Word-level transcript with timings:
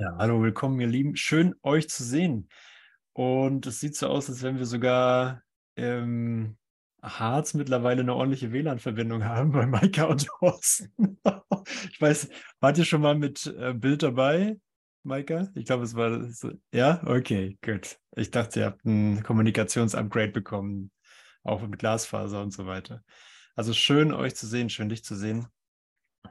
Ja, 0.00 0.16
hallo, 0.16 0.40
willkommen, 0.40 0.80
ihr 0.80 0.86
Lieben. 0.86 1.14
Schön, 1.14 1.54
euch 1.62 1.90
zu 1.90 2.04
sehen. 2.04 2.48
Und 3.12 3.66
es 3.66 3.80
sieht 3.80 3.94
so 3.94 4.06
aus, 4.08 4.30
als 4.30 4.42
wenn 4.42 4.56
wir 4.56 4.64
sogar 4.64 5.42
im 5.74 6.56
Harz 7.02 7.52
mittlerweile 7.52 8.00
eine 8.00 8.14
ordentliche 8.14 8.50
WLAN-Verbindung 8.50 9.26
haben 9.26 9.52
bei 9.52 9.66
Maika 9.66 10.04
und 10.04 10.26
Thorsten. 10.26 11.20
ich 11.92 12.00
weiß, 12.00 12.30
wart 12.60 12.78
ihr 12.78 12.86
schon 12.86 13.02
mal 13.02 13.14
mit 13.14 13.44
äh, 13.58 13.74
Bild 13.74 14.02
dabei, 14.02 14.58
Maika? 15.02 15.48
Ich 15.54 15.66
glaube, 15.66 15.84
es 15.84 15.94
war. 15.94 16.26
Ja, 16.72 17.02
okay, 17.06 17.58
gut. 17.62 17.98
Ich 18.16 18.30
dachte, 18.30 18.60
ihr 18.60 18.66
habt 18.66 18.82
ein 18.86 19.22
Kommunikationsupgrade 19.22 20.32
bekommen, 20.32 20.92
auch 21.42 21.60
mit 21.60 21.78
Glasfaser 21.78 22.40
und 22.40 22.54
so 22.54 22.64
weiter. 22.64 23.04
Also 23.54 23.74
schön, 23.74 24.14
euch 24.14 24.34
zu 24.34 24.46
sehen, 24.46 24.70
schön, 24.70 24.88
dich 24.88 25.04
zu 25.04 25.14
sehen. 25.14 25.46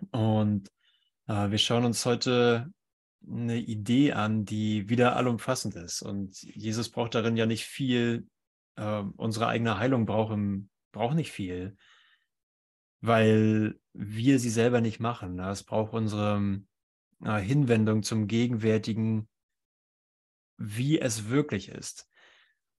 Und 0.10 0.72
äh, 1.28 1.52
wir 1.52 1.60
schauen 1.60 1.86
uns 1.86 2.04
heute 2.08 2.72
eine 3.28 3.58
Idee 3.58 4.14
an, 4.14 4.46
die 4.46 4.90
wieder 4.90 5.16
allumfassend 5.16 5.76
ist. 5.76 6.02
Und 6.02 6.42
Jesus 6.42 6.90
braucht 6.90 7.16
darin 7.16 7.38
ja 7.38 7.46
nicht 7.46 7.66
viel. 7.66 8.28
Äh, 8.76 9.04
unsere 9.18 9.48
eigene 9.48 9.78
Heilung 9.78 10.06
braucht, 10.06 10.34
im, 10.34 10.70
braucht 10.92 11.16
nicht 11.16 11.32
viel, 11.32 11.76
weil 13.02 13.80
wir 13.94 14.40
sie 14.40 14.50
selber 14.50 14.82
nicht 14.82 15.00
machen. 15.00 15.40
Es 15.40 15.64
braucht 15.64 15.94
unsere 15.94 16.62
äh, 17.24 17.40
Hinwendung 17.40 18.04
zum 18.04 18.28
Gegenwärtigen, 18.28 19.28
wie 20.58 21.00
es 21.00 21.30
wirklich 21.30 21.70
ist. 21.70 22.10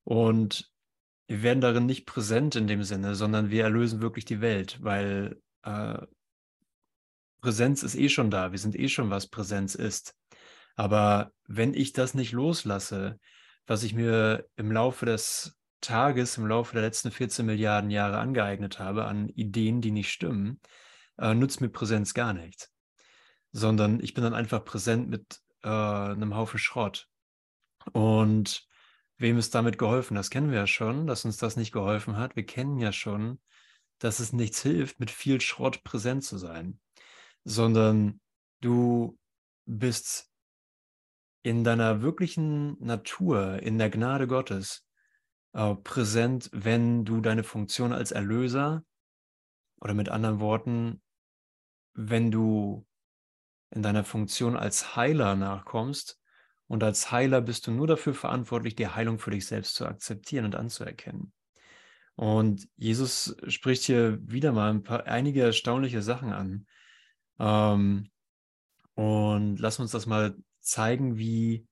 Und 0.04 0.70
wir 1.26 1.42
werden 1.42 1.60
darin 1.60 1.86
nicht 1.86 2.06
präsent 2.06 2.56
in 2.56 2.66
dem 2.66 2.82
Sinne, 2.82 3.14
sondern 3.14 3.50
wir 3.50 3.62
erlösen 3.62 4.00
wirklich 4.00 4.24
die 4.24 4.40
Welt, 4.40 4.82
weil 4.82 5.40
äh, 5.62 5.98
Präsenz 7.40 7.82
ist 7.82 7.94
eh 7.94 8.08
schon 8.08 8.30
da. 8.30 8.52
Wir 8.52 8.58
sind 8.58 8.76
eh 8.76 8.88
schon, 8.88 9.10
was 9.10 9.28
Präsenz 9.28 9.74
ist. 9.74 10.14
Aber 10.80 11.34
wenn 11.46 11.74
ich 11.74 11.92
das 11.92 12.14
nicht 12.14 12.32
loslasse, 12.32 13.20
was 13.66 13.82
ich 13.82 13.92
mir 13.92 14.48
im 14.56 14.72
Laufe 14.72 15.04
des 15.04 15.58
Tages, 15.82 16.38
im 16.38 16.46
Laufe 16.46 16.72
der 16.72 16.80
letzten 16.80 17.10
14 17.10 17.44
Milliarden 17.44 17.90
Jahre 17.90 18.16
angeeignet 18.16 18.78
habe 18.78 19.04
an 19.04 19.28
Ideen, 19.28 19.82
die 19.82 19.90
nicht 19.90 20.10
stimmen, 20.10 20.58
äh, 21.18 21.34
nutzt 21.34 21.60
mir 21.60 21.68
Präsenz 21.68 22.14
gar 22.14 22.32
nichts. 22.32 22.72
Sondern 23.52 24.02
ich 24.02 24.14
bin 24.14 24.24
dann 24.24 24.32
einfach 24.32 24.64
präsent 24.64 25.10
mit 25.10 25.42
äh, 25.64 25.68
einem 25.68 26.34
Haufen 26.34 26.58
Schrott. 26.58 27.10
Und 27.92 28.66
wem 29.18 29.36
ist 29.36 29.54
damit 29.54 29.76
geholfen? 29.76 30.14
Das 30.14 30.30
kennen 30.30 30.50
wir 30.50 30.60
ja 30.60 30.66
schon, 30.66 31.06
dass 31.06 31.26
uns 31.26 31.36
das 31.36 31.56
nicht 31.56 31.72
geholfen 31.72 32.16
hat. 32.16 32.36
Wir 32.36 32.46
kennen 32.46 32.78
ja 32.78 32.92
schon, 32.92 33.38
dass 33.98 34.18
es 34.18 34.32
nichts 34.32 34.62
hilft, 34.62 34.98
mit 34.98 35.10
viel 35.10 35.42
Schrott 35.42 35.84
präsent 35.84 36.24
zu 36.24 36.38
sein, 36.38 36.80
sondern 37.44 38.22
du 38.62 39.18
bist 39.66 40.29
in 41.42 41.64
deiner 41.64 42.02
wirklichen 42.02 42.76
Natur, 42.84 43.62
in 43.62 43.78
der 43.78 43.90
Gnade 43.90 44.26
Gottes 44.26 44.86
äh, 45.52 45.74
präsent, 45.74 46.50
wenn 46.52 47.04
du 47.04 47.20
deine 47.20 47.44
Funktion 47.44 47.92
als 47.92 48.12
Erlöser 48.12 48.84
oder 49.80 49.94
mit 49.94 50.08
anderen 50.08 50.40
Worten, 50.40 51.02
wenn 51.94 52.30
du 52.30 52.86
in 53.70 53.82
deiner 53.82 54.04
Funktion 54.04 54.56
als 54.56 54.96
Heiler 54.96 55.36
nachkommst 55.36 56.20
und 56.66 56.84
als 56.84 57.10
Heiler 57.10 57.40
bist 57.40 57.66
du 57.66 57.72
nur 57.72 57.86
dafür 57.86 58.14
verantwortlich, 58.14 58.76
die 58.76 58.88
Heilung 58.88 59.18
für 59.18 59.30
dich 59.30 59.46
selbst 59.46 59.74
zu 59.74 59.86
akzeptieren 59.86 60.44
und 60.44 60.54
anzuerkennen. 60.54 61.32
Und 62.16 62.68
Jesus 62.76 63.34
spricht 63.48 63.84
hier 63.84 64.18
wieder 64.22 64.52
mal 64.52 64.70
ein 64.70 64.82
paar, 64.82 65.06
einige 65.06 65.42
erstaunliche 65.42 66.02
Sachen 66.02 66.32
an. 66.32 66.66
Ähm, 67.38 68.10
und 68.94 69.58
lass 69.58 69.78
uns 69.78 69.92
das 69.92 70.06
mal 70.06 70.36
zeigen, 70.60 71.16
wie, 71.16 71.66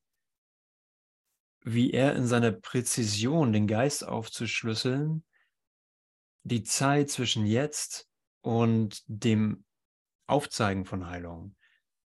wie 1.62 1.92
er 1.92 2.16
in 2.16 2.26
seiner 2.26 2.52
Präzision 2.52 3.52
den 3.52 3.66
Geist 3.66 4.06
aufzuschlüsseln, 4.06 5.24
die 6.42 6.62
Zeit 6.62 7.10
zwischen 7.10 7.46
jetzt 7.46 8.08
und 8.40 9.02
dem 9.06 9.64
Aufzeigen 10.26 10.84
von 10.84 11.06
Heilung 11.06 11.56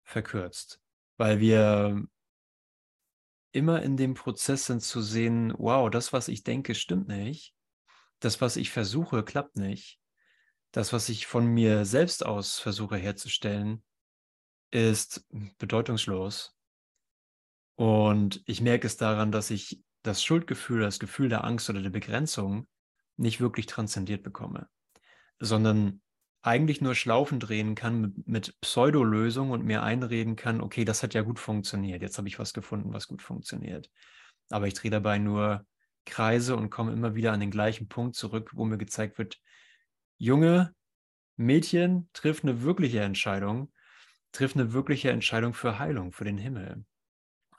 verkürzt, 0.04 0.80
weil 1.16 1.40
wir 1.40 2.06
immer 3.52 3.82
in 3.82 3.96
dem 3.96 4.14
Prozess 4.14 4.66
sind 4.66 4.80
zu 4.80 5.00
sehen, 5.00 5.54
wow, 5.56 5.90
das, 5.90 6.12
was 6.12 6.28
ich 6.28 6.44
denke, 6.44 6.74
stimmt 6.74 7.08
nicht, 7.08 7.54
das, 8.20 8.40
was 8.40 8.56
ich 8.56 8.70
versuche, 8.70 9.24
klappt 9.24 9.56
nicht, 9.56 10.00
das, 10.72 10.92
was 10.92 11.08
ich 11.08 11.26
von 11.26 11.46
mir 11.46 11.84
selbst 11.84 12.24
aus 12.24 12.58
versuche 12.58 12.96
herzustellen, 12.96 13.82
ist 14.70 15.26
bedeutungslos. 15.58 16.57
Und 17.78 18.42
ich 18.44 18.60
merke 18.60 18.88
es 18.88 18.96
daran, 18.96 19.30
dass 19.30 19.50
ich 19.50 19.80
das 20.02 20.24
Schuldgefühl, 20.24 20.80
das 20.80 20.98
Gefühl 20.98 21.28
der 21.28 21.44
Angst 21.44 21.70
oder 21.70 21.80
der 21.80 21.90
Begrenzung 21.90 22.66
nicht 23.16 23.40
wirklich 23.40 23.66
transzendiert 23.66 24.24
bekomme, 24.24 24.68
sondern 25.38 26.00
eigentlich 26.42 26.80
nur 26.80 26.96
Schlaufen 26.96 27.38
drehen 27.38 27.76
kann 27.76 28.00
mit, 28.00 28.26
mit 28.26 28.60
Pseudolösung 28.62 29.52
und 29.52 29.64
mir 29.64 29.84
einreden 29.84 30.34
kann, 30.34 30.60
okay, 30.60 30.84
das 30.84 31.04
hat 31.04 31.14
ja 31.14 31.22
gut 31.22 31.38
funktioniert, 31.38 32.02
jetzt 32.02 32.18
habe 32.18 32.26
ich 32.26 32.40
was 32.40 32.52
gefunden, 32.52 32.92
was 32.92 33.06
gut 33.06 33.22
funktioniert. 33.22 33.88
Aber 34.50 34.66
ich 34.66 34.74
drehe 34.74 34.90
dabei 34.90 35.18
nur 35.18 35.64
Kreise 36.04 36.56
und 36.56 36.70
komme 36.70 36.92
immer 36.92 37.14
wieder 37.14 37.32
an 37.32 37.38
den 37.38 37.52
gleichen 37.52 37.86
Punkt 37.86 38.16
zurück, 38.16 38.50
wo 38.54 38.64
mir 38.64 38.78
gezeigt 38.78 39.18
wird, 39.18 39.38
junge 40.16 40.74
Mädchen 41.36 42.10
trifft 42.12 42.42
eine 42.42 42.62
wirkliche 42.62 43.02
Entscheidung, 43.02 43.72
trifft 44.32 44.56
eine 44.56 44.72
wirkliche 44.72 45.12
Entscheidung 45.12 45.54
für 45.54 45.78
Heilung, 45.78 46.10
für 46.10 46.24
den 46.24 46.38
Himmel. 46.38 46.84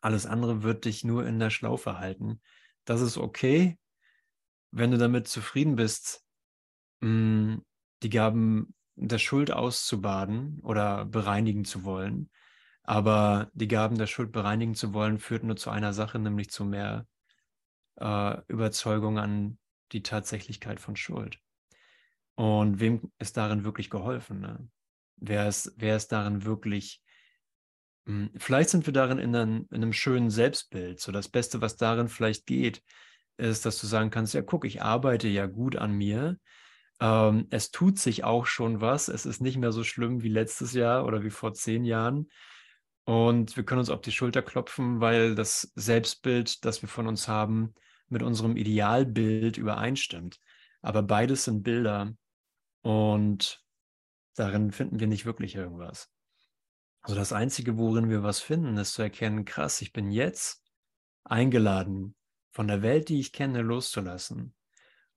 Alles 0.02 0.26
andere 0.26 0.64
wird 0.64 0.86
dich 0.86 1.04
nur 1.04 1.26
in 1.26 1.40
der 1.40 1.50
Schlaufe 1.50 2.00
halten. 2.00 2.42
Das 2.86 3.02
ist 3.02 3.18
okay, 3.18 3.78
wenn 4.72 4.92
du 4.92 4.98
damit 4.98 5.28
zufrieden 5.28 5.76
bist, 5.76 6.24
mm, 7.02 7.58
die 8.04 8.10
Gaben 8.10 8.74
der 8.96 9.18
Schuld 9.18 9.52
auszubaden 9.52 10.60
oder 10.62 11.06
bereinigen 11.06 11.66
zu 11.66 11.84
wollen. 11.84 12.30
Aber 12.84 13.50
die 13.54 13.68
Gaben 13.68 13.98
der 13.98 14.08
Schuld 14.08 14.32
bereinigen 14.32 14.76
zu 14.76 14.94
wollen, 14.94 15.20
führt 15.20 15.44
nur 15.44 15.56
zu 15.56 15.70
einer 15.70 15.94
Sache, 15.94 16.20
nämlich 16.20 16.50
zu 16.50 16.66
mehr 16.66 17.08
äh, 17.98 18.38
Überzeugung 18.48 19.20
an 19.20 19.58
die 19.92 20.04
Tatsächlichkeit 20.04 20.80
von 20.80 20.96
Schuld. 20.96 21.40
Und 22.36 22.80
wem 22.80 23.12
ist 23.20 23.38
darin 23.38 23.64
wirklich 23.64 23.90
geholfen? 23.90 24.40
Ne? 24.40 24.70
Wer, 25.18 25.48
ist, 25.48 25.74
wer 25.78 25.98
ist 25.98 26.12
darin 26.12 26.46
wirklich 26.46 27.02
hm, 27.04 27.09
vielleicht 28.38 28.70
sind 28.70 28.86
wir 28.86 28.94
darin 28.94 29.20
in 29.20 29.36
einem, 29.36 29.68
in 29.72 29.78
einem, 29.78 29.94
schönen 29.94 30.30
Selbstbild. 30.30 31.00
So 31.00 31.12
das 31.12 31.30
Beste, 31.30 31.62
was 31.62 31.76
darin 31.76 32.08
vielleicht 32.08 32.46
geht, 32.46 32.82
ist, 33.38 33.66
dass 33.66 33.80
du 33.80 33.88
sagen 33.88 34.10
kannst, 34.10 34.34
ja, 34.34 34.42
guck, 34.42 34.66
ich 34.66 34.82
arbeite 34.82 35.28
ja 35.28 35.46
gut 35.46 35.76
an 35.76 35.94
mir. 35.94 36.38
Ähm, 37.00 37.48
es 37.50 37.72
tut 37.72 37.98
sich 38.00 38.24
auch 38.24 38.46
schon 38.46 38.82
was. 38.82 39.08
Es 39.08 39.26
ist 39.26 39.42
nicht 39.42 39.58
mehr 39.58 39.72
so 39.72 39.84
schlimm 39.84 40.24
wie 40.24 40.30
letztes 40.30 40.74
Jahr 40.74 41.06
oder 41.06 41.24
wie 41.24 41.30
vor 41.30 41.54
zehn 41.54 41.86
Jahren. 41.86 42.30
Und 43.06 43.58
wir 43.58 43.64
können 43.64 43.80
uns 43.80 43.90
auf 43.90 44.02
die 44.02 44.12
Schulter 44.12 44.42
klopfen, 44.42 45.00
weil 45.02 45.36
das 45.36 45.72
Selbstbild, 45.76 46.64
das 46.66 46.82
wir 46.82 46.90
von 46.90 47.08
uns 47.08 47.28
haben, 47.28 47.74
mit 48.08 48.24
unserem 48.24 48.56
Idealbild 48.56 49.58
übereinstimmt. 49.58 50.40
Aber 50.82 51.04
beides 51.04 51.46
sind 51.46 51.64
Bilder 51.64 52.14
und 52.82 53.64
darin 54.36 54.72
finden 54.72 55.00
wir 55.00 55.08
nicht 55.08 55.26
wirklich 55.26 55.56
irgendwas. 55.56 56.10
Also 57.10 57.18
das 57.18 57.34
Einzige, 57.34 57.80
worin 57.80 58.12
wir 58.12 58.22
was 58.22 58.40
finden, 58.40 58.78
ist 58.78 58.94
zu 58.94 59.02
erkennen, 59.02 59.44
krass, 59.44 59.82
ich 59.82 59.94
bin 59.94 60.12
jetzt 60.12 60.64
eingeladen, 61.24 62.16
von 62.52 62.68
der 62.68 62.84
Welt, 62.84 63.10
die 63.10 63.20
ich 63.20 63.34
kenne, 63.34 63.64
loszulassen. 63.64 64.54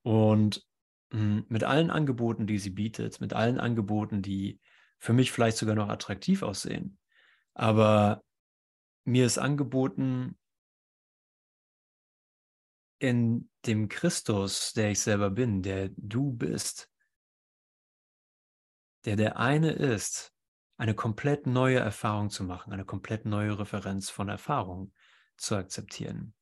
Und 0.00 0.66
hm, 1.12 1.44
mit 1.50 1.64
allen 1.64 1.91
Angeboten, 1.91 2.47
die 2.47 2.58
sie 2.58 2.70
bietet, 2.70 3.20
mit 3.20 3.34
allen 3.34 3.60
Angeboten, 3.60 4.22
die 4.22 4.58
für 5.00 5.12
mich 5.12 5.32
vielleicht 5.32 5.58
sogar 5.58 5.75
noch 5.75 5.91
attraktiv 5.91 6.42
aussehen. 6.42 6.97
Aber 7.52 8.25
mir 9.05 9.26
ist 9.26 9.37
angeboten, 9.37 10.38
in 13.00 13.50
dem 13.67 13.90
Christus, 13.90 14.72
der 14.72 14.93
ich 14.93 15.00
selber 15.00 15.28
bin, 15.28 15.61
der 15.61 15.90
du 15.99 16.32
bist, 16.32 16.90
der 19.05 19.17
der 19.17 19.37
eine 19.37 19.72
ist, 19.72 20.31
eine 20.76 20.94
komplett 20.94 21.46
neue 21.46 21.78
Erfahrung 21.78 22.30
zu 22.30 22.44
machen, 22.44 22.72
eine 22.72 22.84
komplett 22.84 23.24
neue 23.24 23.58
Referenz 23.58 24.10
von 24.10 24.28
Erfahrung 24.28 24.92
zu 25.36 25.56
akzeptieren. 25.56 26.34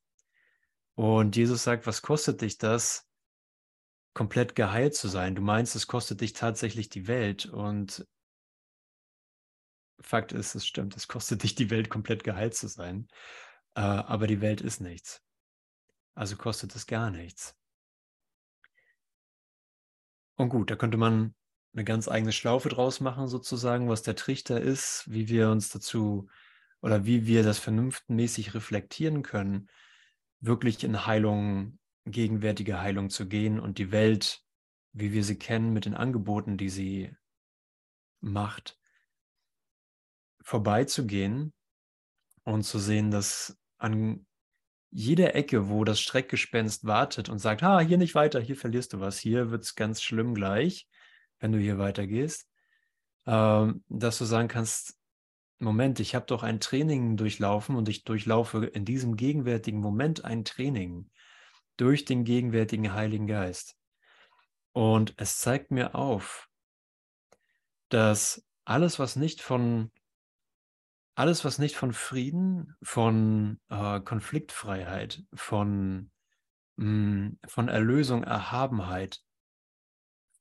Und 0.94 1.36
Jesus 1.36 1.64
sagt, 1.64 1.86
was 1.86 2.02
kostet 2.02 2.40
dich 2.40 2.58
das, 2.58 3.08
komplett 4.12 4.54
geheilt 4.54 4.94
zu 4.94 5.08
sein? 5.08 5.34
Du 5.34 5.42
meinst, 5.42 5.74
es 5.76 5.86
kostet 5.86 6.20
dich 6.20 6.32
tatsächlich 6.32 6.88
die 6.88 7.06
Welt. 7.06 7.46
Und 7.46 8.06
Fakt 10.00 10.32
ist, 10.32 10.54
es 10.54 10.66
stimmt, 10.66 10.96
es 10.96 11.08
kostet 11.08 11.42
dich 11.42 11.54
die 11.54 11.70
Welt, 11.70 11.90
komplett 11.90 12.24
geheilt 12.24 12.54
zu 12.54 12.68
sein. 12.68 13.08
Äh, 13.74 13.80
aber 13.80 14.26
die 14.26 14.40
Welt 14.40 14.60
ist 14.60 14.80
nichts. 14.80 15.22
Also 16.14 16.36
kostet 16.36 16.74
es 16.74 16.86
gar 16.86 17.10
nichts. 17.10 17.56
Und 20.36 20.48
gut, 20.48 20.70
da 20.70 20.76
könnte 20.76 20.96
man 20.96 21.34
eine 21.72 21.84
ganz 21.84 22.08
eigene 22.08 22.32
Schlaufe 22.32 22.68
draus 22.68 23.00
machen, 23.00 23.28
sozusagen, 23.28 23.88
was 23.88 24.02
der 24.02 24.16
Trichter 24.16 24.60
ist, 24.60 25.04
wie 25.06 25.28
wir 25.28 25.50
uns 25.50 25.68
dazu 25.68 26.28
oder 26.80 27.04
wie 27.04 27.26
wir 27.26 27.42
das 27.42 27.58
vernunftmäßig 27.58 28.54
reflektieren 28.54 29.22
können, 29.22 29.68
wirklich 30.40 30.82
in 30.82 31.06
Heilung, 31.06 31.78
gegenwärtige 32.06 32.80
Heilung 32.80 33.10
zu 33.10 33.28
gehen 33.28 33.60
und 33.60 33.78
die 33.78 33.92
Welt, 33.92 34.42
wie 34.92 35.12
wir 35.12 35.22
sie 35.22 35.38
kennen, 35.38 35.72
mit 35.72 35.84
den 35.84 35.94
Angeboten, 35.94 36.56
die 36.56 36.70
sie 36.70 37.14
macht, 38.20 38.78
vorbeizugehen 40.42 41.52
und 42.42 42.64
zu 42.64 42.78
sehen, 42.78 43.10
dass 43.10 43.58
an 43.78 44.26
jeder 44.90 45.36
Ecke, 45.36 45.68
wo 45.68 45.84
das 45.84 46.00
Streckgespenst 46.00 46.84
wartet 46.84 47.28
und 47.28 47.38
sagt, 47.38 47.62
ah, 47.62 47.78
hier 47.78 47.98
nicht 47.98 48.16
weiter, 48.16 48.40
hier 48.40 48.56
verlierst 48.56 48.92
du 48.92 49.00
was, 49.00 49.18
hier 49.18 49.50
wird 49.50 49.62
es 49.62 49.76
ganz 49.76 50.02
schlimm 50.02 50.34
gleich, 50.34 50.88
wenn 51.40 51.52
du 51.52 51.58
hier 51.58 51.78
weitergehst, 51.78 52.48
ähm, 53.26 53.84
dass 53.88 54.18
du 54.18 54.24
sagen 54.24 54.48
kannst, 54.48 54.96
Moment, 55.58 56.00
ich 56.00 56.14
habe 56.14 56.24
doch 56.24 56.42
ein 56.42 56.60
Training 56.60 57.16
durchlaufen 57.16 57.76
und 57.76 57.88
ich 57.88 58.04
durchlaufe 58.04 58.64
in 58.64 58.84
diesem 58.86 59.16
gegenwärtigen 59.16 59.80
Moment 59.80 60.24
ein 60.24 60.44
Training 60.44 61.10
durch 61.76 62.06
den 62.06 62.24
gegenwärtigen 62.24 62.94
Heiligen 62.94 63.26
Geist. 63.26 63.76
Und 64.72 65.14
es 65.18 65.38
zeigt 65.38 65.70
mir 65.70 65.94
auf, 65.94 66.48
dass 67.90 68.46
alles, 68.64 68.98
was 68.98 69.16
nicht 69.16 69.42
von 69.42 69.90
alles, 71.14 71.44
was 71.44 71.58
nicht 71.58 71.76
von 71.76 71.92
Frieden, 71.92 72.76
von 72.82 73.60
äh, 73.68 74.00
Konfliktfreiheit, 74.00 75.22
von, 75.34 76.10
mh, 76.76 76.84
hm, 76.86 77.38
von 77.46 77.68
Erlösung, 77.68 78.24
Erhabenheit, 78.24 79.20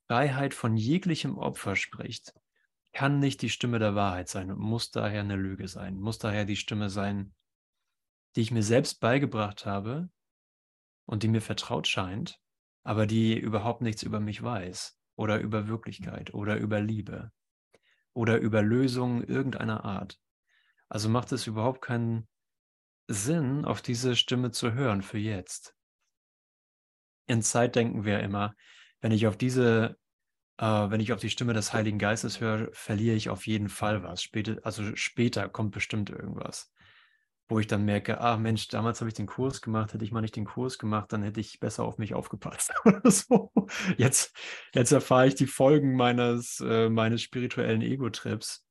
Freiheit 0.10 0.56
von 0.56 0.76
jeglichem 0.76 1.38
Opfer 1.38 1.76
spricht, 1.76 2.34
kann 2.94 3.20
nicht 3.20 3.44
die 3.44 3.52
Stimme 3.52 3.78
der 3.78 3.94
Wahrheit 3.94 4.28
sein 4.28 4.50
und 4.50 4.58
muss 4.58 4.90
daher 4.90 5.22
eine 5.22 5.36
Lüge 5.36 5.68
sein, 5.68 6.00
muss 6.00 6.18
daher 6.18 6.46
die 6.46 6.56
Stimme 6.56 6.90
sein, 6.90 7.36
die 8.36 8.42
ich 8.42 8.50
mir 8.50 8.64
selbst 8.64 9.02
beigebracht 9.02 9.68
habe 9.68 10.10
und 11.06 11.22
die 11.22 11.28
mir 11.28 11.42
vertraut 11.42 11.88
scheint, 11.88 12.42
aber 12.84 13.06
die 13.06 13.38
überhaupt 13.38 13.82
nichts 13.82 14.02
über 14.02 14.20
mich 14.20 14.42
weiß 14.42 15.00
oder 15.16 15.40
über 15.40 15.68
Wirklichkeit 15.68 16.34
oder 16.34 16.58
über 16.58 16.82
Liebe 16.82 17.32
oder 18.14 18.40
über 18.40 18.64
Lösungen 18.64 19.24
irgendeiner 19.24 19.86
Art. 19.86 20.20
Also 20.88 21.08
macht 21.08 21.32
es 21.34 21.46
überhaupt 21.46 21.84
keinen 21.84 22.28
Sinn, 23.08 23.64
auf 23.64 23.84
diese 23.84 24.16
Stimme 24.16 24.50
zu 24.50 24.74
hören 24.74 25.04
für 25.04 25.20
jetzt. 25.20 25.76
In 27.28 27.44
Zeit 27.44 27.76
denken 27.76 28.06
wir 28.06 28.22
immer, 28.22 28.56
wenn 29.02 29.12
ich 29.12 29.28
auf 29.28 29.38
diese, 29.38 29.98
äh, 30.58 30.66
wenn 30.66 31.00
ich 31.00 31.14
auf 31.14 31.20
die 31.20 31.30
Stimme 31.30 31.54
des 31.54 31.74
Heiligen 31.74 32.00
Geistes 32.00 32.42
höre, 32.42 32.70
verliere 32.74 33.16
ich 33.16 33.30
auf 33.30 33.48
jeden 33.48 33.70
Fall 33.70 34.04
was. 34.04 34.24
Später, 34.24 34.58
also 34.64 34.96
später 34.96 35.50
kommt 35.50 35.72
bestimmt 35.72 36.10
irgendwas, 36.10 36.72
wo 37.48 37.60
ich 37.60 37.68
dann 37.68 37.86
merke, 37.86 38.22
ah 38.22 38.38
Mensch, 38.38 38.68
damals 38.68 39.02
habe 39.02 39.10
ich 39.10 39.16
den 39.16 39.26
Kurs 39.26 39.62
gemacht, 39.62 39.94
hätte 39.94 40.04
ich 40.06 40.12
mal 40.12 40.22
nicht 40.22 40.36
den 40.36 40.46
Kurs 40.46 40.78
gemacht, 40.78 41.12
dann 41.14 41.24
hätte 41.24 41.40
ich 41.40 41.60
besser 41.60 41.84
auf 41.84 41.98
mich 41.98 42.14
aufgepasst 42.14 42.72
oder 42.86 43.10
so. 43.10 43.52
Jetzt, 43.98 44.36
jetzt 44.74 44.92
erfahre 44.92 45.28
ich 45.28 45.36
die 45.36 45.48
Folgen 45.48 45.96
meines, 45.96 46.60
äh, 46.62 46.90
meines 46.90 47.22
spirituellen 47.22 47.82
Ego-Trips 47.82 48.66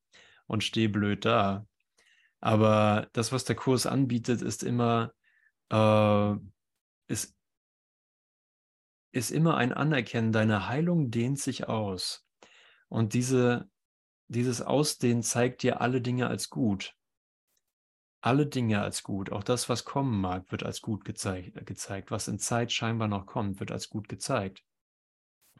und 0.46 0.64
stehe 0.64 0.88
blöd 0.88 1.24
da. 1.24 1.66
Aber 2.40 3.08
das, 3.12 3.32
was 3.32 3.44
der 3.44 3.56
Kurs 3.56 3.86
anbietet, 3.86 4.42
ist 4.42 4.62
immer, 4.62 5.12
äh, 5.70 6.34
ist, 7.08 7.37
ist 9.18 9.30
immer 9.30 9.56
ein 9.56 9.72
Anerkennen, 9.72 10.32
deine 10.32 10.68
Heilung 10.68 11.10
dehnt 11.10 11.38
sich 11.38 11.68
aus. 11.68 12.26
Und 12.88 13.14
diese, 13.14 13.68
dieses 14.28 14.62
Ausdehnen 14.62 15.22
zeigt 15.22 15.62
dir 15.62 15.80
alle 15.80 16.00
Dinge 16.00 16.28
als 16.28 16.48
gut. 16.50 16.94
Alle 18.20 18.46
Dinge 18.46 18.80
als 18.80 19.02
gut. 19.02 19.30
Auch 19.30 19.44
das, 19.44 19.68
was 19.68 19.84
kommen 19.84 20.20
mag, 20.20 20.50
wird 20.50 20.62
als 20.64 20.80
gut 20.80 21.04
gezeigt, 21.04 21.66
gezeigt. 21.66 22.10
Was 22.10 22.28
in 22.28 22.38
Zeit 22.38 22.72
scheinbar 22.72 23.08
noch 23.08 23.26
kommt, 23.26 23.60
wird 23.60 23.70
als 23.70 23.88
gut 23.88 24.08
gezeigt. 24.08 24.64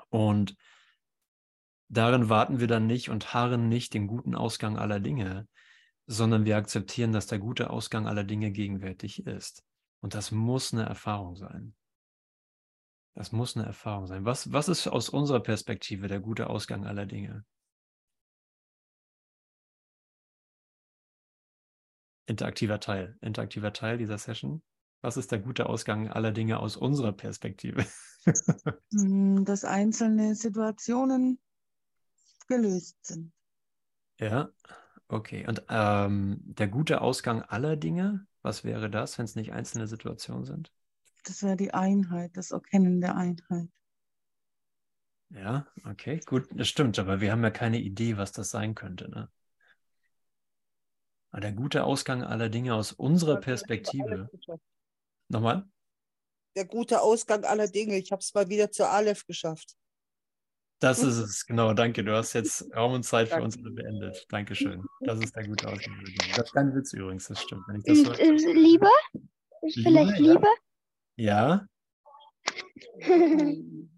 Und 0.09 0.57
darin 1.89 2.29
warten 2.29 2.61
wir 2.61 2.67
dann 2.67 2.87
nicht 2.87 3.11
und 3.11 3.35
harren 3.35 3.69
nicht 3.69 3.95
den 3.95 4.07
guten 4.07 4.35
Ausgang 4.35 4.79
aller 4.79 5.01
Dinge, 5.01 5.47
sondern 6.07 6.45
wir 6.45 6.57
akzeptieren, 6.57 7.13
dass 7.13 7.27
der 7.27 7.39
gute 7.39 7.71
Ausgang 7.71 8.07
aller 8.07 8.25
Dinge 8.25 8.51
gegenwärtig 8.51 9.27
ist. 9.27 9.63
Und 10.01 10.15
das 10.15 10.31
muss 10.31 10.73
eine 10.73 10.85
Erfahrung 10.85 11.37
sein. 11.37 11.75
Das 13.19 13.33
muss 13.33 13.57
eine 13.57 13.67
Erfahrung 13.67 14.07
sein. 14.07 14.25
Was, 14.25 14.53
was 14.53 14.69
ist 14.69 14.87
aus 14.87 15.09
unserer 15.09 15.41
Perspektive 15.41 16.07
der 16.07 16.21
gute 16.21 16.49
Ausgang 16.49 16.87
aller 16.87 17.05
Dinge? 17.05 17.45
Interaktiver 22.27 22.79
Teil. 22.79 23.19
Interaktiver 23.21 23.73
Teil 23.73 23.99
dieser 23.99 24.19
Session. 24.19 24.63
Was 25.01 25.17
ist 25.17 25.33
der 25.33 25.41
gute 25.41 25.67
Ausgang 25.67 26.07
aller 26.07 26.31
Dinge 26.31 26.61
aus 26.61 26.77
unserer 26.77 27.13
Perspektive? 27.13 27.85
Hm, 28.93 29.45
dass 29.45 29.65
einzelne 29.65 30.35
Situationen 30.35 31.39
gelöst 32.47 32.97
sind. 33.03 33.33
Ja, 34.19 34.51
Okay, 35.09 35.47
und 35.47 35.63
ähm, 35.71 36.41
der 36.45 36.69
gute 36.69 37.01
Ausgang 37.01 37.43
aller 37.43 37.77
Dinge, 37.77 38.27
was 38.43 38.63
wäre 38.63 38.91
das, 38.91 39.17
wenn 39.19 39.25
es 39.25 39.37
nicht 39.37 39.53
einzelne 39.53 39.87
Situationen 39.87 40.45
sind? 40.45 40.71
Das 41.29 41.43
wäre 41.43 41.57
die 41.57 41.75
Einheit, 41.75 42.31
das 42.39 42.53
Erkennen 42.53 43.03
der 43.03 43.15
Einheit. 43.15 43.69
Ja, 45.29 45.67
okay, 45.85 46.21
gut, 46.25 46.49
das 46.53 46.69
stimmt, 46.69 46.99
aber 46.99 47.21
wir 47.21 47.31
haben 47.31 47.43
ja 47.43 47.51
keine 47.51 47.79
Idee, 47.79 48.17
was 48.17 48.33
das 48.33 48.51
sein 48.51 48.75
könnte. 48.75 49.11
Ne? 49.11 49.29
Aber 51.31 51.43
der 51.43 51.53
gute 51.53 51.85
Ausgang 51.85 52.23
aller 52.23 52.49
Dinge 52.49 52.75
aus 52.75 52.93
unserer 52.93 53.37
Perspektive. 53.37 54.31
Nochmal? 55.29 55.69
Der 56.57 56.65
gute 56.65 57.03
Ausgang 57.03 57.45
aller 57.45 57.69
Dinge. 57.69 57.99
Ich 57.99 58.11
habe 58.11 58.21
es 58.21 58.33
mal 58.33 58.49
wieder 58.49 58.71
zu 58.71 58.89
Aleph 58.89 59.27
geschafft. 59.27 59.77
Das 60.79 61.01
ist 61.03 61.19
es, 61.19 61.45
genau, 61.45 61.75
danke. 61.75 62.05
Du 62.05 62.17
hast 62.17 62.33
jetzt 62.33 62.65
Raum 62.75 62.95
und 62.95 63.03
Zeit 63.03 63.29
für 63.29 63.43
uns 63.43 63.59
alle 63.59 63.71
beendet. 63.73 64.25
Dankeschön. 64.31 64.83
Das 65.01 65.21
ist 65.21 65.37
der 65.37 65.47
gute 65.47 65.69
Ausgang. 65.69 66.03
Das 66.31 66.47
ist 66.47 66.55
kein 66.55 66.75
Witz 66.75 66.95
übrigens, 66.95 67.29
das 67.29 67.43
stimmt. 67.43 67.65
Wenn 67.69 67.77
ich 67.81 67.85
das 67.85 67.99
so 67.99 68.13
ist 68.13 68.47
Liebe? 68.47 68.89
Ist 69.61 69.77
Liebe, 69.77 69.91
vielleicht 69.91 70.19
Liebe? 70.21 70.47
Ja. 70.47 70.68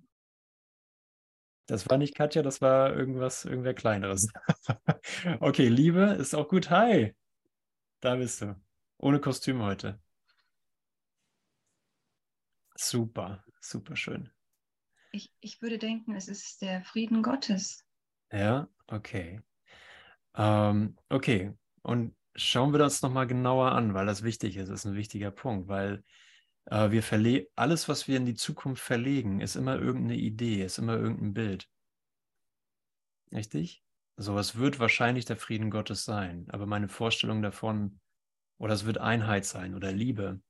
Das 1.67 1.89
war 1.89 1.99
nicht 1.99 2.17
Katja, 2.17 2.43
das 2.43 2.61
war 2.61 2.97
irgendwas, 2.97 3.45
irgendwer 3.45 3.75
Kleineres. 3.75 4.27
okay, 5.41 5.69
Liebe 5.69 6.17
ist 6.19 6.35
auch 6.35 6.49
gut. 6.49 6.69
Hi. 6.71 7.15
Da 8.01 8.17
bist 8.17 8.43
du. 8.43 8.61
Ohne 8.99 9.21
Kostüm 9.21 9.63
heute. 9.63 10.01
Super, 12.75 13.45
super 13.61 13.95
schön. 13.95 14.33
Ich, 15.13 15.33
ich 15.39 15.63
würde 15.63 15.79
denken, 15.79 16.17
es 16.17 16.27
ist 16.27 16.61
der 16.61 16.83
Frieden 16.83 17.23
Gottes. 17.23 17.85
Ja, 18.33 18.69
okay. 18.89 19.41
Ähm, 20.35 20.97
okay, 21.09 21.53
und 21.83 22.17
schauen 22.35 22.73
wir 22.73 22.79
das 22.79 23.01
nochmal 23.03 23.29
genauer 23.29 23.71
an, 23.71 23.95
weil 23.95 24.07
das 24.07 24.25
wichtig 24.25 24.57
ist. 24.57 24.71
Das 24.71 24.81
ist 24.81 24.87
ein 24.87 24.97
wichtiger 24.97 25.31
Punkt, 25.31 25.69
weil 25.69 26.03
wir 26.67 27.03
verle 27.03 27.49
alles, 27.57 27.89
was 27.89 28.07
wir 28.07 28.17
in 28.17 28.27
die 28.27 28.35
Zukunft 28.35 28.83
verlegen, 28.83 29.41
ist 29.41 29.57
immer 29.57 29.79
irgendeine 29.79 30.17
Idee, 30.17 30.65
ist 30.65 30.79
immer 30.79 30.97
irgendein 30.97 31.35
Bild. 31.35 31.69
Richtig? 33.33 33.83
So, 34.17 34.39
es 34.39 34.57
wird 34.57 34.79
wahrscheinlich 34.79 35.25
der 35.25 35.37
Frieden 35.37 35.71
Gottes 35.71 36.05
sein, 36.05 36.47
aber 36.51 36.67
meine 36.67 36.89
Vorstellung 36.89 37.43
davon, 37.43 38.01
oder 38.59 38.75
es 38.75 38.85
wird 38.85 38.99
Einheit 38.99 39.47
sein 39.47 39.75
oder 39.75 39.93
Liebe. 39.93 40.43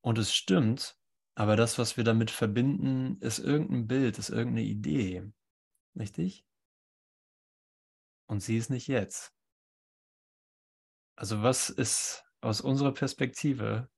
Und 0.00 0.18
es 0.18 0.34
stimmt, 0.34 0.96
aber 1.34 1.56
das, 1.56 1.78
was 1.78 1.96
wir 1.96 2.04
damit 2.04 2.30
verbinden, 2.30 3.20
ist 3.20 3.40
irgendein 3.40 3.88
Bild, 3.88 4.18
ist 4.18 4.30
irgendeine 4.30 4.66
Idee. 4.66 5.30
Richtig? 5.98 6.46
Und 8.26 8.40
sie 8.40 8.56
ist 8.56 8.70
nicht 8.70 8.86
jetzt. 8.86 9.34
Also 11.16 11.42
was 11.42 11.70
ist 11.70 12.24
aus 12.40 12.60
unserer 12.60 12.92
Perspektive 12.92 13.90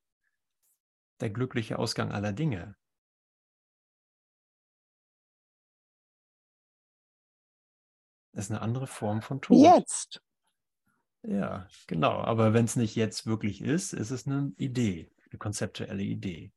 der 1.20 1.30
glückliche 1.30 1.78
Ausgang 1.78 2.12
aller 2.12 2.32
Dinge? 2.32 2.76
Das 8.32 8.44
ist 8.44 8.50
eine 8.52 8.60
andere 8.62 8.86
Form 8.86 9.20
von 9.20 9.40
Tod. 9.40 9.58
Jetzt. 9.58 10.22
Ja, 11.22 11.66
genau. 11.88 12.20
Aber 12.20 12.54
wenn 12.54 12.64
es 12.64 12.76
nicht 12.76 12.94
jetzt 12.94 13.26
wirklich 13.26 13.60
ist, 13.60 13.92
ist 13.92 14.10
es 14.10 14.26
eine 14.26 14.52
Idee, 14.56 15.10
eine 15.28 15.38
konzeptuelle 15.38 16.04
Idee. 16.04 16.52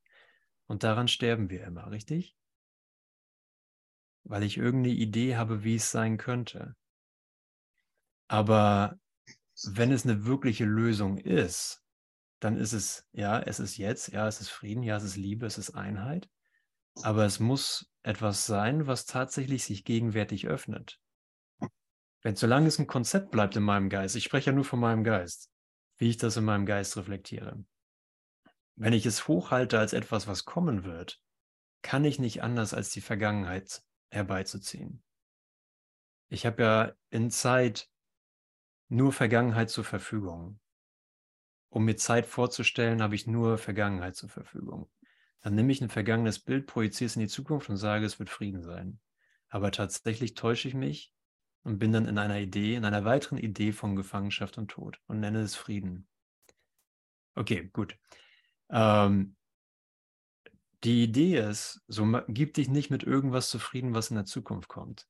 Und 0.68 0.84
daran 0.84 1.08
sterben 1.08 1.50
wir 1.50 1.64
immer, 1.64 1.90
richtig? 1.90 2.38
Weil 4.24 4.44
ich 4.44 4.58
irgendeine 4.58 4.94
Idee 4.94 5.36
habe, 5.36 5.64
wie 5.64 5.76
es 5.76 5.90
sein 5.90 6.18
könnte. 6.18 6.76
Aber 8.28 9.00
wenn 9.66 9.92
es 9.92 10.06
eine 10.06 10.26
wirkliche 10.26 10.66
Lösung 10.66 11.18
ist, 11.18 11.81
dann 12.42 12.58
ist 12.58 12.74
es, 12.74 13.08
ja, 13.12 13.40
es 13.40 13.60
ist 13.60 13.78
jetzt, 13.78 14.10
ja, 14.10 14.28
es 14.28 14.42
ist 14.42 14.50
Frieden, 14.50 14.84
ja, 14.84 14.98
es 14.98 15.04
ist 15.04 15.16
Liebe, 15.16 15.46
es 15.46 15.58
ist 15.58 15.76
Einheit. 15.76 16.30
Aber 17.04 17.24
es 17.24 17.40
muss 17.40 17.94
etwas 18.04 18.46
sein, 18.46 18.88
was 18.88 19.06
tatsächlich 19.06 19.64
sich 19.64 19.86
gegenwärtig 19.86 20.48
öffnet. 20.48 21.00
Wenn 22.24 22.36
solange 22.36 22.68
es 22.68 22.80
ein 22.80 22.88
Konzept 22.88 23.32
bleibt 23.32 23.56
in 23.56 23.64
meinem 23.64 23.90
Geist, 23.90 24.16
ich 24.16 24.24
spreche 24.24 24.50
ja 24.50 24.56
nur 24.56 24.66
von 24.66 24.80
meinem 24.80 25.04
Geist, 25.04 25.52
wie 25.98 26.10
ich 26.10 26.18
das 26.18 26.36
in 26.38 26.44
meinem 26.44 26.66
Geist 26.66 26.98
reflektiere. 26.98 27.64
Wenn 28.76 28.94
ich 28.94 29.06
es 29.06 29.28
hochhalte 29.28 29.78
als 29.78 29.94
etwas, 29.94 30.28
was 30.28 30.46
kommen 30.46 30.84
wird, 30.84 31.22
kann 31.84 32.06
ich 32.06 32.20
nicht 32.20 32.42
anders 32.42 32.74
als 32.74 32.90
die 32.90 33.02
Vergangenheit 33.02 33.84
herbeizuziehen. 34.10 35.04
Ich 36.30 36.46
habe 36.46 36.64
ja 36.64 36.94
in 37.10 37.30
Zeit 37.30 37.90
nur 38.88 39.14
Vergangenheit 39.14 39.70
zur 39.70 39.84
Verfügung. 39.84 40.61
Um 41.72 41.86
mir 41.86 41.96
Zeit 41.96 42.26
vorzustellen, 42.26 43.02
habe 43.02 43.16
ich 43.16 43.28
nur 43.28 43.58
Vergangenheit 43.58 44.18
zur 44.18 44.28
Verfügung. 44.28 44.92
Dann 45.40 45.56
nehme 45.56 45.72
ich 45.72 45.82
ein 45.82 45.90
vergangenes 45.90 46.38
Bild, 46.38 46.68
projiziere 46.68 47.06
es 47.06 47.16
in 47.16 47.22
die 47.22 47.30
Zukunft 47.30 47.70
und 47.70 47.78
sage, 47.78 48.06
es 48.06 48.20
wird 48.20 48.30
Frieden 48.30 48.62
sein. 48.62 49.00
Aber 49.48 49.72
tatsächlich 49.72 50.34
täusche 50.34 50.68
ich 50.68 50.74
mich 50.74 51.14
und 51.64 51.80
bin 51.80 51.94
dann 51.94 52.08
in 52.08 52.18
einer 52.18 52.40
Idee, 52.40 52.76
in 52.76 52.84
einer 52.84 53.06
weiteren 53.06 53.38
Idee 53.38 53.72
von 53.72 53.96
Gefangenschaft 53.96 54.58
und 54.58 54.70
Tod 54.70 55.00
und 55.08 55.22
nenne 55.22 55.40
es 55.40 55.56
Frieden. 55.56 56.10
Okay, 57.36 57.70
gut. 57.72 57.98
Ähm, 58.70 59.38
die 60.84 61.04
Idee 61.04 61.38
ist, 61.38 61.82
so 61.88 62.06
gib 62.28 62.56
dich 62.56 62.68
nicht 62.68 62.90
mit 62.90 63.04
irgendwas 63.04 63.50
zufrieden, 63.50 63.94
was 63.94 64.10
in 64.10 64.16
der 64.16 64.26
Zukunft 64.26 64.68
kommt. 64.68 65.08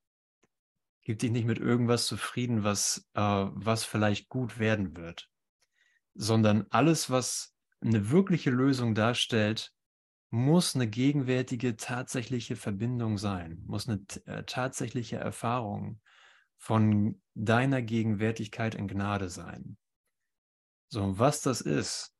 Gib 1.02 1.18
dich 1.18 1.32
nicht 1.32 1.46
mit 1.46 1.58
irgendwas 1.58 2.06
zufrieden, 2.06 2.62
was, 2.62 3.10
äh, 3.14 3.20
was 3.20 3.84
vielleicht 3.84 4.28
gut 4.28 4.60
werden 4.60 4.96
wird, 4.96 5.28
sondern 6.14 6.66
alles, 6.70 7.10
was 7.10 7.54
eine 7.80 8.10
wirkliche 8.10 8.50
Lösung 8.50 8.94
darstellt, 8.94 9.72
muss 10.30 10.74
eine 10.74 10.88
gegenwärtige, 10.88 11.76
tatsächliche 11.76 12.56
Verbindung 12.56 13.18
sein, 13.18 13.62
muss 13.66 13.88
eine 13.88 14.02
äh, 14.24 14.44
tatsächliche 14.44 15.16
Erfahrung 15.16 16.00
von 16.56 17.20
deiner 17.34 17.82
Gegenwärtigkeit 17.82 18.74
in 18.74 18.88
Gnade 18.88 19.28
sein. 19.28 19.76
So, 20.88 21.18
was 21.18 21.42
das 21.42 21.60
ist, 21.60 22.14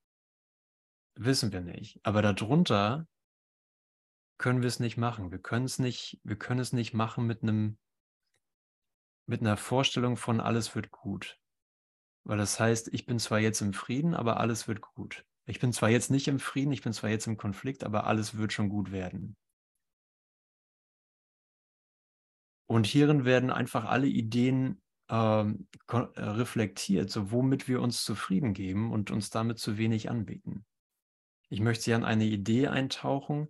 wissen 1.15 1.53
wir 1.53 1.61
nicht. 1.61 2.01
Aber 2.03 2.23
darunter 2.23 3.07
können 4.39 4.61
wir 4.61 4.69
es 4.69 4.81
nicht 4.81 4.97
machen. 4.97 5.31
Wir 5.31 5.39
können 5.39 5.65
es 5.65 5.79
nicht, 5.79 6.21
wir 6.25 6.37
können 6.37 6.61
es 6.61 6.73
nicht 6.73 6.93
machen 6.93 7.27
mit 7.27 7.43
einem, 7.43 7.79
mit 9.27 9.41
einer 9.41 9.57
Vorstellung 9.57 10.17
von 10.17 10.41
alles 10.41 10.75
wird 10.75 10.91
gut. 10.91 11.39
Weil 12.25 12.38
das 12.38 12.61
heißt, 12.61 12.88
ich 12.93 13.07
bin 13.07 13.19
zwar 13.19 13.41
jetzt 13.41 13.61
im 13.61 13.73
Frieden, 13.73 14.14
aber 14.14 14.38
alles 14.38 14.69
wird 14.69 14.81
gut. 14.81 15.25
Ich 15.45 15.59
bin 15.59 15.73
zwar 15.73 15.91
jetzt 15.91 16.11
nicht 16.11 16.29
im 16.29 16.38
Frieden, 16.38 16.73
ich 16.73 16.83
bin 16.83 16.93
zwar 16.93 17.11
jetzt 17.11 17.26
im 17.26 17.37
Konflikt, 17.37 17.85
aber 17.85 18.07
alles 18.07 18.37
wird 18.37 18.52
schon 18.52 18.69
gut 18.69 18.93
werden. 18.93 19.37
Und 22.67 22.87
hierin 22.87 23.25
werden 23.25 23.50
einfach 23.50 23.85
alle 23.85 24.07
Ideen 24.07 24.81
ähm, 25.11 25.69
äh, 25.88 25.97
reflektiert, 25.97 27.11
so 27.11 27.31
womit 27.33 27.69
wir 27.69 27.83
uns 27.83 28.05
zufrieden 28.05 28.55
geben 28.55 28.93
und 28.93 29.11
uns 29.11 29.31
damit 29.31 29.59
zu 29.59 29.76
wenig 29.76 30.09
anbieten. 30.09 30.64
Ich 31.49 31.61
möchte 31.61 31.91
ja 31.91 31.97
in 31.97 32.05
eine 32.05 32.25
Idee 32.25 32.69
eintauchen, 32.69 33.49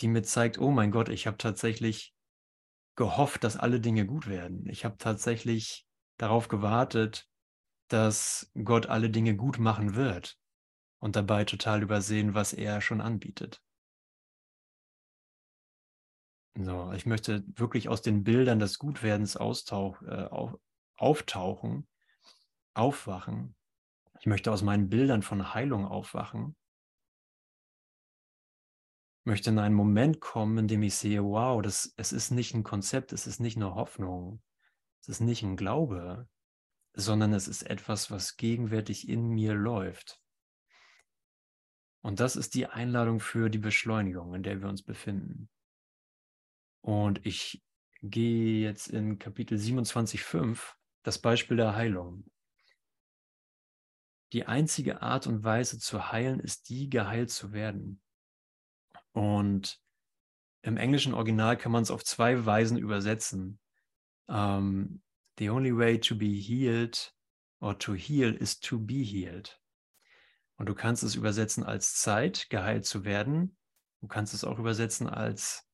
die 0.00 0.08
mir 0.08 0.22
zeigt, 0.22 0.58
oh 0.58 0.70
mein 0.70 0.90
Gott, 0.90 1.08
ich 1.08 1.26
habe 1.26 1.38
tatsächlich 1.38 2.14
gehofft, 2.96 3.44
dass 3.44 3.56
alle 3.56 3.80
Dinge 3.80 4.06
gut 4.06 4.26
werden. 4.26 4.68
Ich 4.68 4.84
habe 4.84 4.98
tatsächlich 4.98 5.86
darauf 6.18 6.48
gewartet, 6.48 7.27
dass 7.88 8.50
Gott 8.62 8.86
alle 8.86 9.10
Dinge 9.10 9.36
gut 9.36 9.58
machen 9.58 9.94
wird 9.94 10.38
und 10.98 11.16
dabei 11.16 11.44
total 11.44 11.82
übersehen, 11.82 12.34
was 12.34 12.52
er 12.52 12.80
schon 12.80 13.00
anbietet. 13.00 13.62
So, 16.60 16.92
ich 16.92 17.06
möchte 17.06 17.44
wirklich 17.56 17.88
aus 17.88 18.02
den 18.02 18.24
Bildern 18.24 18.58
des 18.58 18.78
Gutwerdens 18.78 19.36
äh, 19.36 19.38
auf, 19.38 20.58
auftauchen, 20.96 21.86
aufwachen. 22.74 23.54
Ich 24.18 24.26
möchte 24.26 24.50
aus 24.50 24.62
meinen 24.62 24.88
Bildern 24.88 25.22
von 25.22 25.54
Heilung 25.54 25.86
aufwachen. 25.86 26.56
Ich 29.20 29.26
möchte 29.26 29.50
in 29.50 29.58
einen 29.60 29.76
Moment 29.76 30.20
kommen, 30.20 30.58
in 30.58 30.68
dem 30.68 30.82
ich 30.82 30.96
sehe, 30.96 31.22
wow, 31.22 31.62
das, 31.62 31.92
es 31.96 32.12
ist 32.12 32.32
nicht 32.32 32.54
ein 32.54 32.64
Konzept, 32.64 33.12
es 33.12 33.28
ist 33.28 33.38
nicht 33.38 33.56
eine 33.56 33.76
Hoffnung, 33.76 34.42
es 35.00 35.08
ist 35.08 35.20
nicht 35.20 35.44
ein 35.44 35.56
Glaube, 35.56 36.28
sondern 36.94 37.32
es 37.32 37.48
ist 37.48 37.62
etwas, 37.62 38.10
was 38.10 38.36
gegenwärtig 38.36 39.08
in 39.08 39.28
mir 39.28 39.54
läuft. 39.54 40.20
Und 42.02 42.20
das 42.20 42.36
ist 42.36 42.54
die 42.54 42.66
Einladung 42.66 43.20
für 43.20 43.50
die 43.50 43.58
Beschleunigung, 43.58 44.34
in 44.34 44.42
der 44.42 44.60
wir 44.60 44.68
uns 44.68 44.82
befinden. 44.82 45.50
Und 46.80 47.24
ich 47.26 47.62
gehe 48.02 48.62
jetzt 48.62 48.88
in 48.88 49.18
Kapitel 49.18 49.58
27.5, 49.58 50.74
das 51.02 51.18
Beispiel 51.18 51.56
der 51.56 51.74
Heilung. 51.74 52.24
Die 54.32 54.46
einzige 54.46 55.02
Art 55.02 55.26
und 55.26 55.42
Weise 55.42 55.78
zu 55.78 56.12
heilen 56.12 56.38
ist 56.40 56.68
die, 56.68 56.88
geheilt 56.88 57.30
zu 57.30 57.52
werden. 57.52 58.00
Und 59.12 59.80
im 60.62 60.76
englischen 60.76 61.14
Original 61.14 61.56
kann 61.56 61.72
man 61.72 61.82
es 61.82 61.90
auf 61.90 62.04
zwei 62.04 62.44
Weisen 62.44 62.76
übersetzen. 62.76 63.58
Ähm, 64.28 65.02
the 65.38 65.48
only 65.48 65.72
way 65.72 65.96
to 65.98 66.14
be 66.14 66.40
healed 66.40 66.98
or 67.60 67.74
to 67.78 67.92
heal 67.92 68.34
is 68.40 68.58
to 68.60 68.78
be 68.78 69.02
healed. 69.04 69.58
Und 70.56 70.68
du 70.68 70.74
kannst 70.74 71.04
es 71.04 71.14
übersetzen 71.14 71.64
als 71.64 71.94
Zeit, 71.94 72.50
geheilt 72.50 72.84
zu 72.84 73.04
werden. 73.04 73.56
Du 74.00 74.08
kannst 74.08 74.34
es 74.34 74.44
auch 74.44 74.58
übersetzen 74.58 75.08
als 75.08 75.64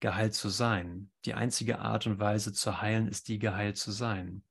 geheilt 0.00 0.34
zu 0.34 0.48
sein. 0.48 1.10
Die 1.26 1.34
einzige 1.34 1.78
Art 1.78 2.06
und 2.06 2.18
Weise 2.18 2.52
zu 2.52 2.80
heilen 2.80 3.08
ist 3.08 3.28
die, 3.28 3.38
geheilt 3.38 3.76
zu 3.76 3.92
sein. 3.92 4.42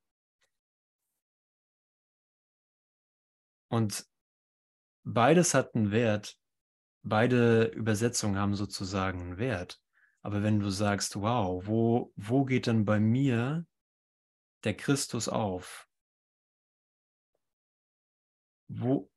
Und 3.67 4.05
beides 5.03 5.53
hat 5.53 5.75
einen 5.75 5.91
Wert. 5.91 6.37
Beide 7.03 7.65
Übersetzungen 7.65 8.37
haben 8.37 8.55
sozusagen 8.55 9.21
einen 9.21 9.37
Wert. 9.37 9.81
Aber 10.21 10.43
wenn 10.43 10.59
du 10.59 10.69
sagst, 10.69 11.15
wow, 11.15 11.65
wo, 11.65 12.13
wo 12.15 12.45
geht 12.45 12.67
denn 12.67 12.85
bei 12.85 12.99
mir 12.99 13.65
der 14.63 14.75
Christus 14.75 15.27
auf? 15.27 15.87
Wo, 18.67 19.11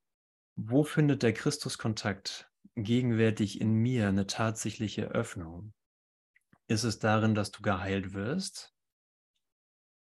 wo 0.56 0.84
findet 0.84 1.22
der 1.22 1.32
Christuskontakt 1.32 2.50
gegenwärtig 2.74 3.60
in 3.60 3.74
mir 3.74 4.08
eine 4.08 4.26
tatsächliche 4.26 5.06
Öffnung? 5.08 5.74
Ist 6.66 6.84
es 6.84 6.98
darin, 6.98 7.34
dass 7.34 7.50
du 7.50 7.62
geheilt 7.62 8.14
wirst? 8.14 8.74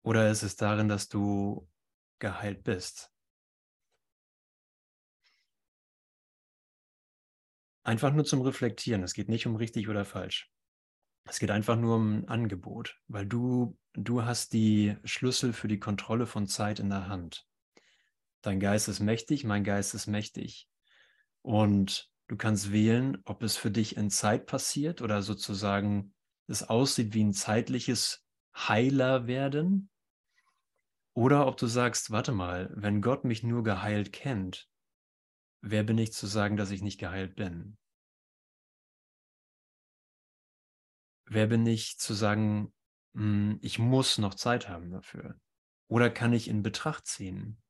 Oder 0.04 0.30
ist 0.30 0.42
es 0.42 0.56
darin, 0.56 0.88
dass 0.88 1.08
du 1.08 1.68
geheilt 2.18 2.64
bist? 2.64 3.12
Einfach 7.84 8.12
nur 8.12 8.24
zum 8.24 8.42
Reflektieren. 8.42 9.02
Es 9.02 9.12
geht 9.12 9.28
nicht 9.28 9.46
um 9.46 9.56
richtig 9.56 9.88
oder 9.88 10.04
falsch. 10.04 10.52
Es 11.24 11.38
geht 11.38 11.50
einfach 11.50 11.76
nur 11.76 11.96
um 11.96 12.18
ein 12.18 12.28
Angebot, 12.28 13.00
weil 13.08 13.26
du, 13.26 13.76
du 13.94 14.24
hast 14.24 14.52
die 14.52 14.96
Schlüssel 15.04 15.52
für 15.52 15.68
die 15.68 15.78
Kontrolle 15.78 16.26
von 16.26 16.46
Zeit 16.46 16.80
in 16.80 16.88
der 16.88 17.08
Hand. 17.08 17.46
Dein 18.42 18.60
Geist 18.60 18.88
ist 18.88 19.00
mächtig, 19.00 19.44
mein 19.44 19.64
Geist 19.64 19.94
ist 19.94 20.06
mächtig. 20.06 20.68
Und 21.42 22.10
du 22.26 22.36
kannst 22.36 22.72
wählen, 22.72 23.18
ob 23.24 23.42
es 23.42 23.56
für 23.56 23.70
dich 23.70 23.96
in 23.96 24.10
Zeit 24.10 24.46
passiert 24.46 25.02
oder 25.02 25.22
sozusagen 25.22 26.14
es 26.48 26.62
aussieht 26.68 27.14
wie 27.14 27.24
ein 27.24 27.32
zeitliches 27.32 28.24
Heiler 28.54 29.26
werden. 29.26 29.90
Oder 31.14 31.46
ob 31.46 31.56
du 31.56 31.66
sagst, 31.66 32.10
warte 32.10 32.32
mal, 32.32 32.70
wenn 32.74 33.02
Gott 33.02 33.24
mich 33.24 33.42
nur 33.42 33.62
geheilt 33.62 34.12
kennt, 34.12 34.68
wer 35.60 35.84
bin 35.84 35.98
ich 35.98 36.12
zu 36.12 36.26
sagen, 36.26 36.56
dass 36.56 36.70
ich 36.70 36.82
nicht 36.82 36.98
geheilt 36.98 37.36
bin? 37.36 37.76
Wer 41.26 41.46
bin 41.46 41.66
ich 41.66 41.98
zu 41.98 42.14
sagen, 42.14 42.72
ich 43.14 43.78
muss 43.78 44.18
noch 44.18 44.34
Zeit 44.34 44.68
haben 44.68 44.90
dafür? 44.90 45.38
Oder 45.88 46.08
kann 46.10 46.32
ich 46.32 46.48
in 46.48 46.62
Betracht 46.62 47.06
ziehen, 47.06 47.62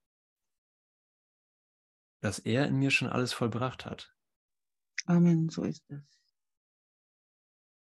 dass 2.20 2.38
er 2.38 2.66
in 2.68 2.76
mir 2.76 2.90
schon 2.90 3.08
alles 3.08 3.32
vollbracht 3.32 3.84
hat? 3.84 4.14
Amen, 5.06 5.48
so 5.48 5.64
ist 5.64 5.90
es. 5.90 6.00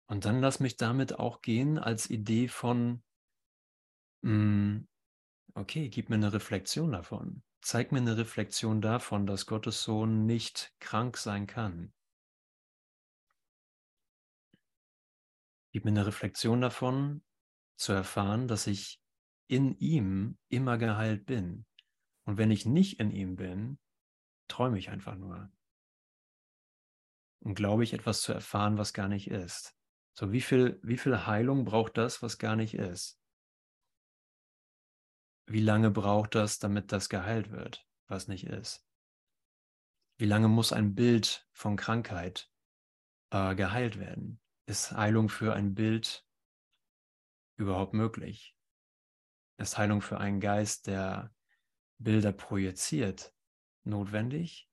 Und 0.06 0.25
dann 0.25 0.40
lass 0.40 0.61
mich 0.61 0.76
damit 0.76 1.18
auch 1.18 1.42
gehen 1.42 1.78
als 1.78 2.09
Idee 2.09 2.49
von, 2.49 3.02
hm, 4.23 4.88
okay, 5.54 5.88
gib 5.90 6.09
mir 6.09 6.16
eine 6.16 6.32
Reflexion 6.32 6.92
davon. 6.92 7.42
Zeig 7.61 7.92
mir 7.92 7.99
eine 7.99 8.16
Reflexion 8.16 8.80
davon, 8.80 9.26
dass 9.26 9.47
Gottes 9.47 9.82
Sohn 9.82 10.26
nicht 10.26 10.75
krank 10.80 11.16
sein 11.16 11.47
kann. 11.47 11.92
Gib 15.73 15.85
mir 15.85 15.90
eine 15.90 16.06
Reflexion 16.06 16.61
davon, 16.61 17.23
zu 17.76 17.93
erfahren, 17.93 18.49
dass 18.49 18.67
ich 18.67 19.00
in 19.49 19.76
ihm 19.79 20.38
immer 20.49 20.79
geheilt 20.79 21.26
bin. 21.26 21.67
Und 22.25 22.38
wenn 22.38 22.50
ich 22.50 22.67
nicht 22.67 23.00
in 23.00 23.11
ihm 23.11 23.37
bin, 23.37 23.79
träume 24.49 24.79
ich 24.79 24.91
einfach 24.91 25.17
nur. 25.17 25.50
Und 27.41 27.55
glaube 27.55 27.83
ich 27.83 27.93
etwas 27.93 28.23
zu 28.23 28.33
erfahren, 28.33 28.79
was 28.79 28.93
gar 28.93 29.09
nicht 29.09 29.31
ist. 29.31 29.76
So, 30.14 30.31
wie 30.31 30.41
viel, 30.41 30.79
wie 30.83 30.99
viel 30.99 31.26
Heilung 31.26 31.64
braucht 31.64 31.97
das, 31.97 32.23
was 32.23 32.38
gar 32.38 32.55
nicht 32.55 32.75
ist? 32.75 33.23
wie 35.47 35.61
lange 35.61 35.91
braucht 35.91 36.35
das, 36.35 36.59
damit 36.59 36.93
das 36.93 37.09
geheilt 37.09 37.50
wird, 37.50 37.87
was 38.09 38.29
nicht 38.29 38.47
ist? 38.47 38.87
Wie 40.19 40.26
lange 40.26 40.49
muss 40.49 40.73
ein 40.73 40.95
Bild 40.95 41.47
von 41.52 41.76
Krankheit 41.76 42.50
äh, 43.31 43.55
geheilt 43.55 43.99
werden? 43.99 44.41
Ist 44.67 44.93
Heilung 44.93 45.29
für 45.29 45.55
ein 45.55 45.75
Bild 45.75 46.26
überhaupt 47.56 47.94
möglich? 47.94 48.54
Ist 49.59 49.78
Heilung 49.78 50.02
für 50.02 50.18
einen 50.18 50.40
Geist, 50.40 50.87
der 50.87 51.32
Bilder 51.99 52.32
projiziert, 52.32 53.35
notwendig? 53.85 54.68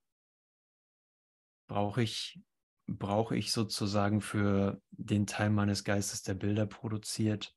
Brauche 1.68 2.02
ich, 2.02 2.42
brauche 2.88 3.36
ich 3.36 3.52
sozusagen 3.52 4.22
für 4.22 4.82
den 4.92 5.28
Teil 5.28 5.52
meines 5.52 5.84
Geistes, 5.84 6.24
der 6.24 6.34
Bilder 6.34 6.66
produziert, 6.66 7.56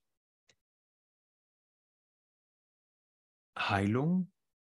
Heilung 3.56 4.30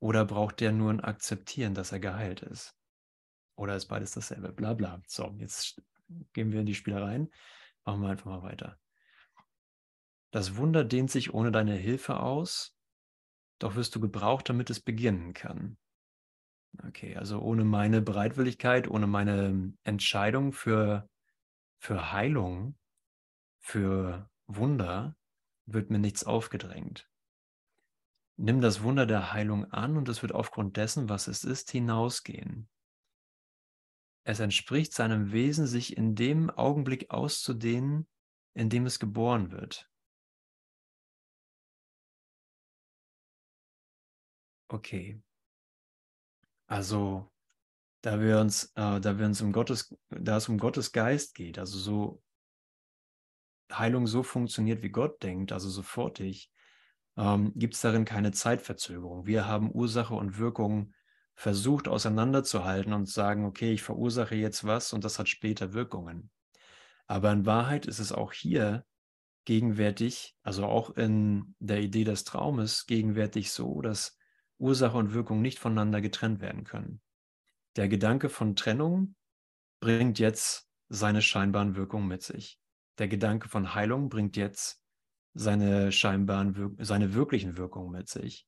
oder 0.00 0.25
braucht 0.25 0.61
der 0.61 0.72
nur 0.72 0.90
ein 0.90 1.00
Akzeptieren, 1.00 1.75
dass 1.75 1.92
er 1.92 2.00
geheilt 2.00 2.42
ist? 2.42 2.76
Oder 3.56 3.76
ist 3.76 3.87
beides 3.87 4.12
dasselbe? 4.12 4.52
Bla 4.52 4.75
bla. 4.75 5.00
So, 5.06 5.34
jetzt 5.38 5.80
gehen 6.32 6.52
wir 6.52 6.61
in 6.61 6.66
die 6.66 6.75
Spielereien. 6.75 7.32
Machen 7.84 8.02
wir 8.02 8.08
einfach 8.08 8.26
mal 8.26 8.42
weiter. 8.42 8.78
Das 10.33 10.57
Wunder 10.57 10.83
dehnt 10.83 11.11
sich 11.11 11.35
ohne 11.35 11.53
deine 11.53 11.75
Hilfe 11.75 12.21
aus, 12.21 12.75
doch 13.59 13.77
wirst 13.77 13.95
du 13.95 14.01
gebraucht, 14.01 14.49
damit 14.49 14.71
es 14.71 14.81
beginnen 14.81 15.35
kann. 15.35 15.77
Okay, 16.83 17.17
also 17.17 17.41
ohne 17.41 17.65
meine 17.65 18.01
Bereitwilligkeit, 18.01 18.89
ohne 18.89 19.07
meine 19.07 19.75
Entscheidung 19.83 20.53
für, 20.53 21.07
für 21.79 22.12
Heilung, 22.12 22.79
für 23.61 24.31
Wunder, 24.47 25.17
wird 25.67 25.91
mir 25.91 25.99
nichts 25.99 26.25
aufgedrängt. 26.25 27.11
Nimm 28.39 28.62
das 28.62 28.83
Wunder 28.83 29.05
der 29.05 29.35
Heilung 29.35 29.71
an 29.71 29.99
und 29.99 30.09
es 30.09 30.23
wird 30.23 30.33
aufgrund 30.33 30.79
dessen, 30.79 31.11
was 31.11 31.29
es 31.29 31.45
ist, 31.45 31.71
hinausgehen. 31.71 32.71
Es 34.25 34.41
entspricht 34.41 34.95
seinem 34.95 35.31
Wesen, 35.31 35.67
sich 35.67 35.95
in 35.97 36.15
dem 36.15 36.49
Augenblick 36.49 37.11
auszudehnen, 37.11 38.09
in 38.55 38.71
dem 38.71 38.87
es 38.87 38.99
geboren 38.99 39.53
wird. 39.53 39.91
Okay. 44.73 45.21
Also, 46.67 47.31
da 48.00 48.19
wir 48.21 48.38
uns, 48.41 48.73
äh, 48.75 49.00
da 49.00 49.19
wir 49.19 49.26
uns 49.26 49.43
um 49.43 49.52
Gottes, 49.52 49.95
da 50.09 50.38
es 50.38 50.49
um 50.49 50.57
Gottes 50.57 50.93
Geist 50.93 51.35
geht, 51.35 51.59
also 51.59 51.79
so 51.79 52.23
Heilung 53.71 54.07
so 54.07 54.23
funktioniert, 54.23 54.83
wie 54.83 54.88
Gott 54.88 55.23
denkt, 55.23 55.52
also 55.52 55.69
sofortig, 55.69 56.50
ähm, 57.19 57.52
gibt 57.55 57.75
es 57.75 57.83
darin 57.83 58.07
keine 58.07 58.33
Zeitverzögerung. 58.33 59.26
Wir 59.26 59.47
haben 59.47 59.71
Ursache 59.71 60.14
und 60.14 60.38
Wirkung 60.38 60.95
versucht 61.35 61.87
auseinanderzuhalten 61.87 62.95
und 62.95 63.09
sagen, 63.09 63.45
okay, 63.45 63.73
ich 63.73 63.83
verursache 63.83 64.37
jetzt 64.37 64.64
was 64.64 64.95
und 64.95 65.05
das 65.05 65.19
hat 65.19 65.29
später 65.29 65.75
Wirkungen. 65.75 66.31
Aber 67.07 67.31
in 67.31 67.45
Wahrheit 67.45 67.85
ist 67.85 67.99
es 67.99 68.11
auch 68.11 68.33
hier 68.33 68.87
gegenwärtig, 69.45 70.35
also 70.43 70.64
auch 70.64 70.97
in 70.97 71.55
der 71.59 71.81
Idee 71.81 72.05
des 72.05 72.25
Traumes, 72.25 72.87
gegenwärtig 72.87 73.50
so, 73.50 73.83
dass 73.83 74.17
Ursache 74.62 74.97
und 74.97 75.12
Wirkung 75.12 75.42
nicht 75.42 75.59
voneinander 75.59 76.00
getrennt 76.00 76.40
werden 76.40 76.64
können. 76.64 77.02
Der 77.76 77.88
Gedanke 77.88 78.28
von 78.28 78.54
Trennung 78.54 79.16
bringt 79.81 80.19
jetzt 80.19 80.69
seine 80.88 81.21
scheinbaren 81.21 81.75
Wirkungen 81.75 82.07
mit 82.07 82.23
sich. 82.23 82.61
Der 82.99 83.09
Gedanke 83.09 83.49
von 83.49 83.75
Heilung 83.75 84.09
bringt 84.09 84.37
jetzt 84.37 84.81
seine 85.35 85.90
scheinbaren, 85.90 86.76
seine 86.78 87.14
wirklichen 87.14 87.57
Wirkungen 87.57 87.90
mit 87.90 88.09
sich. 88.09 88.47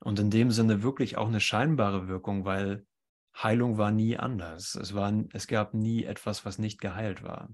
Und 0.00 0.18
in 0.18 0.30
dem 0.30 0.50
Sinne 0.50 0.82
wirklich 0.82 1.18
auch 1.18 1.28
eine 1.28 1.40
scheinbare 1.40 2.08
Wirkung, 2.08 2.44
weil 2.44 2.86
Heilung 3.36 3.76
war 3.76 3.90
nie 3.90 4.16
anders. 4.16 4.76
Es, 4.76 4.94
war, 4.94 5.12
es 5.32 5.46
gab 5.46 5.74
nie 5.74 6.04
etwas, 6.04 6.44
was 6.44 6.58
nicht 6.58 6.80
geheilt 6.80 7.22
war. 7.22 7.50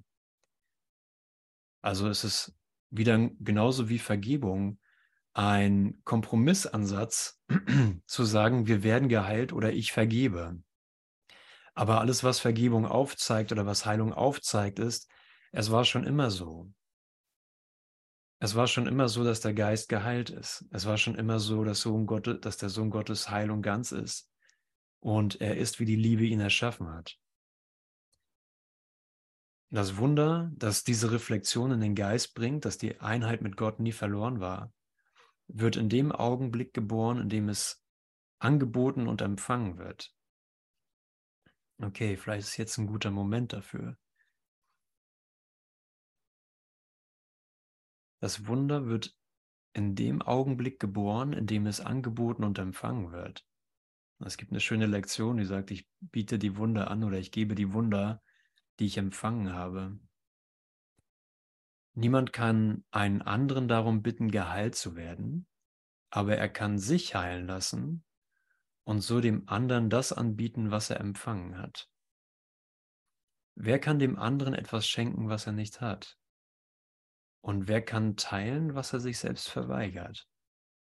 Also 1.80 2.08
es 2.08 2.22
ist 2.22 2.56
wieder 2.90 3.30
genauso 3.40 3.88
wie 3.88 3.98
Vergebung 3.98 4.78
ein 5.34 6.00
Kompromissansatz 6.04 7.42
zu 8.06 8.24
sagen, 8.24 8.66
wir 8.66 8.82
werden 8.82 9.08
geheilt 9.08 9.52
oder 9.52 9.72
ich 9.72 9.92
vergebe. 9.92 10.62
Aber 11.74 12.00
alles, 12.00 12.22
was 12.22 12.38
Vergebung 12.38 12.86
aufzeigt 12.86 13.50
oder 13.50 13.66
was 13.66 13.84
Heilung 13.84 14.12
aufzeigt, 14.12 14.78
ist, 14.78 15.10
es 15.50 15.72
war 15.72 15.84
schon 15.84 16.04
immer 16.04 16.30
so. 16.30 16.72
Es 18.38 18.54
war 18.54 18.68
schon 18.68 18.86
immer 18.86 19.08
so, 19.08 19.24
dass 19.24 19.40
der 19.40 19.54
Geist 19.54 19.88
geheilt 19.88 20.30
ist. 20.30 20.66
Es 20.70 20.86
war 20.86 20.98
schon 20.98 21.16
immer 21.16 21.40
so, 21.40 21.64
dass, 21.64 21.80
Sohn 21.80 22.06
Gottes, 22.06 22.40
dass 22.40 22.56
der 22.56 22.68
Sohn 22.68 22.90
Gottes 22.90 23.30
heil 23.30 23.50
und 23.50 23.62
ganz 23.62 23.90
ist. 23.90 24.30
Und 25.00 25.40
er 25.40 25.56
ist, 25.56 25.80
wie 25.80 25.84
die 25.84 25.96
Liebe 25.96 26.24
ihn 26.24 26.40
erschaffen 26.40 26.88
hat. 26.88 27.16
Das 29.70 29.96
Wunder, 29.96 30.52
dass 30.54 30.84
diese 30.84 31.10
Reflexion 31.10 31.72
in 31.72 31.80
den 31.80 31.94
Geist 31.96 32.34
bringt, 32.34 32.64
dass 32.64 32.78
die 32.78 33.00
Einheit 33.00 33.42
mit 33.42 33.56
Gott 33.56 33.80
nie 33.80 33.92
verloren 33.92 34.38
war, 34.38 34.72
wird 35.48 35.76
in 35.76 35.88
dem 35.88 36.12
Augenblick 36.12 36.74
geboren, 36.74 37.18
in 37.18 37.28
dem 37.28 37.48
es 37.48 37.84
angeboten 38.38 39.06
und 39.06 39.20
empfangen 39.20 39.78
wird. 39.78 40.14
Okay, 41.78 42.16
vielleicht 42.16 42.48
ist 42.48 42.56
jetzt 42.56 42.78
ein 42.78 42.86
guter 42.86 43.10
Moment 43.10 43.52
dafür. 43.52 43.98
Das 48.20 48.46
Wunder 48.46 48.86
wird 48.86 49.16
in 49.74 49.94
dem 49.94 50.22
Augenblick 50.22 50.78
geboren, 50.80 51.32
in 51.32 51.46
dem 51.46 51.66
es 51.66 51.80
angeboten 51.80 52.44
und 52.44 52.58
empfangen 52.58 53.12
wird. 53.12 53.44
Es 54.20 54.36
gibt 54.36 54.52
eine 54.52 54.60
schöne 54.60 54.86
Lektion, 54.86 55.36
die 55.36 55.44
sagt, 55.44 55.70
ich 55.70 55.88
biete 56.00 56.38
die 56.38 56.56
Wunder 56.56 56.90
an 56.90 57.04
oder 57.04 57.18
ich 57.18 57.32
gebe 57.32 57.54
die 57.54 57.72
Wunder, 57.72 58.22
die 58.78 58.86
ich 58.86 58.96
empfangen 58.96 59.52
habe. 59.52 59.98
Niemand 61.94 62.32
kann 62.32 62.84
einen 62.90 63.22
anderen 63.22 63.68
darum 63.68 64.02
bitten, 64.02 64.30
geheilt 64.30 64.74
zu 64.74 64.96
werden, 64.96 65.46
aber 66.10 66.36
er 66.36 66.48
kann 66.48 66.78
sich 66.78 67.14
heilen 67.14 67.46
lassen 67.46 68.04
und 68.84 69.00
so 69.00 69.20
dem 69.20 69.48
anderen 69.48 69.90
das 69.90 70.12
anbieten, 70.12 70.70
was 70.70 70.90
er 70.90 71.00
empfangen 71.00 71.56
hat. 71.58 71.88
Wer 73.54 73.78
kann 73.78 74.00
dem 74.00 74.18
anderen 74.18 74.54
etwas 74.54 74.88
schenken, 74.88 75.28
was 75.28 75.46
er 75.46 75.52
nicht 75.52 75.80
hat? 75.80 76.18
Und 77.40 77.68
wer 77.68 77.82
kann 77.82 78.16
teilen, 78.16 78.74
was 78.74 78.92
er 78.92 79.00
sich 79.00 79.18
selbst 79.18 79.48
verweigert? 79.48 80.28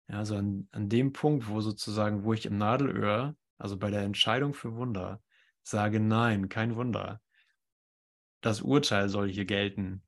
Ja, 0.07 0.19
also 0.19 0.37
an, 0.37 0.69
an 0.71 0.87
dem 0.87 1.11
Punkt, 1.11 1.49
wo 1.49 1.59
sozusagen, 1.59 2.23
wo 2.23 2.33
ich 2.33 2.45
im 2.45 2.57
Nadelöhr, 2.57 3.35
also 3.57 3.77
bei 3.77 3.89
der 3.89 4.03
Entscheidung 4.03 4.53
für 4.53 4.75
Wunder, 4.75 5.21
sage, 5.63 5.99
nein, 5.99 6.49
kein 6.49 6.75
Wunder. 6.75 7.21
Das 8.41 8.61
Urteil 8.61 9.09
soll 9.09 9.29
hier 9.29 9.45
gelten. 9.45 10.03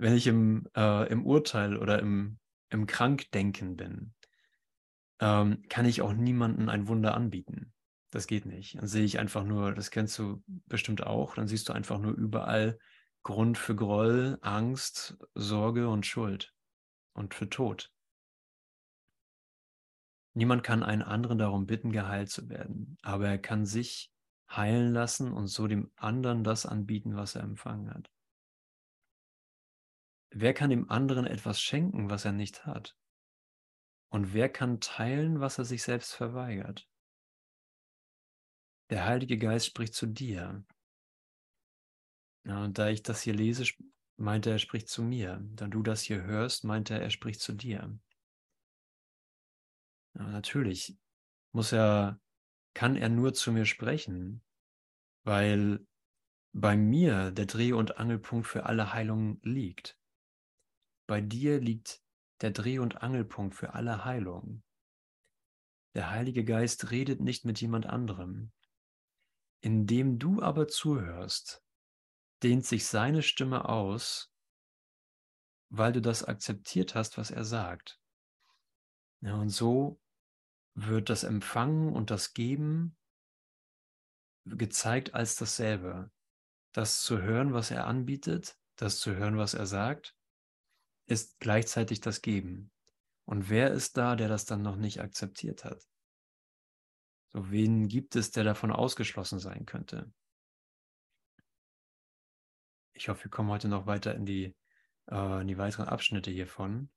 Wenn 0.00 0.14
ich 0.14 0.26
im, 0.26 0.66
äh, 0.74 1.12
im 1.12 1.26
Urteil 1.26 1.76
oder 1.76 1.98
im, 1.98 2.38
im 2.70 2.86
Krankdenken 2.86 3.76
bin, 3.76 4.14
ähm, 5.20 5.62
kann 5.68 5.84
ich 5.84 6.00
auch 6.00 6.14
niemandem 6.14 6.70
ein 6.70 6.88
Wunder 6.88 7.12
anbieten. 7.12 7.74
Das 8.10 8.26
geht 8.26 8.46
nicht. 8.46 8.78
Dann 8.78 8.86
sehe 8.86 9.04
ich 9.04 9.18
einfach 9.18 9.44
nur, 9.44 9.74
das 9.74 9.90
kennst 9.90 10.18
du 10.18 10.42
bestimmt 10.46 11.06
auch, 11.06 11.34
dann 11.34 11.48
siehst 11.48 11.68
du 11.68 11.74
einfach 11.74 11.98
nur 11.98 12.12
überall 12.12 12.78
Grund 13.24 13.58
für 13.58 13.76
Groll, 13.76 14.38
Angst, 14.40 15.18
Sorge 15.34 15.86
und 15.86 16.06
Schuld 16.06 16.54
und 17.12 17.34
für 17.34 17.50
Tod. 17.50 17.92
Niemand 20.32 20.62
kann 20.62 20.82
einen 20.82 21.02
anderen 21.02 21.36
darum 21.36 21.66
bitten, 21.66 21.92
geheilt 21.92 22.30
zu 22.30 22.48
werden, 22.48 22.96
aber 23.02 23.28
er 23.28 23.38
kann 23.38 23.66
sich 23.66 24.10
heilen 24.50 24.94
lassen 24.94 25.30
und 25.30 25.48
so 25.48 25.66
dem 25.66 25.90
anderen 25.96 26.42
das 26.42 26.64
anbieten, 26.64 27.16
was 27.16 27.34
er 27.34 27.42
empfangen 27.42 27.92
hat. 27.92 28.10
Wer 30.32 30.54
kann 30.54 30.70
dem 30.70 30.88
anderen 30.90 31.26
etwas 31.26 31.60
schenken, 31.60 32.08
was 32.08 32.24
er 32.24 32.32
nicht 32.32 32.64
hat? 32.66 32.96
Und 34.10 34.32
wer 34.32 34.48
kann 34.48 34.80
teilen, 34.80 35.40
was 35.40 35.58
er 35.58 35.64
sich 35.64 35.82
selbst 35.82 36.14
verweigert? 36.14 36.88
Der 38.90 39.06
Heilige 39.06 39.38
Geist 39.38 39.66
spricht 39.66 39.94
zu 39.94 40.06
dir, 40.06 40.64
ja, 42.44 42.64
und 42.64 42.78
da 42.78 42.88
ich 42.88 43.02
das 43.02 43.22
hier 43.22 43.34
lese, 43.34 43.64
meint 44.16 44.46
er, 44.46 44.54
er 44.54 44.58
spricht 44.58 44.88
zu 44.88 45.02
mir. 45.02 45.40
Da 45.54 45.66
du 45.68 45.82
das 45.82 46.02
hier 46.02 46.22
hörst, 46.22 46.64
meint 46.64 46.90
er, 46.90 47.00
er 47.00 47.10
spricht 47.10 47.40
zu 47.40 47.52
dir. 47.52 47.98
Ja, 50.14 50.22
natürlich 50.28 50.98
muss 51.52 51.72
er, 51.72 52.20
kann 52.74 52.96
er 52.96 53.08
nur 53.08 53.34
zu 53.34 53.52
mir 53.52 53.66
sprechen, 53.66 54.42
weil 55.24 55.86
bei 56.52 56.76
mir 56.76 57.30
der 57.30 57.46
Dreh- 57.46 57.72
und 57.72 57.98
Angelpunkt 57.98 58.46
für 58.46 58.66
alle 58.66 58.92
Heilung 58.92 59.40
liegt. 59.42 59.99
Bei 61.10 61.20
dir 61.20 61.60
liegt 61.60 62.04
der 62.40 62.52
Dreh- 62.52 62.78
und 62.78 63.02
Angelpunkt 63.02 63.56
für 63.56 63.74
alle 63.74 64.04
Heilung. 64.04 64.62
Der 65.96 66.10
Heilige 66.10 66.44
Geist 66.44 66.92
redet 66.92 67.20
nicht 67.20 67.44
mit 67.44 67.60
jemand 67.60 67.86
anderem. 67.86 68.52
Indem 69.60 70.20
du 70.20 70.40
aber 70.40 70.68
zuhörst, 70.68 71.64
dehnt 72.44 72.64
sich 72.64 72.86
seine 72.86 73.24
Stimme 73.24 73.68
aus, 73.68 74.32
weil 75.68 75.90
du 75.90 76.00
das 76.00 76.22
akzeptiert 76.22 76.94
hast, 76.94 77.18
was 77.18 77.32
er 77.32 77.44
sagt. 77.44 78.00
Ja, 79.20 79.34
und 79.34 79.48
so 79.48 80.00
wird 80.74 81.10
das 81.10 81.24
Empfangen 81.24 81.92
und 81.92 82.12
das 82.12 82.34
Geben 82.34 82.96
gezeigt 84.44 85.14
als 85.14 85.34
dasselbe. 85.34 86.12
Das 86.72 87.02
zu 87.02 87.20
hören, 87.20 87.52
was 87.52 87.72
er 87.72 87.88
anbietet, 87.88 88.56
das 88.76 89.00
zu 89.00 89.16
hören, 89.16 89.36
was 89.36 89.54
er 89.54 89.66
sagt, 89.66 90.16
ist 91.10 91.40
gleichzeitig 91.40 92.00
das 92.00 92.22
Geben. 92.22 92.70
Und 93.24 93.50
wer 93.50 93.70
ist 93.70 93.96
da, 93.96 94.16
der 94.16 94.28
das 94.28 94.44
dann 94.44 94.62
noch 94.62 94.76
nicht 94.76 95.00
akzeptiert 95.00 95.64
hat? 95.64 95.86
So, 97.32 97.50
wen 97.50 97.88
gibt 97.88 98.16
es, 98.16 98.30
der 98.30 98.44
davon 98.44 98.72
ausgeschlossen 98.72 99.38
sein 99.38 99.66
könnte? 99.66 100.12
Ich 102.92 103.08
hoffe, 103.08 103.24
wir 103.24 103.30
kommen 103.30 103.50
heute 103.50 103.68
noch 103.68 103.86
weiter 103.86 104.14
in 104.14 104.26
die, 104.26 104.56
äh, 105.10 105.40
in 105.40 105.46
die 105.46 105.58
weiteren 105.58 105.86
Abschnitte 105.86 106.30
hiervon 106.30 106.90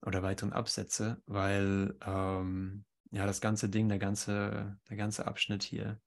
oder 0.00 0.22
weiteren 0.22 0.52
Absätze, 0.52 1.22
weil 1.26 1.96
ähm, 2.04 2.84
ja 3.10 3.26
das 3.26 3.40
ganze 3.40 3.68
Ding, 3.68 3.88
der 3.88 3.98
ganze, 3.98 4.78
der 4.88 4.96
ganze 4.96 5.26
Abschnitt 5.26 5.62
hier, 5.62 6.00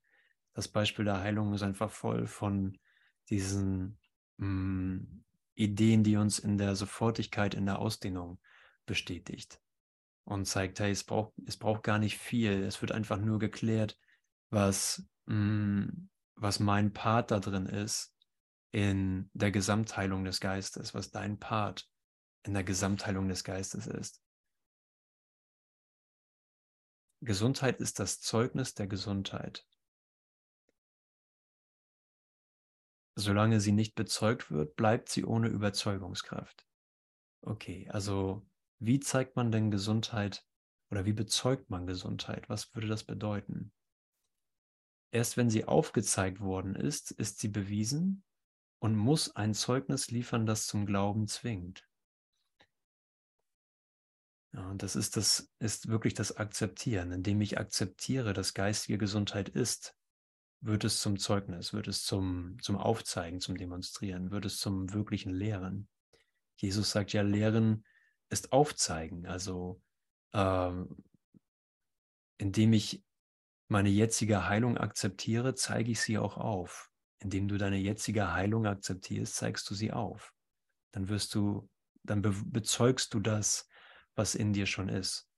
das 0.54 0.68
Beispiel 0.68 1.04
der 1.04 1.20
Heilung 1.20 1.52
ist 1.54 1.62
einfach 1.62 1.90
voll 1.90 2.26
von 2.26 2.78
diesen 3.28 3.98
mh, 4.38 4.46
mm, 4.48 5.25
Ideen, 5.56 6.04
die 6.04 6.16
uns 6.16 6.38
in 6.38 6.58
der 6.58 6.76
Sofortigkeit, 6.76 7.54
in 7.54 7.66
der 7.66 7.80
Ausdehnung 7.80 8.38
bestätigt 8.84 9.60
und 10.24 10.46
zeigt, 10.46 10.80
hey, 10.80 10.90
es 10.90 11.04
braucht, 11.04 11.32
es 11.46 11.56
braucht 11.56 11.82
gar 11.82 11.98
nicht 11.98 12.18
viel. 12.18 12.62
Es 12.62 12.80
wird 12.82 12.92
einfach 12.92 13.18
nur 13.18 13.38
geklärt, 13.38 13.98
was, 14.50 15.04
mh, 15.26 15.34
mm, 15.34 16.08
was 16.36 16.60
mein 16.60 16.92
Part 16.92 17.30
da 17.30 17.40
drin 17.40 17.66
ist 17.66 18.14
in 18.72 19.30
der 19.32 19.50
Gesamtheilung 19.50 20.24
des 20.24 20.40
Geistes, 20.40 20.92
was 20.94 21.10
dein 21.10 21.38
Part 21.38 21.88
in 22.42 22.52
der 22.52 22.64
Gesamtheilung 22.64 23.28
des 23.28 23.42
Geistes 23.42 23.86
ist. 23.86 24.22
Gesundheit 27.22 27.80
ist 27.80 27.98
das 27.98 28.20
Zeugnis 28.20 28.74
der 28.74 28.86
Gesundheit. 28.86 29.66
Solange 33.18 33.60
sie 33.60 33.72
nicht 33.72 33.94
bezeugt 33.94 34.50
wird, 34.50 34.76
bleibt 34.76 35.08
sie 35.08 35.24
ohne 35.24 35.48
Überzeugungskraft. 35.48 36.66
Okay, 37.40 37.88
also 37.90 38.46
wie 38.78 39.00
zeigt 39.00 39.36
man 39.36 39.50
denn 39.50 39.70
Gesundheit 39.70 40.44
oder 40.90 41.06
wie 41.06 41.14
bezeugt 41.14 41.70
man 41.70 41.86
Gesundheit? 41.86 42.48
Was 42.50 42.74
würde 42.74 42.88
das 42.88 43.04
bedeuten? 43.04 43.72
Erst 45.12 45.38
wenn 45.38 45.48
sie 45.48 45.64
aufgezeigt 45.64 46.40
worden 46.40 46.74
ist, 46.74 47.10
ist 47.10 47.38
sie 47.38 47.48
bewiesen 47.48 48.22
und 48.80 48.94
muss 48.94 49.34
ein 49.34 49.54
Zeugnis 49.54 50.10
liefern, 50.10 50.44
das 50.44 50.66
zum 50.66 50.84
Glauben 50.84 51.26
zwingt. 51.26 51.88
Ja, 54.52 54.68
und 54.68 54.82
das 54.82 54.94
ist, 54.94 55.16
das 55.16 55.50
ist 55.58 55.88
wirklich 55.88 56.12
das 56.12 56.36
Akzeptieren. 56.36 57.12
Indem 57.12 57.40
ich 57.40 57.58
akzeptiere, 57.58 58.34
dass 58.34 58.52
geistige 58.52 58.98
Gesundheit 58.98 59.48
ist, 59.48 59.96
wird 60.60 60.84
es 60.84 61.00
zum 61.00 61.18
Zeugnis, 61.18 61.72
wird 61.72 61.88
es 61.88 62.04
zum, 62.04 62.56
zum 62.60 62.76
Aufzeigen, 62.76 63.40
zum 63.40 63.56
Demonstrieren, 63.56 64.30
wird 64.30 64.44
es 64.44 64.58
zum 64.58 64.92
wirklichen 64.92 65.32
Lehren. 65.32 65.88
Jesus 66.56 66.90
sagt 66.90 67.12
ja, 67.12 67.22
Lehren 67.22 67.84
ist 68.30 68.52
Aufzeigen. 68.52 69.26
Also 69.26 69.80
ähm, 70.32 70.96
indem 72.38 72.72
ich 72.72 73.02
meine 73.68 73.88
jetzige 73.88 74.48
Heilung 74.48 74.78
akzeptiere, 74.78 75.54
zeige 75.54 75.90
ich 75.90 76.00
sie 76.00 76.18
auch 76.18 76.36
auf. 76.36 76.90
Indem 77.18 77.48
du 77.48 77.56
deine 77.56 77.78
jetzige 77.78 78.32
Heilung 78.32 78.66
akzeptierst, 78.66 79.34
zeigst 79.34 79.68
du 79.70 79.74
sie 79.74 79.92
auf. 79.92 80.34
Dann 80.92 81.08
wirst 81.08 81.34
du, 81.34 81.68
dann 82.02 82.22
be 82.22 82.34
bezeugst 82.44 83.14
du 83.14 83.20
das, 83.20 83.68
was 84.14 84.34
in 84.34 84.52
dir 84.52 84.66
schon 84.66 84.88
ist. 84.88 85.28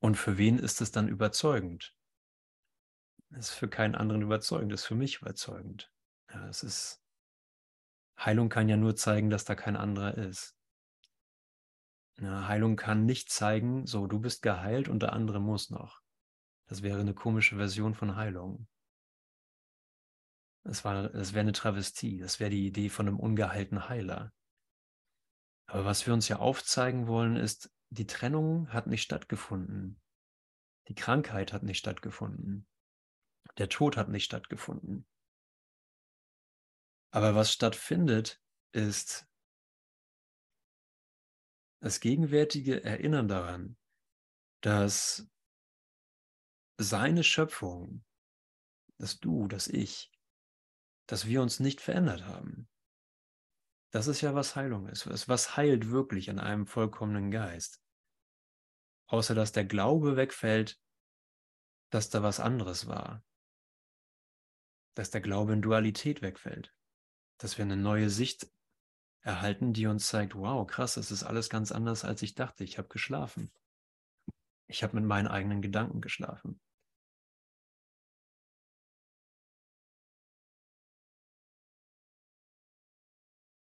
Und 0.00 0.16
für 0.16 0.38
wen 0.38 0.58
ist 0.58 0.80
es 0.80 0.90
dann 0.90 1.08
überzeugend? 1.08 1.93
Ist 3.36 3.50
für 3.50 3.68
keinen 3.68 3.94
anderen 3.94 4.22
überzeugend, 4.22 4.72
ist 4.72 4.84
für 4.84 4.94
mich 4.94 5.20
überzeugend. 5.20 5.92
Ja, 6.32 6.46
es 6.48 6.62
ist, 6.62 7.02
Heilung 8.18 8.48
kann 8.48 8.68
ja 8.68 8.76
nur 8.76 8.94
zeigen, 8.96 9.28
dass 9.28 9.44
da 9.44 9.54
kein 9.54 9.76
anderer 9.76 10.16
ist. 10.16 10.56
Ja, 12.18 12.46
Heilung 12.46 12.76
kann 12.76 13.06
nicht 13.06 13.30
zeigen, 13.30 13.86
so, 13.86 14.06
du 14.06 14.20
bist 14.20 14.42
geheilt 14.42 14.88
und 14.88 15.00
der 15.00 15.12
andere 15.12 15.40
muss 15.40 15.70
noch. 15.70 16.00
Das 16.68 16.82
wäre 16.82 17.00
eine 17.00 17.14
komische 17.14 17.56
Version 17.56 17.94
von 17.94 18.14
Heilung. 18.14 18.68
Das, 20.62 20.82
das 20.82 21.32
wäre 21.32 21.40
eine 21.40 21.52
Travestie, 21.52 22.18
das 22.18 22.38
wäre 22.38 22.50
die 22.50 22.66
Idee 22.66 22.88
von 22.88 23.08
einem 23.08 23.18
ungeheilten 23.18 23.88
Heiler. 23.88 24.32
Aber 25.66 25.84
was 25.84 26.06
wir 26.06 26.14
uns 26.14 26.28
ja 26.28 26.38
aufzeigen 26.38 27.08
wollen, 27.08 27.36
ist, 27.36 27.70
die 27.90 28.06
Trennung 28.06 28.72
hat 28.72 28.86
nicht 28.86 29.02
stattgefunden. 29.02 30.00
Die 30.88 30.94
Krankheit 30.94 31.52
hat 31.52 31.64
nicht 31.64 31.78
stattgefunden. 31.78 32.66
Der 33.58 33.68
Tod 33.68 33.96
hat 33.96 34.08
nicht 34.08 34.24
stattgefunden. 34.24 35.06
Aber 37.12 37.34
was 37.34 37.52
stattfindet, 37.52 38.42
ist 38.72 39.26
das 41.80 42.00
gegenwärtige 42.00 42.82
Erinnern 42.82 43.28
daran, 43.28 43.76
dass 44.62 45.30
seine 46.76 47.22
Schöpfung, 47.22 48.04
dass 48.98 49.20
du, 49.20 49.46
dass 49.46 49.68
ich, 49.68 50.10
dass 51.06 51.26
wir 51.26 51.40
uns 51.40 51.60
nicht 51.60 51.80
verändert 51.80 52.24
haben. 52.24 52.68
Das 53.92 54.08
ist 54.08 54.22
ja, 54.22 54.34
was 54.34 54.56
Heilung 54.56 54.88
ist. 54.88 55.06
Was 55.28 55.56
heilt 55.56 55.90
wirklich 55.90 56.26
in 56.26 56.40
einem 56.40 56.66
vollkommenen 56.66 57.30
Geist? 57.30 57.80
Außer 59.06 59.36
dass 59.36 59.52
der 59.52 59.64
Glaube 59.64 60.16
wegfällt, 60.16 60.80
dass 61.90 62.10
da 62.10 62.24
was 62.24 62.40
anderes 62.40 62.88
war. 62.88 63.22
Dass 64.94 65.10
der 65.10 65.20
Glaube 65.20 65.52
in 65.52 65.62
Dualität 65.62 66.22
wegfällt. 66.22 66.72
Dass 67.38 67.58
wir 67.58 67.64
eine 67.64 67.76
neue 67.76 68.10
Sicht 68.10 68.48
erhalten, 69.20 69.72
die 69.72 69.86
uns 69.86 70.08
zeigt, 70.08 70.34
wow, 70.34 70.66
krass, 70.66 70.94
das 70.94 71.10
ist 71.10 71.24
alles 71.24 71.48
ganz 71.48 71.72
anders, 71.72 72.04
als 72.04 72.22
ich 72.22 72.34
dachte. 72.34 72.62
Ich 72.62 72.78
habe 72.78 72.88
geschlafen. 72.88 73.50
Ich 74.66 74.82
habe 74.82 74.96
mit 74.96 75.04
meinen 75.04 75.28
eigenen 75.28 75.62
Gedanken 75.62 76.00
geschlafen. 76.00 76.60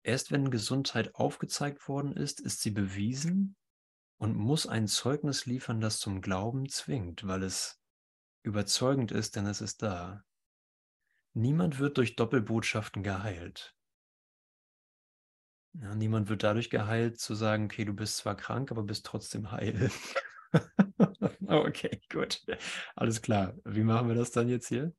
Erst 0.04 0.32
wenn 0.32 0.50
Gesundheit 0.50 1.14
aufgezeigt 1.14 1.86
worden 1.86 2.16
ist, 2.16 2.40
ist 2.40 2.60
sie 2.60 2.72
bewiesen 2.72 3.54
und 4.18 4.36
muss 4.36 4.66
ein 4.66 4.88
Zeugnis 4.88 5.46
liefern, 5.46 5.80
das 5.80 6.00
zum 6.00 6.20
Glauben 6.20 6.68
zwingt, 6.68 7.26
weil 7.26 7.44
es 7.44 7.80
überzeugend 8.42 9.12
ist, 9.12 9.36
denn 9.36 9.46
es 9.46 9.60
ist 9.60 9.82
da. 9.82 10.24
Niemand 11.34 11.78
wird 11.78 11.98
durch 11.98 12.16
Doppelbotschaften 12.16 13.02
geheilt. 13.02 13.74
Ja, 15.74 15.94
niemand 15.94 16.28
wird 16.28 16.42
dadurch 16.42 16.68
geheilt, 16.68 17.18
zu 17.18 17.34
sagen, 17.34 17.64
okay, 17.64 17.84
du 17.86 17.94
bist 17.94 18.18
zwar 18.18 18.36
krank, 18.36 18.70
aber 18.70 18.82
bist 18.82 19.06
trotzdem 19.06 19.50
heil. 19.50 19.90
okay, 21.46 22.00
gut. 22.10 22.44
Alles 22.94 23.22
klar. 23.22 23.54
Wie 23.64 23.82
machen 23.82 24.08
wir 24.08 24.14
das 24.14 24.32
dann 24.32 24.48
jetzt 24.48 24.68
hier? 24.68 24.94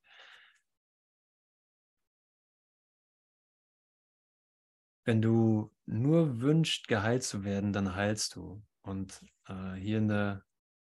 wenn 5.05 5.21
du 5.21 5.71
nur 5.85 6.41
wünschst, 6.41 6.87
geheilt 6.87 7.23
zu 7.23 7.43
werden, 7.43 7.73
dann 7.73 7.95
heilst 7.95 8.35
du. 8.35 8.63
Und 8.81 9.21
äh, 9.47 9.73
hier 9.73 9.97
in 9.97 10.07
der 10.07 10.43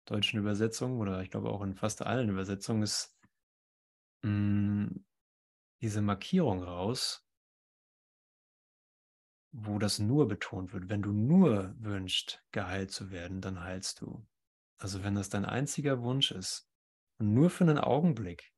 deutschen 0.05 0.39
Übersetzung 0.39 0.99
oder 0.99 1.21
ich 1.21 1.29
glaube 1.29 1.49
auch 1.49 1.61
in 1.61 1.75
fast 1.75 2.01
allen 2.01 2.29
Übersetzungen 2.29 2.83
ist 2.83 3.13
mh, 4.23 4.29
mm, 4.31 5.05
diese 5.81 6.01
Markierung 6.01 6.63
raus, 6.63 7.27
wo 9.51 9.79
das 9.79 9.99
nur 9.99 10.27
betont 10.27 10.73
wird. 10.73 10.89
Wenn 10.89 11.01
du 11.01 11.11
nur 11.11 11.75
wünschst, 11.79 12.43
geheilt 12.51 12.91
zu 12.91 13.11
werden, 13.11 13.41
dann 13.41 13.61
heilst 13.61 14.01
du. 14.01 14.27
Also 14.77 15.03
wenn 15.03 15.15
das 15.15 15.29
dein 15.29 15.45
einziger 15.45 16.01
Wunsch 16.01 16.31
ist 16.31 16.69
und 17.17 17.33
nur 17.33 17.49
für 17.49 17.63
einen 17.63 17.79
Augenblick, 17.79 18.53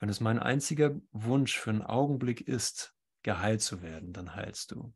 wenn 0.00 0.08
es 0.08 0.20
mein 0.20 0.38
einziger 0.38 0.98
Wunsch 1.12 1.58
für 1.58 1.70
einen 1.70 1.82
Augenblick 1.82 2.40
ist, 2.42 2.94
geheilt 3.22 3.62
zu 3.62 3.82
werden, 3.82 4.12
dann 4.12 4.34
heilst 4.34 4.72
du. 4.72 4.94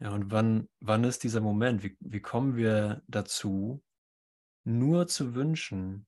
Ja, 0.00 0.10
und 0.10 0.32
wann, 0.32 0.68
wann 0.80 1.04
ist 1.04 1.22
dieser 1.22 1.40
Moment? 1.40 1.84
Wie, 1.84 1.96
wie 2.00 2.20
kommen 2.20 2.56
wir 2.56 3.02
dazu, 3.06 3.84
nur 4.64 5.06
zu 5.06 5.34
wünschen, 5.34 6.06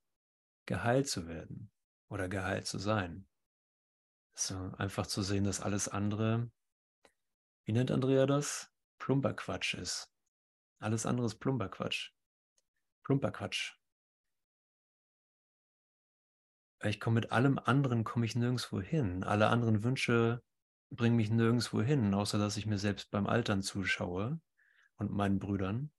geheilt 0.66 1.09
zu 1.09 1.29
werden 1.29 1.70
oder 2.14 2.29
geheilt 2.29 2.66
zu 2.66 2.79
sein? 2.79 3.27
So, 4.35 4.57
einfach 4.79 5.07
zu 5.07 5.22
sehen, 5.22 5.44
dass 5.44 5.61
alles 5.61 5.88
andere, 5.88 6.50
wie 7.64 7.72
nennt 7.72 7.90
Andrea 7.90 8.24
das? 8.24 8.72
Plumperquatsch 8.98 9.74
ist. 9.74 10.11
Alles 10.79 11.05
andere 11.05 11.27
ist 11.27 11.40
Plumperquatsch. 11.40 12.12
Plumperquatsch 13.03 13.74
ich 16.88 17.00
komme 17.00 17.14
mit 17.14 17.33
allem 17.33 17.59
anderen 17.59 18.05
komme 18.05 18.27
ich 18.27 18.37
nirgendwo 18.37 18.81
hin. 18.81 19.24
Alle 19.24 19.48
anderen 19.48 19.83
Wünsche 19.83 20.42
bringen 20.90 21.16
mich 21.16 21.31
nirgendwo 21.31 21.83
hin, 21.83 22.14
außer 22.14 22.38
dass 22.38 22.57
ich 22.57 22.66
mir 22.66 22.79
selbst 22.79 23.11
beim 23.11 23.27
Altern 23.27 23.62
zuschaue 23.62 24.40
und 24.96 25.11
meinen 25.11 25.38
Brüdern 25.38 25.90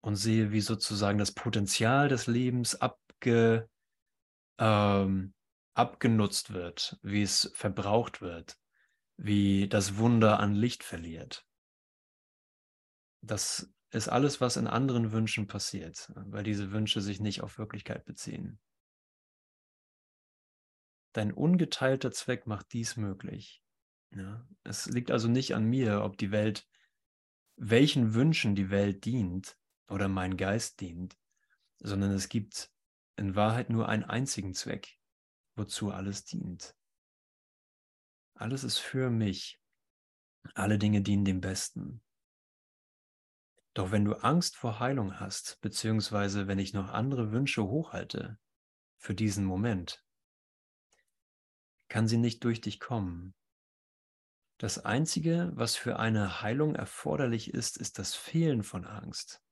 und 0.00 0.16
sehe, 0.16 0.52
wie 0.52 0.60
sozusagen 0.60 1.18
das 1.18 1.32
Potenzial 1.32 2.08
des 2.08 2.26
Lebens 2.26 2.80
abge, 3.26 3.68
ähm, 4.58 5.34
abgenutzt 5.74 6.52
wird, 6.52 6.98
wie 7.02 7.22
es 7.22 7.50
verbraucht 7.54 8.20
wird, 8.20 8.58
wie 9.16 9.68
das 9.68 9.96
Wunder 9.98 10.40
an 10.40 10.54
Licht 10.54 10.84
verliert. 10.84 11.44
Das 13.22 13.72
ist 13.90 14.08
alles, 14.08 14.40
was 14.40 14.56
in 14.56 14.66
anderen 14.66 15.12
Wünschen 15.12 15.46
passiert, 15.46 16.10
weil 16.14 16.44
diese 16.44 16.70
Wünsche 16.70 17.00
sich 17.00 17.20
nicht 17.20 17.42
auf 17.42 17.58
Wirklichkeit 17.58 18.04
beziehen. 18.04 18.60
Dein 21.12 21.32
ungeteilter 21.32 22.12
Zweck 22.12 22.46
macht 22.46 22.72
dies 22.72 22.96
möglich. 22.96 23.62
Ja, 24.14 24.46
es 24.64 24.86
liegt 24.86 25.10
also 25.10 25.28
nicht 25.28 25.54
an 25.54 25.64
mir, 25.64 26.02
ob 26.02 26.16
die 26.18 26.30
Welt, 26.30 26.66
welchen 27.56 28.14
Wünschen 28.14 28.54
die 28.54 28.70
Welt 28.70 29.04
dient 29.04 29.58
oder 29.88 30.08
mein 30.08 30.36
Geist 30.36 30.80
dient, 30.80 31.16
sondern 31.78 32.10
es 32.12 32.28
gibt 32.28 32.70
in 33.16 33.34
Wahrheit 33.34 33.70
nur 33.70 33.88
einen 33.88 34.04
einzigen 34.04 34.54
Zweck, 34.54 34.98
wozu 35.54 35.90
alles 35.90 36.24
dient. 36.24 36.76
Alles 38.34 38.64
ist 38.64 38.78
für 38.78 39.10
mich. 39.10 39.60
Alle 40.54 40.78
Dinge 40.78 41.02
dienen 41.02 41.24
dem 41.24 41.40
Besten. 41.40 42.02
Doch 43.74 43.90
wenn 43.90 44.04
du 44.04 44.14
Angst 44.14 44.56
vor 44.56 44.78
Heilung 44.80 45.18
hast, 45.20 45.60
beziehungsweise 45.60 46.46
wenn 46.46 46.58
ich 46.58 46.72
noch 46.72 46.88
andere 46.88 47.32
Wünsche 47.32 47.64
hochhalte 47.64 48.38
für 48.96 49.14
diesen 49.14 49.44
Moment, 49.44 50.04
kann 51.88 52.08
sie 52.08 52.16
nicht 52.16 52.42
durch 52.44 52.60
dich 52.60 52.80
kommen. 52.80 53.34
Das 54.58 54.78
Einzige, 54.78 55.52
was 55.54 55.76
für 55.76 55.98
eine 55.98 56.40
Heilung 56.40 56.74
erforderlich 56.74 57.52
ist, 57.52 57.76
ist 57.76 57.98
das 57.98 58.14
Fehlen 58.14 58.62
von 58.62 58.86
Angst. 58.86 59.42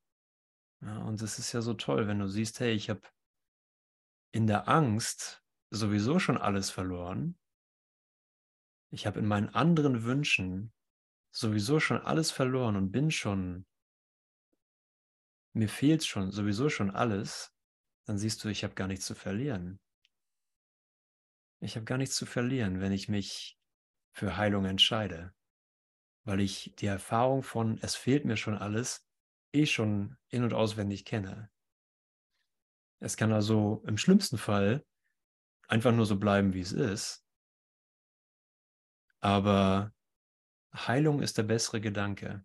Ja, 0.81 0.99
und 0.99 1.21
es 1.21 1.39
ist 1.39 1.53
ja 1.53 1.61
so 1.61 1.75
toll, 1.75 2.09
wenn 2.09 2.19
du 2.19 2.27
siehst, 2.27 2.61
hey, 2.61 2.73
ich 2.73 2.89
habe 2.89 3.03
in 4.35 4.49
der 4.49 4.69
Angst 4.69 5.45
sowieso 5.71 6.19
schon 6.19 6.37
alles 6.37 6.69
verloren. 6.69 7.39
Ich 8.91 9.07
habe 9.07 9.21
in 9.21 9.27
meinen 9.27 9.49
anderen 9.51 10.03
Wünschen 10.03 10.73
sowieso 11.31 11.79
schon 11.79 11.99
alles 11.99 12.33
verloren 12.33 12.75
und 12.75 12.91
bin 12.91 13.13
schon, 13.13 13.65
mir 15.53 15.69
fehlt 15.69 16.05
schon 16.05 16.33
sowieso 16.33 16.69
schon 16.69 16.91
alles, 16.91 17.55
dann 18.07 18.19
siehst 18.19 18.43
du, 18.43 18.49
ich 18.49 18.65
habe 18.65 18.75
gar 18.75 18.89
nichts 18.89 19.07
zu 19.07 19.15
verlieren. 19.15 19.79
Ich 21.61 21.77
habe 21.77 21.85
gar 21.85 21.99
nichts 21.99 22.17
zu 22.17 22.27
verlieren, 22.27 22.81
wenn 22.81 22.91
ich 22.91 23.09
mich 23.09 23.57
für 24.11 24.37
Heilung 24.37 24.65
entscheide, 24.65 25.33
weil 26.25 26.41
ich 26.41 26.75
die 26.81 26.87
Erfahrung 26.87 27.45
von, 27.45 27.79
es 27.83 27.95
fehlt 27.95 28.25
mir 28.25 28.37
schon 28.37 28.59
alles, 28.59 29.09
eh 29.53 29.65
schon 29.65 30.17
in- 30.29 30.43
und 30.43 30.55
auswendig 30.55 31.05
kenne. 31.05 31.54
Es 33.05 33.19
kann 33.19 33.33
also 33.33 33.83
im 33.87 33.99
schlimmsten 33.99 34.39
Fall 34.39 34.83
einfach 35.69 35.93
nur 35.93 36.07
so 36.07 36.19
bleiben, 36.19 36.55
wie 36.55 36.61
es 36.61 36.73
ist, 36.73 37.23
aber 39.21 39.93
Heilung 40.75 41.21
ist 41.21 41.37
der 41.37 41.43
bessere 41.43 41.83
Gedanke. 41.83 42.45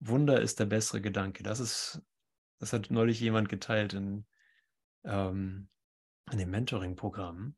Wunder 0.00 0.42
ist 0.42 0.60
der 0.60 0.66
bessere 0.66 1.00
Gedanke. 1.00 1.42
Das 1.42 1.58
ist, 1.58 2.02
das 2.58 2.74
hat 2.74 2.90
neulich 2.90 3.18
jemand 3.18 3.48
geteilt 3.48 3.94
in, 3.94 4.26
ähm, 5.04 5.70
in 6.30 6.38
dem 6.38 6.50
Mentoring-Programm 6.50 7.56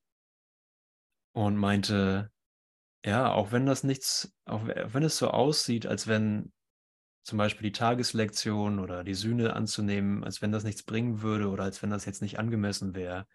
und 1.32 1.56
meinte, 1.56 2.32
ja, 3.04 3.32
auch 3.32 3.50
wenn 3.50 3.66
das 3.66 3.82
nichts, 3.82 4.32
auch 4.44 4.66
wenn 4.66 5.02
es 5.02 5.18
so 5.18 5.30
aussieht, 5.30 5.86
als 5.86 6.06
wenn 6.06 6.52
zum 7.22 7.38
Beispiel 7.38 7.70
die 7.70 7.78
Tageslektion 7.78 8.78
oder 8.78 9.04
die 9.04 9.14
Sühne 9.14 9.54
anzunehmen, 9.54 10.24
als 10.24 10.40
wenn 10.40 10.52
das 10.52 10.64
nichts 10.64 10.82
bringen 10.82 11.22
würde 11.22 11.48
oder 11.48 11.64
als 11.64 11.82
wenn 11.82 11.90
das 11.90 12.04
jetzt 12.04 12.22
nicht 12.22 12.38
angemessen 12.38 12.94
wäre 12.94 13.26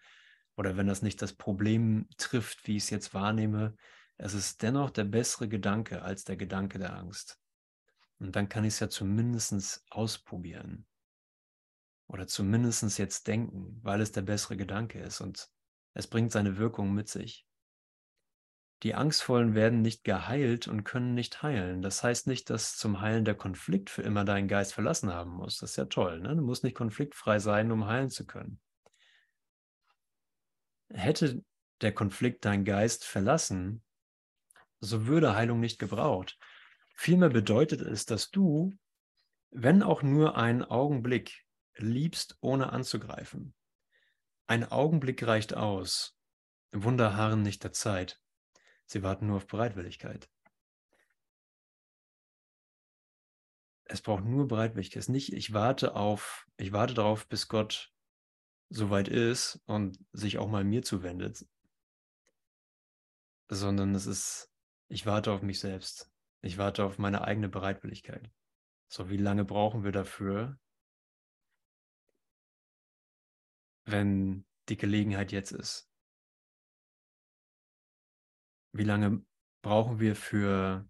oder 0.56 0.76
wenn 0.76 0.86
das 0.86 1.02
nicht 1.02 1.22
das 1.22 1.32
Problem 1.32 2.08
trifft, 2.16 2.66
wie 2.66 2.76
ich 2.76 2.84
es 2.84 2.90
jetzt 2.90 3.14
wahrnehme, 3.14 3.76
es 4.16 4.34
ist 4.34 4.62
dennoch 4.62 4.90
der 4.90 5.04
bessere 5.04 5.48
Gedanke 5.48 6.02
als 6.02 6.24
der 6.24 6.36
Gedanke 6.36 6.78
der 6.78 6.96
Angst. 6.96 7.38
Und 8.18 8.36
dann 8.36 8.48
kann 8.48 8.64
ich 8.64 8.74
es 8.74 8.80
ja 8.80 8.88
zumindest 8.88 9.84
ausprobieren 9.90 10.86
oder 12.06 12.26
zumindest 12.26 12.98
jetzt 12.98 13.26
denken, 13.26 13.80
weil 13.82 14.00
es 14.00 14.12
der 14.12 14.22
bessere 14.22 14.56
Gedanke 14.56 15.00
ist 15.00 15.20
und 15.20 15.48
es 15.94 16.06
bringt 16.06 16.32
seine 16.32 16.56
Wirkung 16.56 16.92
mit 16.94 17.08
sich. 17.08 17.46
Die 18.82 18.94
Angstvollen 18.94 19.54
werden 19.54 19.80
nicht 19.80 20.04
geheilt 20.04 20.68
und 20.68 20.84
können 20.84 21.14
nicht 21.14 21.42
heilen. 21.42 21.80
Das 21.80 22.02
heißt 22.02 22.26
nicht, 22.26 22.50
dass 22.50 22.76
zum 22.76 23.00
Heilen 23.00 23.24
der 23.24 23.34
Konflikt 23.34 23.88
für 23.88 24.02
immer 24.02 24.24
deinen 24.24 24.48
Geist 24.48 24.74
verlassen 24.74 25.12
haben 25.12 25.30
muss. 25.30 25.58
Das 25.58 25.70
ist 25.70 25.76
ja 25.76 25.86
toll. 25.86 26.20
Ne? 26.20 26.36
Du 26.36 26.42
musst 26.42 26.64
nicht 26.64 26.76
konfliktfrei 26.76 27.38
sein, 27.38 27.72
um 27.72 27.86
heilen 27.86 28.10
zu 28.10 28.26
können. 28.26 28.60
Hätte 30.90 31.42
der 31.80 31.92
Konflikt 31.92 32.44
deinen 32.44 32.64
Geist 32.64 33.04
verlassen, 33.04 33.82
so 34.80 35.06
würde 35.06 35.34
Heilung 35.34 35.60
nicht 35.60 35.78
gebraucht. 35.78 36.38
Vielmehr 36.94 37.30
bedeutet 37.30 37.80
es, 37.80 38.04
dass 38.04 38.30
du, 38.30 38.72
wenn 39.50 39.82
auch 39.82 40.02
nur 40.02 40.36
einen 40.36 40.62
Augenblick, 40.62 41.44
liebst, 41.76 42.36
ohne 42.40 42.72
anzugreifen. 42.72 43.54
Ein 44.46 44.70
Augenblick 44.70 45.26
reicht 45.26 45.54
aus. 45.54 46.16
Wunder 46.72 47.16
harren 47.16 47.42
nicht 47.42 47.64
der 47.64 47.72
Zeit. 47.72 48.20
Sie 48.86 49.02
warten 49.02 49.26
nur 49.26 49.36
auf 49.36 49.46
Bereitwilligkeit. 49.46 50.28
Es 53.84 54.00
braucht 54.00 54.24
nur 54.24 54.48
Bereitwilligkeit. 54.48 55.00
Es 55.00 55.04
ist 55.06 55.12
nicht, 55.12 55.32
ich 55.32 55.52
warte 55.52 55.94
auf, 55.94 56.46
ich 56.56 56.72
warte 56.72 56.94
darauf, 56.94 57.28
bis 57.28 57.48
Gott 57.48 57.92
soweit 58.70 59.08
ist 59.08 59.62
und 59.66 59.98
sich 60.12 60.38
auch 60.38 60.48
mal 60.48 60.64
mir 60.64 60.82
zuwendet. 60.82 61.46
Sondern 63.48 63.94
es 63.94 64.06
ist, 64.06 64.50
ich 64.88 65.06
warte 65.06 65.32
auf 65.32 65.42
mich 65.42 65.60
selbst. 65.60 66.10
Ich 66.40 66.58
warte 66.58 66.84
auf 66.84 66.98
meine 66.98 67.22
eigene 67.22 67.48
Bereitwilligkeit. 67.48 68.30
So, 68.88 69.10
wie 69.10 69.16
lange 69.16 69.44
brauchen 69.44 69.84
wir 69.84 69.92
dafür, 69.92 70.58
wenn 73.86 74.46
die 74.68 74.76
Gelegenheit 74.76 75.32
jetzt 75.32 75.52
ist? 75.52 75.90
Wie 78.74 78.82
lange 78.82 79.22
brauchen 79.62 80.00
wir 80.00 80.16
für 80.16 80.84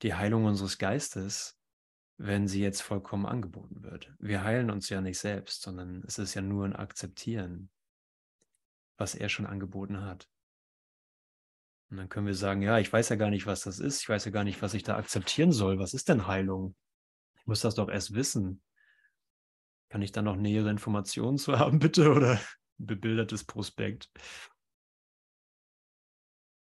die 0.00 0.14
Heilung 0.14 0.46
unseres 0.46 0.78
Geistes, 0.78 1.60
wenn 2.16 2.48
sie 2.48 2.62
jetzt 2.62 2.80
vollkommen 2.80 3.26
angeboten 3.26 3.82
wird? 3.82 4.10
Wir 4.18 4.42
heilen 4.44 4.70
uns 4.70 4.88
ja 4.88 5.02
nicht 5.02 5.18
selbst, 5.18 5.60
sondern 5.60 6.02
es 6.06 6.16
ist 6.16 6.32
ja 6.32 6.40
nur 6.40 6.64
ein 6.64 6.74
Akzeptieren, 6.74 7.68
was 8.96 9.14
er 9.14 9.28
schon 9.28 9.44
angeboten 9.44 10.00
hat. 10.00 10.26
Und 11.90 11.98
dann 11.98 12.08
können 12.08 12.26
wir 12.26 12.34
sagen, 12.34 12.62
ja, 12.62 12.78
ich 12.78 12.90
weiß 12.90 13.10
ja 13.10 13.16
gar 13.16 13.28
nicht, 13.28 13.44
was 13.44 13.60
das 13.60 13.78
ist. 13.78 14.00
Ich 14.00 14.08
weiß 14.08 14.24
ja 14.24 14.30
gar 14.30 14.44
nicht, 14.44 14.62
was 14.62 14.72
ich 14.72 14.82
da 14.82 14.96
akzeptieren 14.96 15.52
soll. 15.52 15.78
Was 15.78 15.92
ist 15.92 16.08
denn 16.08 16.26
Heilung? 16.26 16.74
Ich 17.36 17.46
muss 17.46 17.60
das 17.60 17.74
doch 17.74 17.90
erst 17.90 18.14
wissen. 18.14 18.62
Kann 19.90 20.00
ich 20.00 20.12
da 20.12 20.22
noch 20.22 20.36
nähere 20.36 20.70
Informationen 20.70 21.36
zu 21.36 21.58
haben, 21.58 21.78
bitte? 21.78 22.10
Oder 22.10 22.40
ein 22.80 22.86
bebildertes 22.86 23.44
Prospekt? 23.44 24.10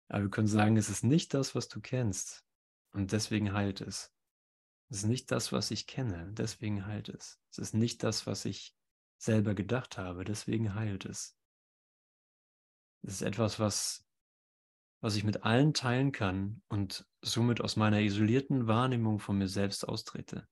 Aber 0.07 0.23
wir 0.23 0.29
können 0.29 0.47
sagen, 0.47 0.77
es 0.77 0.89
ist 0.89 1.03
nicht 1.03 1.33
das, 1.33 1.55
was 1.55 1.67
du 1.67 1.81
kennst. 1.81 2.45
Und 2.91 3.11
deswegen 3.11 3.53
heilt 3.53 3.81
es. 3.81 4.13
Es 4.89 4.97
ist 4.97 5.05
nicht 5.05 5.31
das, 5.31 5.51
was 5.51 5.71
ich 5.71 5.87
kenne. 5.87 6.31
Deswegen 6.33 6.85
heilt 6.85 7.09
es. 7.09 7.39
Es 7.51 7.57
ist 7.57 7.73
nicht 7.73 8.03
das, 8.03 8.27
was 8.27 8.45
ich 8.45 8.75
selber 9.17 9.55
gedacht 9.55 9.97
habe. 9.97 10.23
Deswegen 10.23 10.75
heilt 10.75 11.05
es. 11.05 11.35
Es 13.01 13.15
ist 13.15 13.21
etwas, 13.21 13.59
was, 13.59 14.05
was 15.01 15.15
ich 15.15 15.23
mit 15.23 15.43
allen 15.43 15.73
teilen 15.73 16.11
kann 16.11 16.61
und 16.67 17.07
somit 17.21 17.61
aus 17.61 17.75
meiner 17.75 18.01
isolierten 18.01 18.67
Wahrnehmung 18.67 19.19
von 19.19 19.37
mir 19.37 19.47
selbst 19.47 19.87
austrete. 19.87 20.47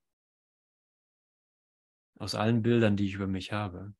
Aus 2.19 2.35
allen 2.35 2.61
Bildern, 2.61 2.95
die 2.95 3.05
ich 3.05 3.15
über 3.15 3.27
mich 3.27 3.51
habe. 3.51 3.93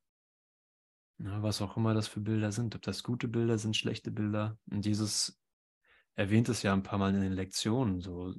Ja, 1.20 1.42
was 1.42 1.62
auch 1.62 1.78
immer 1.78 1.94
das 1.94 2.08
für 2.08 2.20
Bilder 2.20 2.52
sind, 2.52 2.76
ob 2.76 2.82
das 2.82 3.04
gute 3.04 3.28
Bilder 3.28 3.58
sind, 3.58 3.78
schlechte 3.78 4.12
Bilder. 4.12 4.58
Und 4.70 4.86
Jesus 4.86 5.40
erwähnt 6.16 6.50
es 6.50 6.64
ja 6.64 6.74
ein 6.74 6.84
paar 6.84 7.00
Mal 7.00 7.14
in 7.14 7.22
den 7.22 7.34
Lektionen, 7.34 8.02
so 8.02 8.34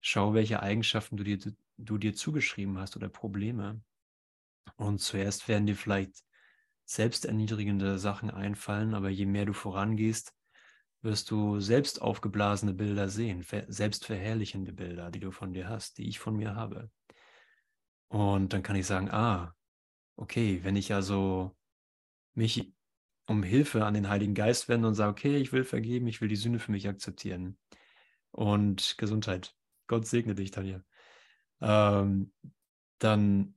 schau, 0.00 0.34
welche 0.34 0.62
Eigenschaften 0.62 1.16
du 1.16 1.24
dir, 1.24 1.38
du 1.76 1.98
dir 1.98 2.14
zugeschrieben 2.14 2.78
hast 2.78 2.96
oder 2.96 3.08
Probleme. 3.08 3.82
Und 4.76 5.00
zuerst 5.00 5.48
werden 5.48 5.66
dir 5.66 5.76
vielleicht 5.76 6.24
selbsterniedrigende 6.84 7.98
Sachen 7.98 8.30
einfallen, 8.30 8.94
aber 8.94 9.10
je 9.10 9.26
mehr 9.26 9.46
du 9.46 9.52
vorangehst, 9.52 10.34
wirst 11.02 11.30
du 11.30 11.60
selbst 11.60 12.02
aufgeblasene 12.02 12.74
Bilder 12.74 13.08
sehen, 13.08 13.44
selbstverherrlichende 13.68 14.72
Bilder, 14.72 15.10
die 15.10 15.20
du 15.20 15.30
von 15.30 15.52
dir 15.52 15.68
hast, 15.68 15.98
die 15.98 16.08
ich 16.08 16.18
von 16.18 16.36
mir 16.36 16.54
habe. 16.54 16.90
Und 18.08 18.52
dann 18.52 18.62
kann 18.62 18.76
ich 18.76 18.86
sagen, 18.86 19.10
ah, 19.10 19.54
okay, 20.16 20.62
wenn 20.62 20.76
ich 20.76 20.92
also 20.92 21.56
mich 22.34 22.74
um 23.30 23.44
Hilfe 23.44 23.84
an 23.84 23.94
den 23.94 24.08
Heiligen 24.08 24.34
Geist 24.34 24.68
wende 24.68 24.88
und 24.88 24.96
sage, 24.96 25.12
okay, 25.12 25.36
ich 25.36 25.52
will 25.52 25.62
vergeben, 25.62 26.08
ich 26.08 26.20
will 26.20 26.26
die 26.28 26.34
Sünde 26.34 26.58
für 26.58 26.72
mich 26.72 26.88
akzeptieren 26.88 27.56
und 28.32 28.96
Gesundheit. 28.98 29.54
Gott 29.86 30.04
segne 30.04 30.34
dich, 30.34 30.50
Tanja. 30.50 30.82
Ähm, 31.60 32.32
dann 32.98 33.54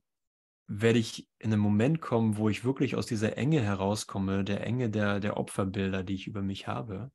werde 0.68 1.00
ich 1.00 1.28
in 1.40 1.52
einen 1.52 1.60
Moment 1.60 2.00
kommen, 2.00 2.36
wo 2.36 2.48
ich 2.48 2.64
wirklich 2.64 2.94
aus 2.94 3.06
dieser 3.06 3.36
Enge 3.36 3.62
herauskomme, 3.62 4.44
der 4.44 4.64
Enge 4.64 4.90
der, 4.90 5.18
der 5.18 5.36
Opferbilder, 5.38 6.04
die 6.04 6.14
ich 6.14 6.28
über 6.28 6.40
mich 6.40 6.68
habe. 6.68 7.10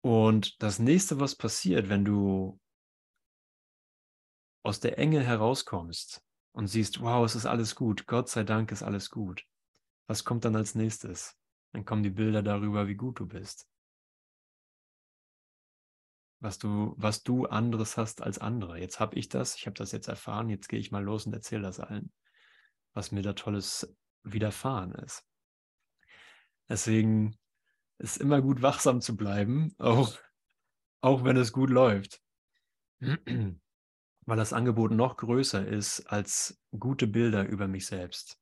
Und 0.00 0.60
das 0.60 0.80
nächste, 0.80 1.20
was 1.20 1.36
passiert, 1.36 1.88
wenn 1.88 2.04
du 2.04 2.58
aus 4.64 4.80
der 4.80 4.98
Enge 4.98 5.20
herauskommst 5.20 6.20
und 6.50 6.66
siehst, 6.66 7.00
wow, 7.00 7.24
es 7.24 7.36
ist 7.36 7.46
alles 7.46 7.76
gut, 7.76 8.08
Gott 8.08 8.28
sei 8.28 8.42
Dank 8.42 8.72
ist 8.72 8.82
alles 8.82 9.08
gut. 9.08 9.46
Was 10.06 10.24
kommt 10.24 10.44
dann 10.44 10.56
als 10.56 10.74
nächstes? 10.74 11.36
Dann 11.72 11.84
kommen 11.84 12.02
die 12.02 12.10
Bilder 12.10 12.42
darüber, 12.42 12.86
wie 12.88 12.94
gut 12.94 13.18
du 13.20 13.26
bist. 13.26 13.68
Was 16.40 16.58
du, 16.58 16.94
was 16.96 17.22
du 17.22 17.46
anderes 17.46 17.96
hast 17.96 18.20
als 18.20 18.38
andere. 18.38 18.78
Jetzt 18.78 18.98
habe 18.98 19.16
ich 19.16 19.28
das, 19.28 19.56
ich 19.56 19.66
habe 19.66 19.74
das 19.74 19.92
jetzt 19.92 20.08
erfahren, 20.08 20.48
jetzt 20.50 20.68
gehe 20.68 20.80
ich 20.80 20.90
mal 20.90 21.04
los 21.04 21.24
und 21.24 21.32
erzähle 21.32 21.62
das 21.62 21.78
allen, 21.78 22.12
was 22.94 23.12
mir 23.12 23.22
da 23.22 23.32
Tolles 23.32 23.96
widerfahren 24.24 24.92
ist. 24.92 25.24
Deswegen 26.68 27.38
ist 27.98 28.16
immer 28.16 28.42
gut, 28.42 28.60
wachsam 28.60 29.00
zu 29.00 29.16
bleiben, 29.16 29.74
auch, 29.78 30.18
auch 31.00 31.22
wenn 31.24 31.36
es 31.36 31.52
gut 31.52 31.70
läuft. 31.70 32.20
Weil 33.00 34.36
das 34.36 34.52
Angebot 34.52 34.90
noch 34.90 35.16
größer 35.16 35.66
ist 35.66 36.06
als 36.06 36.60
gute 36.76 37.06
Bilder 37.06 37.46
über 37.46 37.68
mich 37.68 37.86
selbst. 37.86 38.41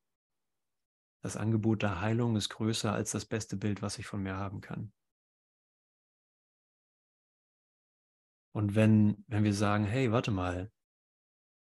Das 1.22 1.36
Angebot 1.36 1.82
der 1.82 2.00
Heilung 2.00 2.36
ist 2.36 2.48
größer 2.48 2.92
als 2.92 3.10
das 3.10 3.26
beste 3.26 3.56
Bild, 3.56 3.82
was 3.82 3.98
ich 3.98 4.06
von 4.06 4.22
mir 4.22 4.36
haben 4.36 4.60
kann. 4.60 4.92
Und 8.52 8.74
wenn, 8.74 9.24
wenn 9.28 9.44
wir 9.44 9.54
sagen, 9.54 9.84
hey, 9.84 10.10
warte 10.10 10.30
mal, 10.30 10.72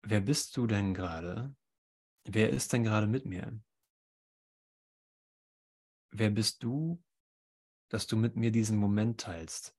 wer 0.03 0.21
bist 0.21 0.57
du 0.57 0.66
denn 0.66 0.95
gerade? 0.95 1.57
Wer 2.25 2.51
ist 2.51 2.73
denn 2.73 2.85
gerade 2.85 3.07
mit 3.07 3.25
mir? 3.25 3.61
Wer 6.11 6.31
bist 6.31 6.62
du, 6.62 7.03
dass 7.88 8.07
du 8.07 8.16
mit 8.16 8.37
mir 8.37 8.53
diesen 8.53 8.79
Moment 8.79 9.21
teilst, 9.21 9.77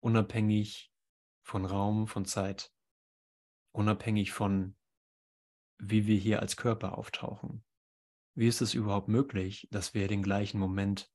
unabhängig 0.00 0.92
von 1.42 1.64
Raum, 1.64 2.06
von 2.08 2.24
Zeit, 2.24 2.72
unabhängig 3.72 4.32
von, 4.32 4.76
wie 5.78 6.06
wir 6.06 6.18
hier 6.18 6.40
als 6.40 6.56
Körper 6.56 6.98
auftauchen? 6.98 7.64
Wie 8.38 8.46
ist 8.46 8.60
es 8.60 8.72
überhaupt 8.72 9.08
möglich, 9.08 9.66
dass 9.72 9.94
wir 9.94 10.06
den 10.06 10.22
gleichen 10.22 10.60
Moment 10.60 11.12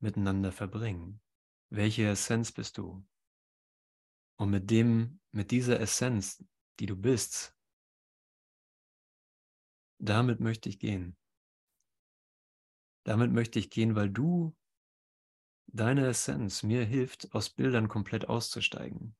miteinander 0.00 0.50
verbringen? 0.50 1.20
Welche 1.68 2.08
Essenz 2.08 2.52
bist 2.52 2.78
du? 2.78 3.06
Und 4.38 4.48
mit 4.48 4.70
dem, 4.70 5.20
mit 5.30 5.50
dieser 5.50 5.78
Essenz, 5.78 6.42
die 6.80 6.86
du 6.86 6.96
bist, 6.96 7.54
damit 9.98 10.40
möchte 10.40 10.70
ich 10.70 10.78
gehen. 10.78 11.18
Damit 13.04 13.30
möchte 13.30 13.58
ich 13.58 13.68
gehen, 13.68 13.94
weil 13.94 14.08
du, 14.08 14.56
deine 15.66 16.06
Essenz 16.06 16.62
mir 16.62 16.82
hilft, 16.82 17.34
aus 17.34 17.50
Bildern 17.50 17.88
komplett 17.88 18.26
auszusteigen. 18.26 19.14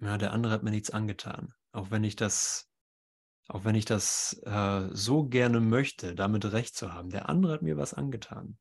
Ja, 0.00 0.18
der 0.18 0.32
andere 0.32 0.52
hat 0.52 0.64
mir 0.64 0.72
nichts 0.72 0.90
angetan, 0.90 1.54
auch 1.70 1.92
wenn 1.92 2.02
ich 2.02 2.16
das 2.16 2.71
auch 3.48 3.64
wenn 3.64 3.74
ich 3.74 3.84
das 3.84 4.40
äh, 4.44 4.88
so 4.92 5.24
gerne 5.24 5.60
möchte, 5.60 6.14
damit 6.14 6.44
recht 6.52 6.76
zu 6.76 6.92
haben. 6.92 7.10
Der 7.10 7.28
andere 7.28 7.54
hat 7.54 7.62
mir 7.62 7.76
was 7.76 7.94
angetan. 7.94 8.58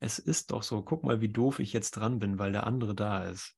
Es 0.00 0.18
ist 0.18 0.52
doch 0.52 0.62
so, 0.62 0.82
guck 0.82 1.02
mal, 1.02 1.20
wie 1.20 1.28
doof 1.28 1.58
ich 1.58 1.72
jetzt 1.72 1.92
dran 1.92 2.18
bin, 2.18 2.38
weil 2.38 2.52
der 2.52 2.66
andere 2.66 2.94
da 2.94 3.24
ist. 3.24 3.56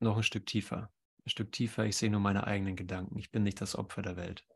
Noch 0.00 0.16
ein 0.16 0.22
Stück 0.22 0.46
tiefer. 0.46 0.90
Ein 1.26 1.30
Stück 1.30 1.52
tiefer, 1.52 1.84
ich 1.84 1.96
sehe 1.96 2.10
nur 2.10 2.20
meine 2.20 2.46
eigenen 2.46 2.76
Gedanken. 2.76 3.18
Ich 3.18 3.30
bin 3.30 3.42
nicht 3.42 3.60
das 3.60 3.76
Opfer 3.76 4.00
der 4.00 4.16
Welt. 4.16 4.46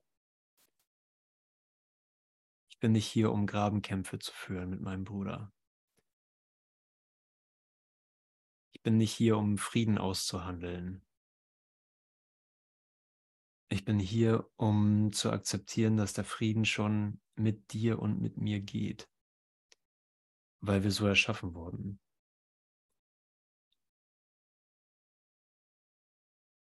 Ich 2.70 2.78
bin 2.80 2.92
nicht 2.92 3.06
hier, 3.06 3.30
um 3.30 3.46
Grabenkämpfe 3.46 4.18
zu 4.18 4.32
führen 4.32 4.70
mit 4.70 4.80
meinem 4.80 5.04
Bruder. 5.04 5.52
Ich 8.72 8.82
bin 8.82 8.96
nicht 8.96 9.12
hier, 9.12 9.36
um 9.36 9.58
Frieden 9.58 9.98
auszuhandeln. 9.98 11.04
Ich 13.74 13.84
bin 13.84 13.98
hier, 13.98 14.48
um 14.54 15.12
zu 15.12 15.32
akzeptieren, 15.32 15.96
dass 15.96 16.12
der 16.12 16.22
Frieden 16.22 16.64
schon 16.64 17.20
mit 17.34 17.72
dir 17.72 17.98
und 17.98 18.20
mit 18.20 18.36
mir 18.36 18.60
geht, 18.60 19.10
weil 20.60 20.84
wir 20.84 20.92
so 20.92 21.08
erschaffen 21.08 21.56
wurden. 21.56 21.98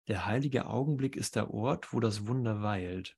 Der 0.07 0.27
heilige 0.27 0.67
Augenblick 0.67 1.15
ist 1.15 1.35
der 1.35 1.51
Ort, 1.51 1.93
wo 1.93 1.99
das 1.99 2.27
Wunder 2.27 2.61
weilt. 2.61 3.17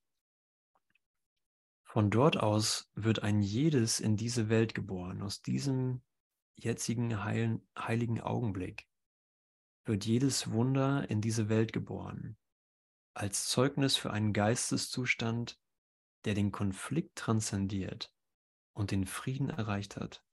Von 1.83 2.09
dort 2.09 2.37
aus 2.37 2.89
wird 2.95 3.23
ein 3.23 3.41
jedes 3.41 3.99
in 3.99 4.15
diese 4.15 4.47
Welt 4.47 4.73
geboren. 4.73 5.21
Aus 5.21 5.41
diesem 5.41 6.01
jetzigen 6.55 7.25
heilen, 7.25 7.61
heiligen 7.77 8.21
Augenblick 8.21 8.87
wird 9.83 10.05
jedes 10.05 10.49
Wunder 10.53 11.09
in 11.09 11.19
diese 11.19 11.49
Welt 11.49 11.73
geboren 11.73 12.37
als 13.13 13.47
Zeugnis 13.47 13.97
für 13.97 14.11
einen 14.11 14.33
Geisteszustand, 14.33 15.59
der 16.25 16.33
den 16.33 16.51
Konflikt 16.51 17.17
transzendiert 17.17 18.13
und 18.73 18.91
den 18.91 19.05
Frieden 19.05 19.49
erreicht 19.49 19.97
hat. 19.97 20.23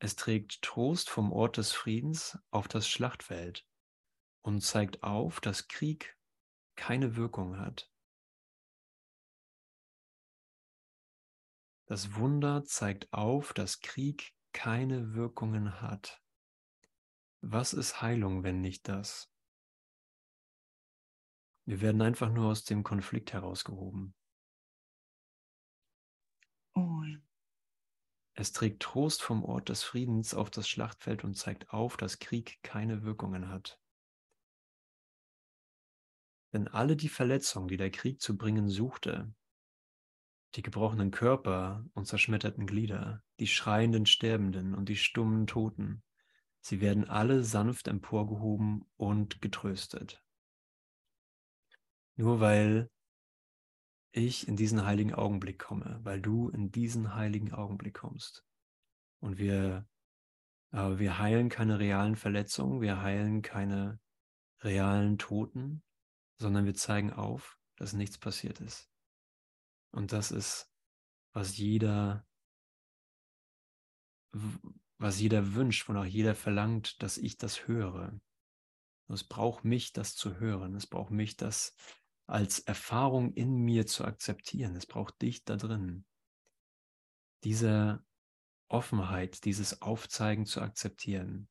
Es 0.00 0.14
trägt 0.14 0.62
Trost 0.62 1.10
vom 1.10 1.32
Ort 1.32 1.56
des 1.56 1.72
Friedens 1.72 2.38
auf 2.50 2.68
das 2.68 2.88
Schlachtfeld 2.88 3.66
und 4.42 4.60
zeigt 4.60 5.02
auf, 5.02 5.40
dass 5.40 5.66
Krieg 5.66 6.16
keine 6.76 7.16
Wirkung 7.16 7.58
hat. 7.58 7.90
Das 11.86 12.14
Wunder 12.14 12.64
zeigt 12.64 13.12
auf, 13.12 13.52
dass 13.54 13.80
Krieg 13.80 14.34
keine 14.52 15.14
Wirkungen 15.14 15.80
hat. 15.80 16.22
Was 17.40 17.72
ist 17.72 18.02
Heilung, 18.02 18.44
wenn 18.44 18.60
nicht 18.60 18.88
das? 18.88 19.32
Wir 21.68 21.82
werden 21.82 22.00
einfach 22.00 22.32
nur 22.32 22.46
aus 22.46 22.64
dem 22.64 22.82
Konflikt 22.82 23.34
herausgehoben. 23.34 24.14
Oh. 26.74 27.02
Es 28.32 28.52
trägt 28.52 28.80
Trost 28.80 29.20
vom 29.20 29.44
Ort 29.44 29.68
des 29.68 29.82
Friedens 29.82 30.32
auf 30.32 30.48
das 30.48 30.66
Schlachtfeld 30.66 31.24
und 31.24 31.34
zeigt 31.34 31.68
auf, 31.68 31.98
dass 31.98 32.20
Krieg 32.20 32.58
keine 32.62 33.02
Wirkungen 33.02 33.50
hat. 33.50 33.78
Denn 36.54 36.68
alle 36.68 36.96
die 36.96 37.10
Verletzungen, 37.10 37.68
die 37.68 37.76
der 37.76 37.90
Krieg 37.90 38.22
zu 38.22 38.38
bringen 38.38 38.70
suchte, 38.70 39.30
die 40.54 40.62
gebrochenen 40.62 41.10
Körper 41.10 41.84
und 41.92 42.06
zerschmetterten 42.06 42.66
Glieder, 42.66 43.22
die 43.40 43.46
schreienden 43.46 44.06
Sterbenden 44.06 44.74
und 44.74 44.88
die 44.88 44.96
stummen 44.96 45.46
Toten, 45.46 46.02
sie 46.60 46.80
werden 46.80 47.06
alle 47.06 47.44
sanft 47.44 47.88
emporgehoben 47.88 48.86
und 48.96 49.42
getröstet. 49.42 50.24
Nur 52.18 52.40
weil 52.40 52.90
ich 54.10 54.48
in 54.48 54.56
diesen 54.56 54.84
heiligen 54.84 55.14
Augenblick 55.14 55.60
komme, 55.60 56.00
weil 56.02 56.20
du 56.20 56.48
in 56.48 56.72
diesen 56.72 57.14
heiligen 57.14 57.52
Augenblick 57.52 57.94
kommst. 57.94 58.44
Und 59.20 59.38
wir, 59.38 59.86
äh, 60.72 60.98
wir 60.98 61.18
heilen 61.20 61.48
keine 61.48 61.78
realen 61.78 62.16
Verletzungen, 62.16 62.80
wir 62.80 63.02
heilen 63.02 63.42
keine 63.42 64.00
realen 64.64 65.18
Toten, 65.18 65.84
sondern 66.38 66.64
wir 66.64 66.74
zeigen 66.74 67.12
auf, 67.12 67.56
dass 67.76 67.92
nichts 67.92 68.18
passiert 68.18 68.60
ist. 68.60 68.90
Und 69.92 70.12
das 70.12 70.32
ist, 70.32 70.68
was 71.32 71.56
jeder, 71.56 72.26
was 74.98 75.20
jeder 75.20 75.54
wünscht, 75.54 75.88
wonach 75.88 76.04
jeder 76.04 76.34
verlangt, 76.34 77.00
dass 77.00 77.16
ich 77.16 77.36
das 77.36 77.68
höre. 77.68 78.18
es 79.06 79.22
braucht 79.22 79.64
mich, 79.64 79.92
das 79.92 80.16
zu 80.16 80.40
hören. 80.40 80.74
Es 80.74 80.88
braucht 80.88 81.12
mich, 81.12 81.36
das 81.36 81.76
als 82.28 82.58
Erfahrung 82.60 83.32
in 83.32 83.56
mir 83.56 83.86
zu 83.86 84.04
akzeptieren. 84.04 84.76
Es 84.76 84.86
braucht 84.86 85.20
dich 85.22 85.44
da 85.44 85.56
drin. 85.56 86.04
Diese 87.42 88.04
Offenheit, 88.68 89.44
dieses 89.44 89.80
Aufzeigen 89.80 90.44
zu 90.44 90.60
akzeptieren. 90.60 91.48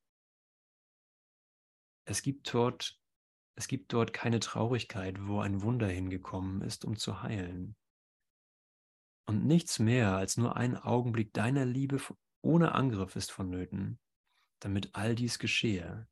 Es 2.05 2.21
gibt 2.21 2.53
dort, 2.53 2.99
es 3.55 3.67
gibt 3.67 3.91
dort 3.91 4.13
keine 4.13 4.39
Traurigkeit, 4.39 5.17
wo 5.25 5.39
ein 5.39 5.63
Wunder 5.63 5.87
hingekommen 5.87 6.61
ist, 6.61 6.85
um 6.85 6.95
zu 6.95 7.23
heilen. 7.23 7.75
Und 9.25 9.45
nichts 9.45 9.79
mehr 9.79 10.15
als 10.15 10.37
nur 10.37 10.55
ein 10.55 10.77
Augenblick 10.77 11.33
deiner 11.33 11.65
Liebe 11.65 11.99
ohne 12.41 12.75
Angriff 12.75 13.15
ist 13.15 13.31
vonnöten, 13.31 13.99
damit 14.59 14.93
all 14.93 15.15
dies 15.15 15.39
geschehe. 15.39 16.07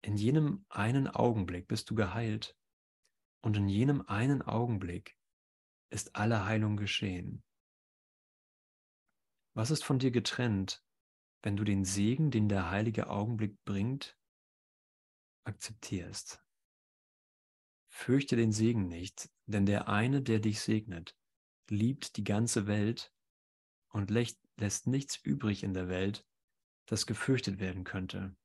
In 0.00 0.16
jenem 0.16 0.64
einen 0.68 1.08
Augenblick 1.08 1.66
bist 1.66 1.90
du 1.90 1.96
geheilt 1.96 2.57
und 3.48 3.56
in 3.56 3.68
jenem 3.70 4.02
einen 4.02 4.42
Augenblick 4.42 5.16
ist 5.88 6.14
alle 6.14 6.44
Heilung 6.44 6.76
geschehen. 6.76 7.42
Was 9.54 9.70
ist 9.70 9.86
von 9.86 9.98
dir 9.98 10.10
getrennt, 10.10 10.84
wenn 11.40 11.56
du 11.56 11.64
den 11.64 11.86
Segen, 11.86 12.30
den 12.30 12.50
der 12.50 12.70
heilige 12.70 13.08
Augenblick 13.08 13.64
bringt, 13.64 14.18
akzeptierst? 15.44 16.44
Fürchte 17.88 18.36
den 18.36 18.52
Segen 18.52 18.86
nicht, 18.86 19.30
denn 19.46 19.64
der 19.64 19.88
eine, 19.88 20.20
der 20.20 20.40
dich 20.40 20.60
segnet, 20.60 21.16
liebt 21.70 22.18
die 22.18 22.24
ganze 22.24 22.66
Welt 22.66 23.14
und 23.88 24.10
lässt 24.10 24.86
nichts 24.86 25.16
übrig 25.24 25.62
in 25.62 25.72
der 25.72 25.88
Welt, 25.88 26.26
das 26.84 27.06
gefürchtet 27.06 27.60
werden 27.60 27.84
könnte. 27.84 28.36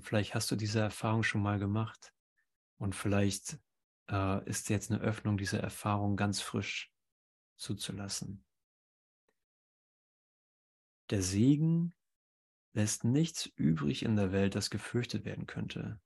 Vielleicht 0.00 0.34
hast 0.34 0.50
du 0.50 0.56
diese 0.56 0.80
Erfahrung 0.80 1.22
schon 1.22 1.42
mal 1.42 1.58
gemacht 1.58 2.12
und 2.78 2.94
vielleicht 2.94 3.58
äh, 4.08 4.48
ist 4.48 4.68
jetzt 4.68 4.90
eine 4.90 5.00
Öffnung, 5.00 5.36
diese 5.36 5.58
Erfahrung 5.58 6.16
ganz 6.16 6.40
frisch 6.40 6.92
zuzulassen. 7.56 8.44
Der 11.10 11.22
Segen 11.22 11.94
lässt 12.74 13.04
nichts 13.04 13.46
übrig 13.56 14.04
in 14.04 14.16
der 14.16 14.32
Welt, 14.32 14.54
das 14.54 14.70
gefürchtet 14.70 15.24
werden 15.24 15.46
könnte. 15.46 16.00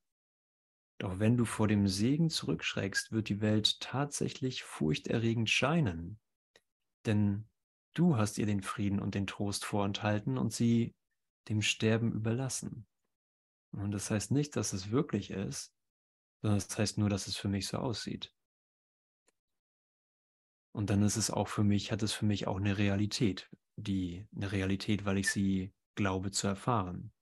Doch 0.98 1.18
wenn 1.18 1.36
du 1.36 1.44
vor 1.44 1.68
dem 1.68 1.86
Segen 1.86 2.30
zurückschreckst, 2.30 3.12
wird 3.12 3.28
die 3.28 3.40
Welt 3.42 3.80
tatsächlich 3.80 4.62
furchterregend 4.62 5.50
scheinen. 5.50 6.18
Denn 7.04 7.46
du 7.92 8.16
hast 8.16 8.38
ihr 8.38 8.46
den 8.46 8.62
Frieden 8.62 9.00
und 9.00 9.14
den 9.14 9.26
Trost 9.26 9.64
vorenthalten 9.64 10.38
und 10.38 10.52
sie 10.52 10.94
dem 11.48 11.60
Sterben 11.60 12.12
überlassen. 12.12 12.86
Und 13.76 13.90
das 13.90 14.10
heißt 14.10 14.30
nicht, 14.30 14.56
dass 14.56 14.72
es 14.72 14.90
wirklich 14.90 15.30
ist, 15.30 15.74
sondern 16.42 16.58
das 16.58 16.78
heißt 16.78 16.98
nur, 16.98 17.10
dass 17.10 17.26
es 17.26 17.36
für 17.36 17.48
mich 17.48 17.66
so 17.68 17.76
aussieht. 17.76 18.32
Und 20.72 20.90
dann 20.90 21.02
ist 21.02 21.16
es 21.16 21.30
auch 21.30 21.48
für 21.48 21.64
mich, 21.64 21.92
hat 21.92 22.02
es 22.02 22.12
für 22.12 22.26
mich 22.26 22.46
auch 22.46 22.56
eine 22.56 22.78
Realität, 22.78 23.50
die 23.76 24.26
eine 24.34 24.52
Realität, 24.52 25.04
weil 25.04 25.18
ich 25.18 25.30
sie 25.30 25.72
glaube 25.94 26.30
zu 26.30 26.46
erfahren. 26.46 27.12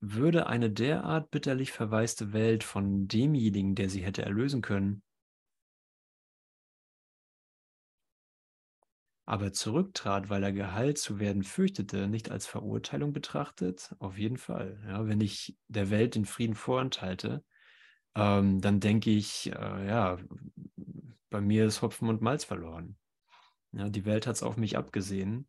Würde 0.00 0.46
eine 0.46 0.70
derart 0.70 1.30
bitterlich 1.30 1.72
verwaiste 1.72 2.34
Welt 2.34 2.64
von 2.64 3.08
demjenigen, 3.08 3.74
der 3.74 3.88
sie 3.88 4.04
hätte 4.04 4.22
erlösen 4.22 4.60
können, 4.60 5.02
aber 9.26 9.52
zurücktrat, 9.52 10.30
weil 10.30 10.42
er 10.44 10.52
geheilt 10.52 10.98
zu 10.98 11.18
werden 11.18 11.42
fürchtete, 11.42 12.06
nicht 12.08 12.30
als 12.30 12.46
Verurteilung 12.46 13.12
betrachtet? 13.12 13.94
Auf 13.98 14.16
jeden 14.18 14.38
Fall. 14.38 14.80
Ja, 14.86 15.06
wenn 15.06 15.20
ich 15.20 15.58
der 15.68 15.90
Welt 15.90 16.14
den 16.14 16.24
Frieden 16.24 16.54
vorenthalte, 16.54 17.44
ähm, 18.14 18.60
dann 18.60 18.80
denke 18.80 19.10
ich, 19.10 19.52
äh, 19.52 19.86
ja, 19.86 20.18
bei 21.28 21.40
mir 21.40 21.66
ist 21.66 21.82
Hopfen 21.82 22.08
und 22.08 22.22
Malz 22.22 22.44
verloren. 22.44 22.96
Ja, 23.72 23.88
die 23.88 24.04
Welt 24.04 24.26
hat 24.26 24.36
es 24.36 24.42
auf 24.44 24.56
mich 24.56 24.78
abgesehen. 24.78 25.48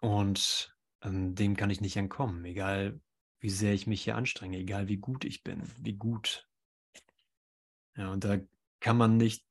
Und 0.00 0.76
ähm, 1.02 1.34
dem 1.34 1.56
kann 1.56 1.70
ich 1.70 1.80
nicht 1.80 1.96
entkommen, 1.96 2.44
egal 2.44 3.00
wie 3.38 3.50
sehr 3.50 3.72
ich 3.74 3.86
mich 3.86 4.02
hier 4.02 4.16
anstrenge, 4.16 4.58
egal 4.58 4.88
wie 4.88 4.98
gut 4.98 5.24
ich 5.24 5.42
bin, 5.44 5.62
wie 5.78 5.94
gut. 5.94 6.48
Ja, 7.96 8.10
und 8.10 8.24
da 8.24 8.38
kann 8.80 8.96
man 8.96 9.16
nicht 9.16 9.44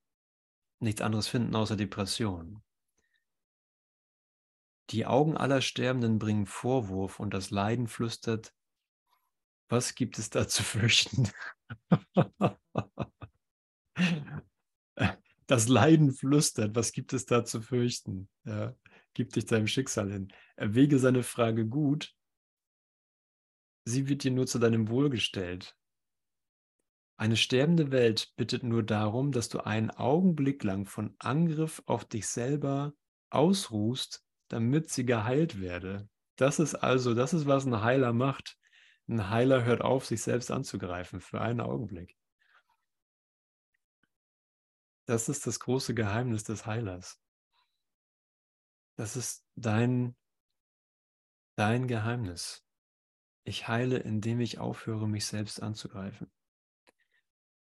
nichts 0.80 1.01
anderes 1.01 1.27
finden 1.27 1.55
außer 1.55 1.75
Depression. 1.75 2.63
Die 4.89 5.05
Augen 5.05 5.38
aller 5.38 5.61
Sterbenden 5.61 6.17
bringen 6.17 6.45
Vorwurf 6.45 7.19
und 7.19 7.34
das 7.34 7.51
Leiden 7.51 7.88
flüstert, 7.88 8.53
was 9.69 9.93
gibt 9.93 10.17
es 10.17 10.30
da 10.30 10.47
zu 10.47 10.63
fürchten? 10.63 11.30
Das 15.47 15.67
Leiden 15.67 16.11
flüstert, 16.11 16.75
was 16.75 16.91
gibt 16.91 17.11
es 17.11 17.25
da 17.25 17.43
zu 17.43 17.59
fürchten? 17.59 18.30
Ja, 18.45 18.75
gib 19.15 19.34
dich 19.34 19.45
deinem 19.45 19.65
Schicksal 19.65 20.11
hin. 20.11 20.32
Erwäge 20.55 20.99
seine 20.99 21.23
Frage 21.23 21.65
gut. 21.65 22.13
Sie 23.84 24.07
wird 24.07 24.23
dir 24.23 24.30
nur 24.30 24.45
zu 24.45 24.59
deinem 24.59 24.89
Wohl 24.89 25.09
gestellt. 25.09 25.75
Eine 27.20 27.36
sterbende 27.36 27.91
Welt 27.91 28.32
bittet 28.38 28.63
nur 28.63 28.82
darum, 28.82 29.34
dass 29.34 29.49
du 29.49 29.59
einen 29.59 29.91
Augenblick 29.91 30.63
lang 30.63 30.86
von 30.86 31.17
Angriff 31.20 31.84
auf 31.86 32.05
dich 32.05 32.26
selber 32.30 32.93
ausruhst, 33.30 34.26
damit 34.47 34.89
sie 34.89 35.05
geheilt 35.05 35.59
werde. 35.59 36.07
Das 36.38 36.59
ist 36.59 36.76
also, 36.76 37.13
das 37.13 37.34
ist, 37.34 37.45
was 37.45 37.65
ein 37.65 37.82
Heiler 37.82 38.13
macht. 38.13 38.57
Ein 39.09 39.30
Heiler 39.30 39.65
hört 39.65 39.82
auf, 39.82 40.05
sich 40.05 40.22
selbst 40.22 40.49
anzugreifen 40.49 41.20
für 41.20 41.41
einen 41.41 41.59
Augenblick. 41.59 42.15
Das 45.05 45.28
ist 45.28 45.45
das 45.45 45.59
große 45.59 45.93
Geheimnis 45.93 46.45
des 46.45 46.65
Heilers. 46.65 47.20
Das 48.95 49.17
ist 49.17 49.45
dein, 49.55 50.15
dein 51.57 51.89
Geheimnis. 51.89 52.65
Ich 53.43 53.67
heile, 53.67 53.97
indem 53.97 54.39
ich 54.39 54.59
aufhöre, 54.59 55.05
mich 55.05 55.26
selbst 55.26 55.61
anzugreifen. 55.61 56.32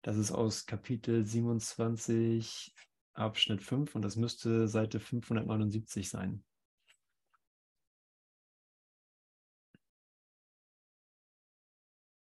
Das 0.03 0.17
ist 0.17 0.33
aus 0.33 0.65
Kapitel 0.65 1.27
27, 1.27 2.75
Abschnitt 3.13 3.63
5 3.63 3.95
und 3.95 4.03
das 4.03 4.17
müsste 4.17 4.67
Seite 4.67 4.99
579 4.99 6.09
sein. 6.09 6.43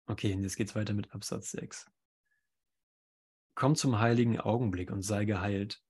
Okay, 0.07 0.33
und 0.35 0.43
jetzt 0.43 0.57
geht 0.57 0.69
es 0.69 0.75
weiter 0.75 0.95
mit 0.95 1.13
Absatz 1.13 1.51
6. 1.51 1.91
Komm 3.55 3.75
zum 3.75 3.99
heiligen 3.99 4.41
Augenblick 4.41 4.91
und 4.91 5.03
sei 5.03 5.25
geheilt, 5.25 5.83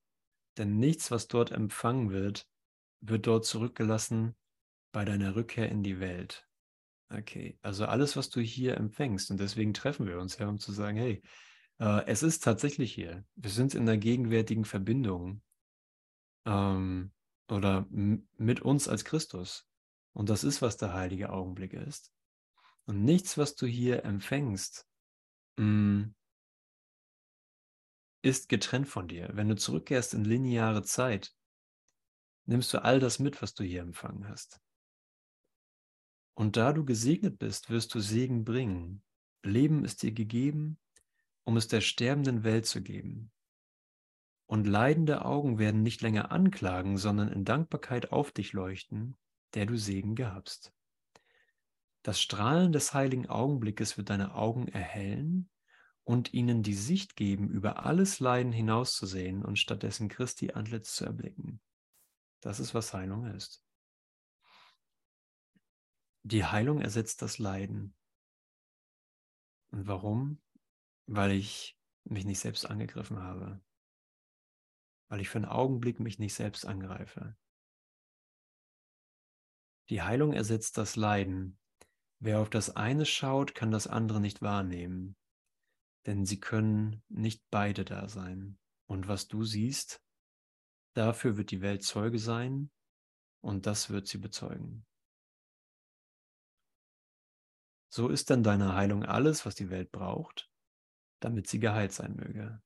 denn 0.56 0.78
nichts, 0.78 1.10
was 1.10 1.28
dort 1.28 1.52
empfangen 1.52 2.10
wird, 2.10 2.48
wird 3.00 3.26
dort 3.26 3.44
zurückgelassen 3.44 4.34
bei 4.90 5.04
deiner 5.04 5.36
Rückkehr 5.36 5.68
in 5.68 5.82
die 5.82 6.00
Welt. 6.00 6.48
Okay, 7.10 7.58
also 7.62 7.84
alles, 7.84 8.16
was 8.16 8.30
du 8.30 8.40
hier 8.40 8.76
empfängst, 8.76 9.30
und 9.30 9.38
deswegen 9.38 9.74
treffen 9.74 10.06
wir 10.06 10.18
uns 10.18 10.38
ja, 10.38 10.48
um 10.48 10.58
zu 10.58 10.72
sagen, 10.72 10.96
hey, 10.96 11.22
es 11.78 12.22
ist 12.22 12.42
tatsächlich 12.42 12.94
hier. 12.94 13.24
Wir 13.34 13.50
sind 13.50 13.74
in 13.74 13.86
der 13.86 13.98
gegenwärtigen 13.98 14.64
Verbindung 14.64 15.42
ähm, 16.46 17.12
oder 17.50 17.86
mit 17.90 18.60
uns 18.62 18.88
als 18.88 19.04
Christus. 19.04 19.68
Und 20.14 20.30
das 20.30 20.44
ist, 20.44 20.62
was 20.62 20.78
der 20.78 20.94
heilige 20.94 21.30
Augenblick 21.30 21.74
ist. 21.74 22.12
Und 22.86 23.04
nichts, 23.04 23.36
was 23.36 23.56
du 23.56 23.66
hier 23.66 24.04
empfängst, 24.04 24.88
mm, 25.58 26.04
ist 28.22 28.48
getrennt 28.48 28.88
von 28.88 29.08
dir. 29.08 29.28
Wenn 29.34 29.48
du 29.48 29.56
zurückkehrst 29.56 30.14
in 30.14 30.24
lineare 30.24 30.82
Zeit, 30.82 31.36
nimmst 32.46 32.72
du 32.72 32.82
all 32.82 33.00
das 33.00 33.18
mit, 33.18 33.42
was 33.42 33.54
du 33.54 33.64
hier 33.64 33.82
empfangen 33.82 34.26
hast. 34.28 34.60
Und 36.34 36.56
da 36.56 36.72
du 36.72 36.84
gesegnet 36.84 37.38
bist, 37.38 37.70
wirst 37.70 37.94
du 37.94 38.00
Segen 38.00 38.44
bringen. 38.44 39.02
Leben 39.42 39.84
ist 39.84 40.02
dir 40.02 40.12
gegeben 40.12 40.78
um 41.46 41.56
es 41.56 41.68
der 41.68 41.80
sterbenden 41.80 42.42
Welt 42.42 42.66
zu 42.66 42.82
geben. 42.82 43.30
Und 44.46 44.66
leidende 44.66 45.24
Augen 45.24 45.58
werden 45.58 45.82
nicht 45.82 46.02
länger 46.02 46.32
anklagen, 46.32 46.98
sondern 46.98 47.28
in 47.28 47.44
Dankbarkeit 47.44 48.10
auf 48.10 48.32
dich 48.32 48.52
leuchten, 48.52 49.16
der 49.54 49.64
du 49.66 49.76
Segen 49.76 50.16
gabst. 50.16 50.72
Das 52.02 52.20
Strahlen 52.20 52.72
des 52.72 52.94
heiligen 52.94 53.28
Augenblickes 53.28 53.96
wird 53.96 54.10
deine 54.10 54.34
Augen 54.34 54.66
erhellen 54.66 55.48
und 56.02 56.34
ihnen 56.34 56.64
die 56.64 56.74
Sicht 56.74 57.14
geben, 57.14 57.48
über 57.48 57.86
alles 57.86 58.18
Leiden 58.18 58.52
hinauszusehen 58.52 59.44
und 59.44 59.56
stattdessen 59.56 60.08
Christi 60.08 60.52
Antlitz 60.52 60.94
zu 60.94 61.04
erblicken. 61.04 61.60
Das 62.40 62.58
ist, 62.58 62.74
was 62.74 62.92
Heilung 62.92 63.26
ist. 63.26 63.64
Die 66.24 66.44
Heilung 66.44 66.80
ersetzt 66.80 67.22
das 67.22 67.38
Leiden. 67.38 67.94
Und 69.70 69.86
warum? 69.86 70.40
Weil 71.06 71.32
ich 71.32 71.76
mich 72.04 72.24
nicht 72.24 72.40
selbst 72.40 72.64
angegriffen 72.66 73.20
habe, 73.20 73.60
weil 75.08 75.20
ich 75.20 75.28
für 75.28 75.38
einen 75.38 75.46
Augenblick 75.46 76.00
mich 76.00 76.18
nicht 76.18 76.34
selbst 76.34 76.66
angreife. 76.66 77.36
Die 79.88 80.02
Heilung 80.02 80.32
ersetzt 80.32 80.78
das 80.78 80.96
Leiden. 80.96 81.58
Wer 82.18 82.40
auf 82.40 82.50
das 82.50 82.74
eine 82.74 83.06
schaut, 83.06 83.54
kann 83.54 83.70
das 83.70 83.86
andere 83.86 84.20
nicht 84.20 84.42
wahrnehmen, 84.42 85.16
denn 86.06 86.24
sie 86.24 86.40
können 86.40 87.04
nicht 87.08 87.44
beide 87.50 87.84
da 87.84 88.08
sein. 88.08 88.58
Und 88.88 89.06
was 89.06 89.28
du 89.28 89.44
siehst, 89.44 90.02
dafür 90.94 91.36
wird 91.36 91.50
die 91.50 91.60
Welt 91.60 91.84
Zeuge 91.84 92.18
sein 92.18 92.70
und 93.42 93.66
das 93.66 93.90
wird 93.90 94.08
sie 94.08 94.18
bezeugen. 94.18 94.86
So 97.88 98.08
ist 98.08 98.30
dann 98.30 98.42
deine 98.42 98.74
Heilung 98.74 99.04
alles, 99.04 99.46
was 99.46 99.54
die 99.54 99.70
Welt 99.70 99.92
braucht, 99.92 100.50
damit 101.20 101.46
sie 101.46 101.58
geheilt 101.58 101.92
sein 101.92 102.14
möge. 102.14 102.62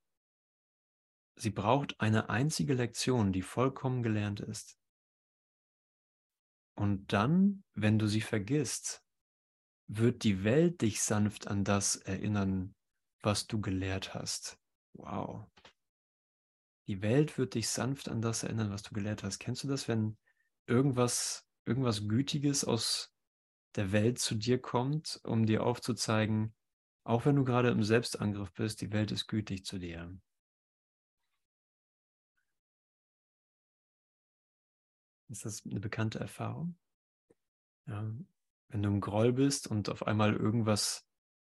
Sie 1.37 1.51
braucht 1.51 2.01
eine 2.01 2.29
einzige 2.29 2.75
Lektion, 2.75 3.33
die 3.33 3.43
vollkommen 3.43 4.03
gelernt 4.03 4.41
ist. 4.41 4.77
Und 6.75 7.13
dann, 7.13 7.65
wenn 7.75 7.99
du 7.99 8.07
sie 8.07 8.21
vergisst, 8.21 9.03
wird 9.87 10.23
die 10.23 10.45
Welt 10.45 10.83
dich 10.83 11.03
sanft 11.03 11.49
an 11.49 11.65
das 11.65 11.97
erinnern, 11.97 12.75
was 13.23 13.47
du 13.47 13.61
gelehrt 13.61 14.15
hast. 14.15 14.59
Wow. 14.93 15.47
Die 16.87 17.03
Welt 17.03 17.39
wird 17.39 17.55
dich 17.55 17.69
sanft 17.69 18.09
an 18.09 18.21
das 18.21 18.43
erinnern, 18.43 18.71
was 18.71 18.83
du 18.83 18.95
gelehrt 18.95 19.23
hast. 19.23 19.39
Kennst 19.39 19.65
du 19.65 19.69
das, 19.69 19.89
wenn 19.89 20.17
irgendwas, 20.67 21.47
irgendwas 21.65 22.09
Gütiges 22.09 22.65
aus 22.65 23.13
der 23.77 23.93
Welt 23.93 24.19
zu 24.19 24.35
dir 24.35 24.61
kommt, 24.61 25.21
um 25.25 25.47
dir 25.47 25.65
aufzuzeigen, 25.65 26.55
auch 27.05 27.25
wenn 27.25 27.37
du 27.37 27.45
gerade 27.45 27.71
im 27.71 27.83
Selbstangriff 27.83 28.53
bist, 28.53 28.81
die 28.81 28.93
Welt 28.93 29.11
ist 29.11 29.27
gütig 29.27 29.65
zu 29.65 29.79
dir. 29.79 30.19
Ist 35.29 35.45
das 35.45 35.65
eine 35.65 35.81
bekannte 35.81 36.19
Erfahrung? 36.19 36.77
Ja. 37.87 38.13
Wenn 38.69 38.83
du 38.83 38.89
im 38.89 39.01
Groll 39.01 39.33
bist 39.33 39.67
und 39.67 39.89
auf 39.89 40.07
einmal 40.07 40.35
irgendwas, 40.35 41.09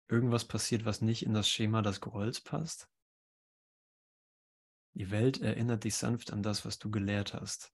irgendwas 0.09 0.47
passiert, 0.47 0.85
was 0.85 1.01
nicht 1.01 1.25
in 1.25 1.35
das 1.35 1.49
Schema 1.49 1.83
des 1.83 2.01
Grolls 2.01 2.41
passt. 2.41 2.89
Die 4.95 5.11
Welt 5.11 5.41
erinnert 5.41 5.85
dich 5.85 5.97
sanft 5.97 6.33
an 6.33 6.43
das, 6.43 6.65
was 6.65 6.79
du 6.79 6.91
gelehrt 6.91 7.35
hast. 7.35 7.73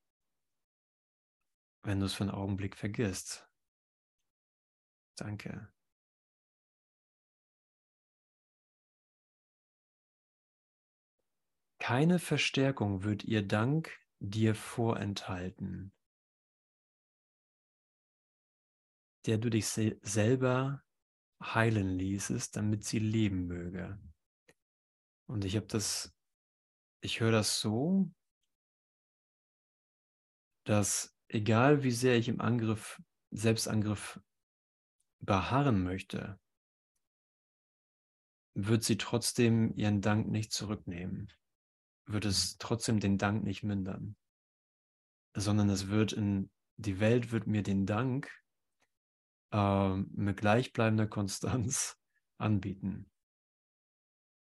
Wenn 1.82 2.00
du 2.00 2.06
es 2.06 2.14
für 2.14 2.24
einen 2.24 2.30
Augenblick 2.30 2.76
vergisst. 2.76 3.48
Danke. 5.16 5.72
Keine 11.88 12.18
Verstärkung 12.18 13.04
wird 13.04 13.22
ihr 13.22 13.46
Dank 13.46 13.96
dir 14.18 14.56
vorenthalten, 14.56 15.92
der 19.24 19.38
du 19.38 19.50
dich 19.50 19.68
se 19.68 19.96
selber 20.02 20.82
heilen 21.40 21.96
ließest, 21.96 22.56
damit 22.56 22.82
sie 22.82 22.98
leben 22.98 23.46
möge. 23.46 24.00
Und 25.28 25.44
ich 25.44 25.54
habe 25.54 25.68
das, 25.68 26.12
ich 27.02 27.20
höre 27.20 27.30
das 27.30 27.60
so, 27.60 28.10
dass 30.64 31.16
egal 31.28 31.84
wie 31.84 31.92
sehr 31.92 32.16
ich 32.16 32.26
im 32.26 32.40
Angriff, 32.40 33.00
Selbstangriff 33.30 34.20
beharren 35.20 35.84
möchte, 35.84 36.40
wird 38.54 38.82
sie 38.82 38.98
trotzdem 38.98 39.72
ihren 39.76 40.00
Dank 40.00 40.26
nicht 40.26 40.50
zurücknehmen 40.50 41.30
wird 42.06 42.24
es 42.24 42.56
trotzdem 42.58 43.00
den 43.00 43.18
Dank 43.18 43.44
nicht 43.44 43.62
mindern, 43.62 44.16
sondern 45.34 45.68
es 45.68 45.88
wird 45.88 46.12
in, 46.12 46.50
die 46.76 47.00
Welt 47.00 47.32
wird 47.32 47.46
mir 47.46 47.62
den 47.62 47.86
Dank 47.86 48.30
äh, 49.52 49.96
mit 49.96 50.36
gleichbleibender 50.38 51.06
Konstanz 51.06 51.98
anbieten, 52.38 53.10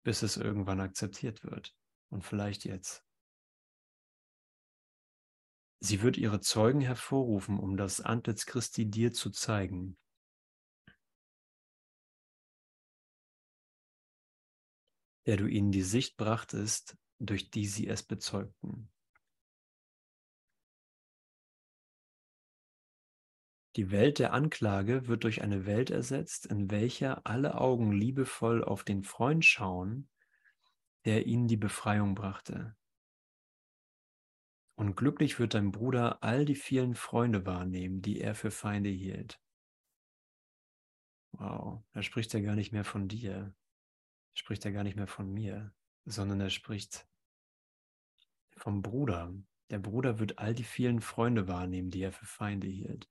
bis 0.04 0.22
es 0.22 0.36
irgendwann 0.36 0.80
akzeptiert 0.80 1.44
wird 1.44 1.74
und 2.10 2.22
vielleicht 2.22 2.64
jetzt. 2.64 3.04
Sie 5.80 6.00
wird 6.00 6.16
ihre 6.16 6.40
Zeugen 6.40 6.80
hervorrufen, 6.80 7.58
um 7.58 7.76
das 7.76 8.00
Antlitz 8.00 8.46
Christi 8.46 8.88
dir 8.88 9.12
zu 9.12 9.30
zeigen. 9.30 9.96
der 15.26 15.36
du 15.36 15.46
ihnen 15.46 15.70
die 15.70 15.82
Sicht 15.82 16.16
brachtest, 16.16 16.96
durch 17.26 17.50
die 17.50 17.66
sie 17.66 17.88
es 17.88 18.02
bezeugten. 18.02 18.88
Die 23.76 23.90
Welt 23.90 24.18
der 24.18 24.34
Anklage 24.34 25.08
wird 25.08 25.24
durch 25.24 25.40
eine 25.40 25.64
Welt 25.64 25.90
ersetzt, 25.90 26.44
in 26.44 26.70
welcher 26.70 27.26
alle 27.26 27.58
Augen 27.58 27.90
liebevoll 27.90 28.62
auf 28.62 28.84
den 28.84 29.02
Freund 29.02 29.46
schauen, 29.46 30.10
der 31.06 31.26
ihnen 31.26 31.48
die 31.48 31.56
Befreiung 31.56 32.14
brachte. 32.14 32.76
Und 34.74 34.96
glücklich 34.96 35.38
wird 35.38 35.54
dein 35.54 35.70
Bruder 35.70 36.22
all 36.22 36.44
die 36.44 36.54
vielen 36.54 36.94
Freunde 36.94 37.46
wahrnehmen, 37.46 38.02
die 38.02 38.20
er 38.20 38.34
für 38.34 38.50
Feinde 38.50 38.90
hielt. 38.90 39.40
Wow, 41.32 41.82
da 41.92 42.02
spricht 42.02 42.34
er 42.34 42.42
gar 42.42 42.56
nicht 42.56 42.72
mehr 42.72 42.84
von 42.84 43.08
dir, 43.08 43.54
spricht 44.34 44.64
er 44.66 44.72
gar 44.72 44.82
nicht 44.82 44.96
mehr 44.96 45.06
von 45.06 45.32
mir, 45.32 45.72
sondern 46.04 46.40
er 46.40 46.50
spricht 46.50 47.08
vom 48.62 48.80
Bruder. 48.80 49.34
Der 49.70 49.80
Bruder 49.80 50.20
wird 50.20 50.38
all 50.38 50.54
die 50.54 50.62
vielen 50.62 51.00
Freunde 51.00 51.48
wahrnehmen, 51.48 51.90
die 51.90 52.02
er 52.02 52.12
für 52.12 52.26
Feinde 52.26 52.68
hielt. 52.68 53.10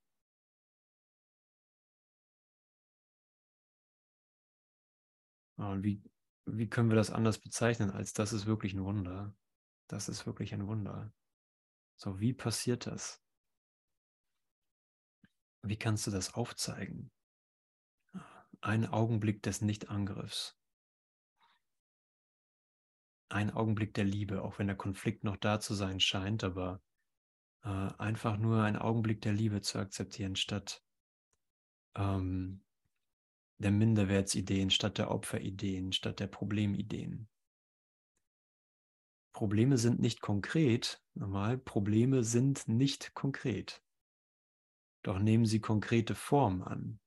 Und 5.56 5.84
wie, 5.84 6.02
wie 6.46 6.68
können 6.68 6.88
wir 6.88 6.96
das 6.96 7.10
anders 7.10 7.38
bezeichnen, 7.38 7.90
als 7.90 8.14
das 8.14 8.32
ist 8.32 8.46
wirklich 8.46 8.72
ein 8.72 8.82
Wunder? 8.82 9.36
Das 9.88 10.08
ist 10.08 10.24
wirklich 10.24 10.54
ein 10.54 10.66
Wunder. 10.66 11.12
So, 11.96 12.18
wie 12.18 12.32
passiert 12.32 12.86
das? 12.86 13.22
Wie 15.62 15.76
kannst 15.76 16.06
du 16.06 16.10
das 16.10 16.32
aufzeigen? 16.32 17.12
Ein 18.62 18.86
Augenblick 18.86 19.42
des 19.42 19.60
Nichtangriffs 19.60 20.58
ein 23.32 23.50
Augenblick 23.50 23.94
der 23.94 24.04
Liebe, 24.04 24.42
auch 24.42 24.58
wenn 24.58 24.66
der 24.66 24.76
Konflikt 24.76 25.24
noch 25.24 25.36
da 25.36 25.58
zu 25.58 25.74
sein 25.74 26.00
scheint, 26.00 26.44
aber 26.44 26.82
äh, 27.64 27.68
einfach 27.98 28.36
nur 28.36 28.62
ein 28.62 28.76
Augenblick 28.76 29.20
der 29.22 29.32
Liebe 29.32 29.60
zu 29.62 29.78
akzeptieren, 29.78 30.36
statt 30.36 30.84
ähm, 31.96 32.62
der 33.58 33.70
Minderwertsideen, 33.70 34.70
statt 34.70 34.98
der 34.98 35.10
Opferideen, 35.10 35.92
statt 35.92 36.20
der 36.20 36.26
Problemideen. 36.26 37.28
Probleme 39.32 39.78
sind 39.78 39.98
nicht 39.98 40.20
konkret, 40.20 41.02
normal, 41.14 41.56
Probleme 41.56 42.22
sind 42.24 42.68
nicht 42.68 43.14
konkret. 43.14 43.82
Doch 45.02 45.18
nehmen 45.18 45.46
sie 45.46 45.60
konkrete 45.60 46.14
Form 46.14 46.62
an. 46.62 47.00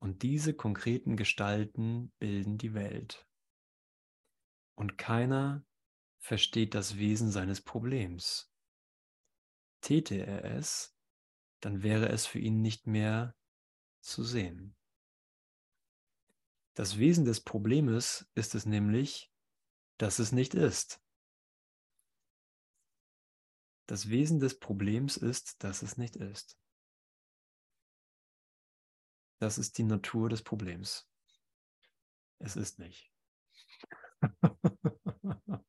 Und 0.00 0.22
diese 0.22 0.54
konkreten 0.54 1.16
Gestalten 1.16 2.12
bilden 2.20 2.58
die 2.58 2.74
Welt 2.74 3.27
und 4.78 4.96
keiner 4.96 5.66
versteht 6.20 6.74
das 6.74 6.98
Wesen 6.98 7.32
seines 7.32 7.60
Problems. 7.60 8.48
Täte 9.80 10.24
er 10.24 10.44
es, 10.44 10.96
dann 11.60 11.82
wäre 11.82 12.08
es 12.10 12.26
für 12.26 12.38
ihn 12.38 12.62
nicht 12.62 12.86
mehr 12.86 13.34
zu 14.00 14.22
sehen. 14.22 14.76
Das 16.74 16.96
Wesen 16.96 17.24
des 17.24 17.42
Problems 17.42 18.30
ist 18.36 18.54
es 18.54 18.66
nämlich, 18.66 19.32
dass 19.96 20.20
es 20.20 20.30
nicht 20.30 20.54
ist. 20.54 21.02
Das 23.86 24.10
Wesen 24.10 24.38
des 24.38 24.60
Problems 24.60 25.16
ist, 25.16 25.64
dass 25.64 25.82
es 25.82 25.96
nicht 25.96 26.14
ist. 26.14 26.56
Das 29.40 29.58
ist 29.58 29.76
die 29.78 29.84
Natur 29.84 30.28
des 30.28 30.44
Problems. 30.44 31.10
Es 32.38 32.54
ist 32.54 32.78
nicht. 32.78 33.12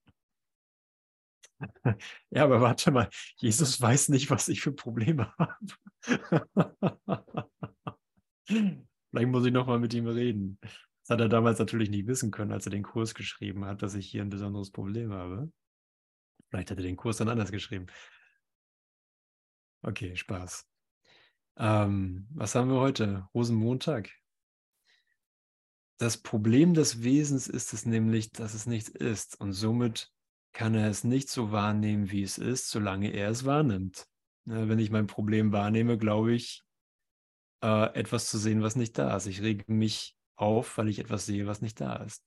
Ja, 2.30 2.44
aber 2.44 2.62
warte 2.62 2.92
mal, 2.92 3.10
Jesus 3.38 3.80
weiß 3.82 4.10
nicht, 4.10 4.30
was 4.30 4.48
ich 4.48 4.62
für 4.62 4.72
Probleme 4.72 5.34
habe. 5.38 5.58
Vielleicht 8.48 9.30
muss 9.30 9.46
ich 9.46 9.54
nochmal 9.54 9.80
mit 9.80 9.94
ihm 9.94 10.08
reden. 10.08 10.58
Das 10.62 11.10
hat 11.16 11.22
er 11.22 11.30
damals 11.30 11.60
natürlich 11.60 11.90
nicht 11.90 12.08
wissen 12.08 12.32
können, 12.32 12.52
als 12.52 12.66
er 12.66 12.72
den 12.72 12.84
Kurs 12.84 13.16
geschrieben 13.16 13.66
hat, 13.66 13.82
dass 13.82 13.96
ich 13.96 14.08
hier 14.08 14.22
ein 14.22 14.30
besonderes 14.30 14.72
Problem 14.72 15.12
habe. 15.12 15.52
Vielleicht 16.50 16.72
hat 16.72 16.78
er 16.78 16.84
den 16.84 16.98
Kurs 16.98 17.18
dann 17.18 17.30
anders 17.30 17.52
geschrieben. 17.52 17.88
Okay, 19.84 20.16
Spaß. 20.16 20.66
Ähm, 21.58 22.28
was 22.32 22.56
haben 22.56 22.70
wir 22.70 22.80
heute? 22.80 23.28
Rosenmontag. 23.34 24.10
Das 26.00 26.16
Problem 26.18 26.74
des 26.74 27.04
Wesens 27.04 27.50
ist 27.50 27.74
es 27.74 27.86
nämlich, 27.86 28.32
dass 28.32 28.54
es 28.54 28.66
nichts 28.66 28.88
ist 28.88 29.38
und 29.40 29.52
somit 29.52 30.10
kann 30.54 30.74
er 30.74 30.90
es 30.90 31.04
nicht 31.04 31.30
so 31.30 31.52
wahrnehmen, 31.52 32.10
wie 32.10 32.24
es 32.24 32.38
ist, 32.38 32.70
solange 32.70 33.12
er 33.12 33.30
es 33.30 33.44
wahrnimmt. 33.44 34.08
Wenn 34.46 34.80
ich 34.80 34.92
mein 34.92 35.08
Problem 35.08 35.52
wahrnehme, 35.52 35.98
glaube 35.98 36.34
ich, 36.34 36.64
äh, 37.62 37.94
etwas 37.94 38.30
zu 38.30 38.38
sehen, 38.38 38.62
was 38.62 38.78
nicht 38.78 38.98
da 38.98 39.14
ist. 39.18 39.26
Ich 39.26 39.42
rege 39.42 39.66
mich 39.68 40.16
auf, 40.38 40.78
weil 40.78 40.88
ich 40.88 41.00
etwas 41.00 41.26
sehe, 41.26 41.48
was 41.48 41.62
nicht 41.62 41.82
da 41.82 41.98
ist. 41.98 42.24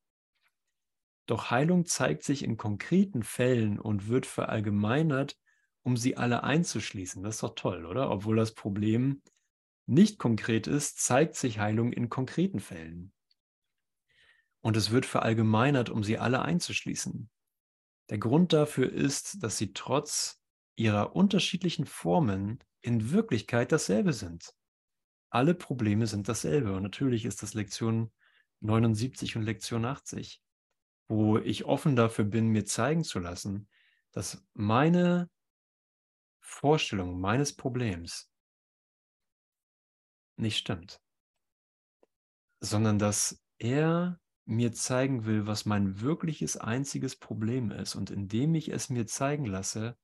Doch 1.25 1.51
Heilung 1.51 1.87
zeigt 1.87 2.25
sich 2.25 2.45
in 2.45 2.59
konkreten 2.59 3.23
Fällen 3.23 3.79
und 3.79 4.07
wird 4.07 4.27
verallgemeinert, 4.27 5.39
um 5.83 5.97
sie 5.97 6.19
alle 6.19 6.45
einzuschließen. 6.45 7.23
Das 7.23 7.37
ist 7.37 7.43
doch 7.43 7.55
toll, 7.55 7.87
oder? 7.87 8.11
Obwohl 8.11 8.37
das 8.37 8.53
Problem 8.53 9.23
nicht 9.87 10.19
konkret 10.19 10.67
ist, 10.67 11.01
zeigt 11.01 11.37
sich 11.37 11.59
Heilung 11.59 11.91
in 11.91 12.11
konkreten 12.11 12.61
Fällen. 12.61 13.15
Und 14.63 14.77
es 14.77 14.91
wird 14.91 15.07
verallgemeinert, 15.07 15.91
um 15.91 16.03
sie 16.05 16.19
alle 16.19 16.43
einzuschließen. 16.43 17.29
Der 18.11 18.19
Grund 18.19 18.53
dafür 18.53 18.91
ist, 18.91 19.43
dass 19.43 19.59
sie 19.59 19.73
trotz 19.73 20.41
ihrer 20.77 21.15
unterschiedlichen 21.15 21.87
Formen 21.87 22.59
in 22.81 23.11
Wirklichkeit 23.11 23.73
dasselbe 23.73 24.13
sind. 24.13 24.55
Alle 25.31 25.55
Probleme 25.55 26.07
sind 26.07 26.29
dasselbe. 26.29 26.75
Und 26.75 26.83
natürlich 26.83 27.25
ist 27.25 27.43
das 27.43 27.55
Lektion 27.55 28.13
79 28.61 29.37
und 29.37 29.43
Lektion 29.43 29.85
80, 29.85 30.43
wo 31.09 31.39
ich 31.39 31.65
offen 31.65 31.97
dafür 31.97 32.25
bin, 32.25 32.49
mir 32.49 32.65
zeigen 32.65 33.05
zu 33.05 33.19
lassen, 33.19 33.69
dass 34.13 34.47
meine 34.53 35.31
Vorstellung 36.41 37.19
meines 37.21 37.57
Problems 37.57 38.31
nicht 40.37 40.59
stimmt, 40.59 41.01
sondern 42.61 42.99
dass 42.99 43.43
er 43.59 44.21
mir 44.45 44.73
zeigen 44.73 45.25
will, 45.25 45.47
was 45.47 45.65
mein 45.67 46.01
wirkliches 46.01 46.57
einziges 46.57 47.17
Problem 47.17 47.71
ist. 47.71 47.95
Und 47.95 48.11
indem 48.11 48.55
ich 48.55 48.69
es 48.71 48.91
mir 48.91 49.07
zeigen 49.07 49.47
lasse, 49.47 49.97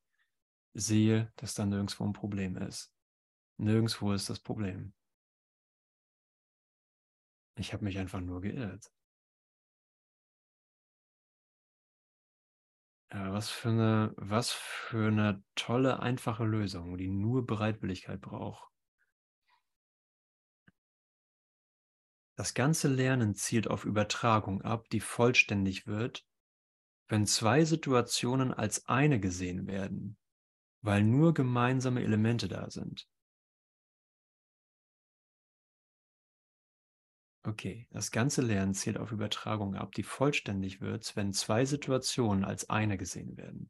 sehe, 0.74 1.32
dass 1.36 1.54
da 1.54 1.66
nirgendwo 1.66 2.04
ein 2.04 2.12
Problem 2.12 2.56
ist. 2.56 2.92
Nirgendwo 3.58 4.12
ist 4.12 4.30
das 4.30 4.40
Problem. 4.40 4.94
Ich 7.56 7.72
habe 7.72 7.84
mich 7.84 7.98
einfach 7.98 8.20
nur 8.20 8.40
geirrt. 8.40 8.92
Ja, 13.10 13.32
was 13.32 13.48
für 13.50 13.70
eine, 13.70 14.14
was 14.16 14.52
für 14.52 15.08
eine 15.08 15.42
tolle, 15.54 16.00
einfache 16.00 16.44
Lösung, 16.44 16.96
die 16.98 17.08
nur 17.08 17.46
Bereitwilligkeit 17.46 18.20
braucht. 18.20 18.70
Das 22.38 22.54
ganze 22.54 22.86
Lernen 22.86 23.34
zielt 23.34 23.66
auf 23.66 23.84
Übertragung 23.84 24.62
ab, 24.62 24.88
die 24.90 25.00
vollständig 25.00 25.88
wird, 25.88 26.24
wenn 27.08 27.26
zwei 27.26 27.64
Situationen 27.64 28.54
als 28.54 28.86
eine 28.86 29.18
gesehen 29.18 29.66
werden, 29.66 30.16
weil 30.80 31.02
nur 31.02 31.34
gemeinsame 31.34 32.00
Elemente 32.00 32.46
da 32.46 32.70
sind. 32.70 33.08
Okay, 37.42 37.88
das 37.90 38.12
ganze 38.12 38.42
Lernen 38.42 38.72
zielt 38.72 38.98
auf 38.98 39.10
Übertragung 39.10 39.74
ab, 39.74 39.90
die 39.96 40.04
vollständig 40.04 40.80
wird, 40.80 41.16
wenn 41.16 41.32
zwei 41.32 41.64
Situationen 41.64 42.44
als 42.44 42.70
eine 42.70 42.98
gesehen 42.98 43.36
werden. 43.36 43.68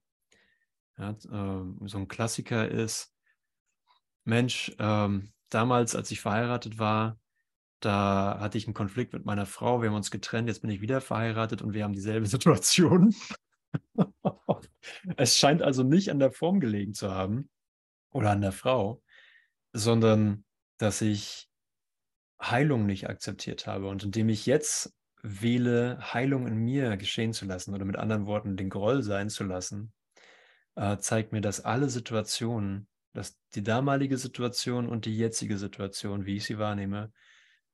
Ja, 0.99 1.13
äh, 1.13 1.89
so 1.89 1.97
ein 1.97 2.09
Klassiker 2.09 2.69
ist, 2.69 3.15
Mensch, 4.25 4.77
ähm, 4.79 5.33
damals, 5.49 5.97
als 5.97 6.11
ich 6.11 6.21
verheiratet 6.21 6.79
war, 6.79 7.19
da 7.81 8.39
hatte 8.41 8.59
ich 8.59 8.67
einen 8.67 8.75
Konflikt 8.75 9.13
mit 9.13 9.25
meiner 9.25 9.47
Frau, 9.47 9.83
wir 9.83 9.89
haben 9.89 9.97
uns 9.97 10.11
getrennt, 10.11 10.49
jetzt 10.49 10.63
bin 10.63 10.71
ich 10.71 10.81
wieder 10.81 11.01
verheiratet 11.01 11.63
und 11.63 11.75
wir 11.75 11.85
haben 11.85 11.93
dieselbe 11.93 12.27
Situation. 12.29 13.15
es 15.17 15.37
scheint 15.37 15.63
also 15.63 15.83
nicht 15.83 16.11
an 16.11 16.19
der 16.19 16.33
Form 16.33 16.61
gelegen 16.61 16.95
zu 16.95 17.11
haben 17.11 17.49
oder 18.11 18.31
an 18.31 18.41
der 18.41 18.53
Frau, 18.53 19.03
sondern 19.73 20.45
dass 20.79 21.01
ich 21.01 21.49
Heilung 22.41 22.87
nicht 22.87 23.09
akzeptiert 23.09 23.67
habe. 23.67 23.89
Und 23.89 24.05
indem 24.05 24.29
ich 24.29 24.47
jetzt 24.47 24.95
wähle, 25.23 25.99
Heilung 26.01 26.47
in 26.47 26.57
mir 26.57 26.97
geschehen 26.97 27.33
zu 27.33 27.45
lassen 27.45 27.75
oder 27.75 27.85
mit 27.85 27.97
anderen 27.97 28.27
Worten 28.27 28.57
den 28.57 28.71
Groll 28.71 29.03
sein 29.03 29.29
zu 29.29 29.45
lassen, 29.45 29.93
äh, 30.77 30.99
zeigt 30.99 31.33
mir, 31.33 31.41
dass 31.41 31.61
alle 31.61 31.89
Situationen, 31.89 32.89
dass 33.13 33.39
die 33.55 33.65
damalige 33.65 34.17
Situation 34.17 34.89
und 34.89 35.07
die 35.07 35.17
jetzige 35.17 35.59
Situation, 35.59 36.25
wie 36.25 36.37
ich 36.37 36.45
sie 36.45 36.59
wahrnehme, 36.59 37.13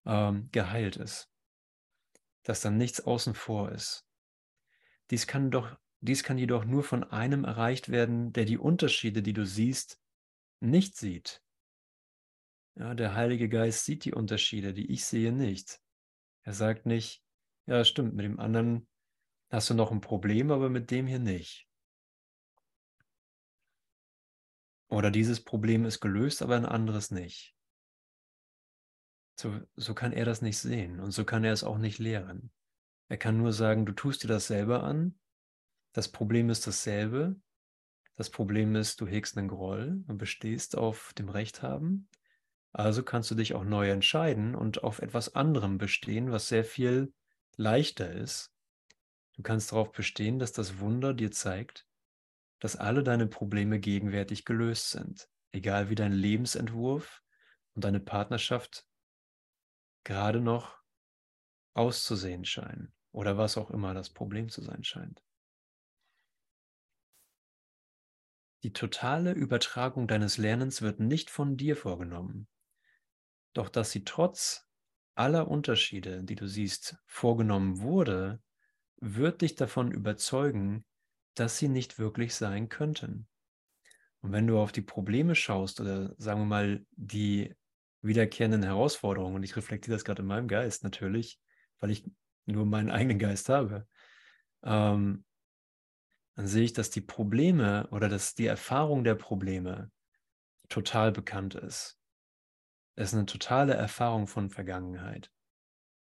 ähm, 0.06 0.48
geheilt 0.52 0.96
ist. 0.96 1.30
Dass 2.42 2.60
dann 2.60 2.76
nichts 2.76 3.00
außen 3.00 3.34
vor 3.34 3.72
ist. 3.72 4.06
Dies 5.10 5.26
kann 5.26 5.50
doch, 5.50 5.76
dies 6.00 6.22
kann 6.22 6.38
jedoch 6.38 6.64
nur 6.64 6.82
von 6.82 7.04
einem 7.04 7.44
erreicht 7.44 7.90
werden, 7.90 8.32
der 8.32 8.44
die 8.44 8.58
Unterschiede, 8.58 9.22
die 9.22 9.32
du 9.32 9.44
siehst, 9.44 10.00
nicht 10.60 10.96
sieht. 10.96 11.42
Ja, 12.76 12.94
der 12.94 13.14
Heilige 13.14 13.48
Geist 13.48 13.84
sieht 13.84 14.04
die 14.04 14.12
Unterschiede, 14.12 14.74
die 14.74 14.90
ich 14.90 15.04
sehe 15.04 15.32
nicht. 15.32 15.80
Er 16.42 16.54
sagt 16.54 16.86
nicht, 16.86 17.22
ja, 17.66 17.84
stimmt, 17.84 18.14
mit 18.14 18.24
dem 18.24 18.40
anderen 18.40 18.88
hast 19.50 19.70
du 19.70 19.74
noch 19.74 19.92
ein 19.92 20.00
Problem, 20.00 20.50
aber 20.50 20.68
mit 20.68 20.90
dem 20.90 21.06
hier 21.06 21.20
nicht. 21.20 21.68
Oder 24.88 25.10
dieses 25.10 25.42
Problem 25.42 25.84
ist 25.84 26.00
gelöst, 26.00 26.42
aber 26.42 26.56
ein 26.56 26.66
anderes 26.66 27.10
nicht. 27.10 27.53
So, 29.36 29.60
so 29.76 29.94
kann 29.94 30.12
er 30.12 30.24
das 30.24 30.42
nicht 30.42 30.58
sehen 30.58 31.00
und 31.00 31.10
so 31.10 31.24
kann 31.24 31.44
er 31.44 31.52
es 31.52 31.64
auch 31.64 31.78
nicht 31.78 31.98
lehren. 31.98 32.50
Er 33.08 33.16
kann 33.18 33.36
nur 33.36 33.52
sagen, 33.52 33.84
du 33.84 33.92
tust 33.92 34.22
dir 34.22 34.28
das 34.28 34.46
selber 34.46 34.82
an. 34.82 35.18
Das 35.92 36.08
Problem 36.10 36.50
ist 36.50 36.66
dasselbe. 36.66 37.36
Das 38.16 38.30
Problem 38.30 38.76
ist, 38.76 39.00
du 39.00 39.06
hegst 39.06 39.36
einen 39.36 39.48
Groll 39.48 40.04
und 40.06 40.18
bestehst 40.18 40.76
auf 40.76 41.12
dem 41.14 41.28
Recht 41.28 41.62
haben. 41.62 42.08
Also 42.72 43.02
kannst 43.02 43.30
du 43.30 43.34
dich 43.34 43.54
auch 43.54 43.64
neu 43.64 43.90
entscheiden 43.90 44.54
und 44.54 44.82
auf 44.82 45.00
etwas 45.00 45.34
anderem 45.34 45.78
bestehen, 45.78 46.32
was 46.32 46.48
sehr 46.48 46.64
viel 46.64 47.12
leichter 47.56 48.10
ist. 48.10 48.52
Du 49.34 49.42
kannst 49.42 49.72
darauf 49.72 49.92
bestehen, 49.92 50.38
dass 50.38 50.52
das 50.52 50.78
Wunder 50.78 51.12
dir 51.12 51.30
zeigt, 51.30 51.86
dass 52.60 52.76
alle 52.76 53.02
deine 53.02 53.26
Probleme 53.26 53.78
gegenwärtig 53.78 54.44
gelöst 54.44 54.90
sind. 54.90 55.28
Egal 55.52 55.90
wie 55.90 55.94
dein 55.94 56.12
Lebensentwurf 56.12 57.22
und 57.74 57.84
deine 57.84 58.00
Partnerschaft 58.00 58.86
gerade 60.04 60.40
noch 60.40 60.78
auszusehen 61.74 62.44
scheinen 62.44 62.94
oder 63.12 63.36
was 63.36 63.56
auch 63.56 63.70
immer 63.70 63.94
das 63.94 64.10
Problem 64.10 64.48
zu 64.48 64.62
sein 64.62 64.84
scheint. 64.84 65.22
Die 68.62 68.72
totale 68.72 69.32
Übertragung 69.32 70.06
deines 70.06 70.38
Lernens 70.38 70.80
wird 70.80 71.00
nicht 71.00 71.28
von 71.28 71.56
dir 71.56 71.76
vorgenommen, 71.76 72.48
doch 73.52 73.68
dass 73.68 73.90
sie 73.90 74.04
trotz 74.04 74.66
aller 75.14 75.48
Unterschiede, 75.48 76.24
die 76.24 76.34
du 76.34 76.48
siehst, 76.48 76.96
vorgenommen 77.06 77.80
wurde, 77.80 78.42
wird 78.96 79.42
dich 79.42 79.54
davon 79.54 79.92
überzeugen, 79.92 80.84
dass 81.34 81.58
sie 81.58 81.68
nicht 81.68 81.98
wirklich 81.98 82.34
sein 82.34 82.68
könnten. 82.68 83.28
Und 84.22 84.32
wenn 84.32 84.46
du 84.46 84.58
auf 84.58 84.72
die 84.72 84.82
Probleme 84.82 85.34
schaust 85.34 85.80
oder 85.80 86.14
sagen 86.16 86.40
wir 86.40 86.46
mal 86.46 86.86
die 86.92 87.54
wiederkehrenden 88.04 88.62
Herausforderungen. 88.62 89.36
Und 89.36 89.42
ich 89.42 89.56
reflektiere 89.56 89.96
das 89.96 90.04
gerade 90.04 90.22
in 90.22 90.28
meinem 90.28 90.48
Geist 90.48 90.84
natürlich, 90.84 91.40
weil 91.80 91.90
ich 91.90 92.04
nur 92.46 92.66
meinen 92.66 92.90
eigenen 92.90 93.18
Geist 93.18 93.48
habe. 93.48 93.86
Ähm, 94.62 95.24
dann 96.36 96.46
sehe 96.46 96.64
ich, 96.64 96.72
dass 96.72 96.90
die 96.90 97.00
Probleme 97.00 97.88
oder 97.90 98.08
dass 98.08 98.34
die 98.34 98.46
Erfahrung 98.46 99.04
der 99.04 99.14
Probleme 99.14 99.90
total 100.68 101.12
bekannt 101.12 101.54
ist. 101.54 101.98
Es 102.96 103.08
ist 103.08 103.14
eine 103.14 103.26
totale 103.26 103.74
Erfahrung 103.74 104.26
von 104.26 104.50
Vergangenheit. 104.50 105.30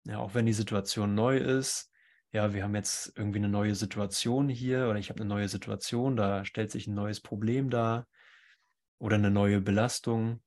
Ja, 0.05 0.19
auch 0.19 0.35
wenn 0.35 0.47
die 0.47 0.53
Situation 0.53 1.15
neu 1.15 1.37
ist, 1.37 1.91
ja, 2.33 2.55
wir 2.55 2.63
haben 2.63 2.75
jetzt 2.75 3.13
irgendwie 3.17 3.39
eine 3.39 3.49
neue 3.49 3.75
Situation 3.75 4.49
hier 4.49 4.89
oder 4.89 4.99
ich 4.99 5.11
habe 5.11 5.21
eine 5.21 5.29
neue 5.29 5.49
Situation, 5.49 6.17
da 6.17 6.45
stellt 6.45 6.71
sich 6.71 6.87
ein 6.87 6.95
neues 6.95 7.21
Problem 7.21 7.71
dar 7.71 8.07
oder 8.99 9.17
eine 9.17 9.31
neue 9.31 9.61
Belastung. 9.61 10.41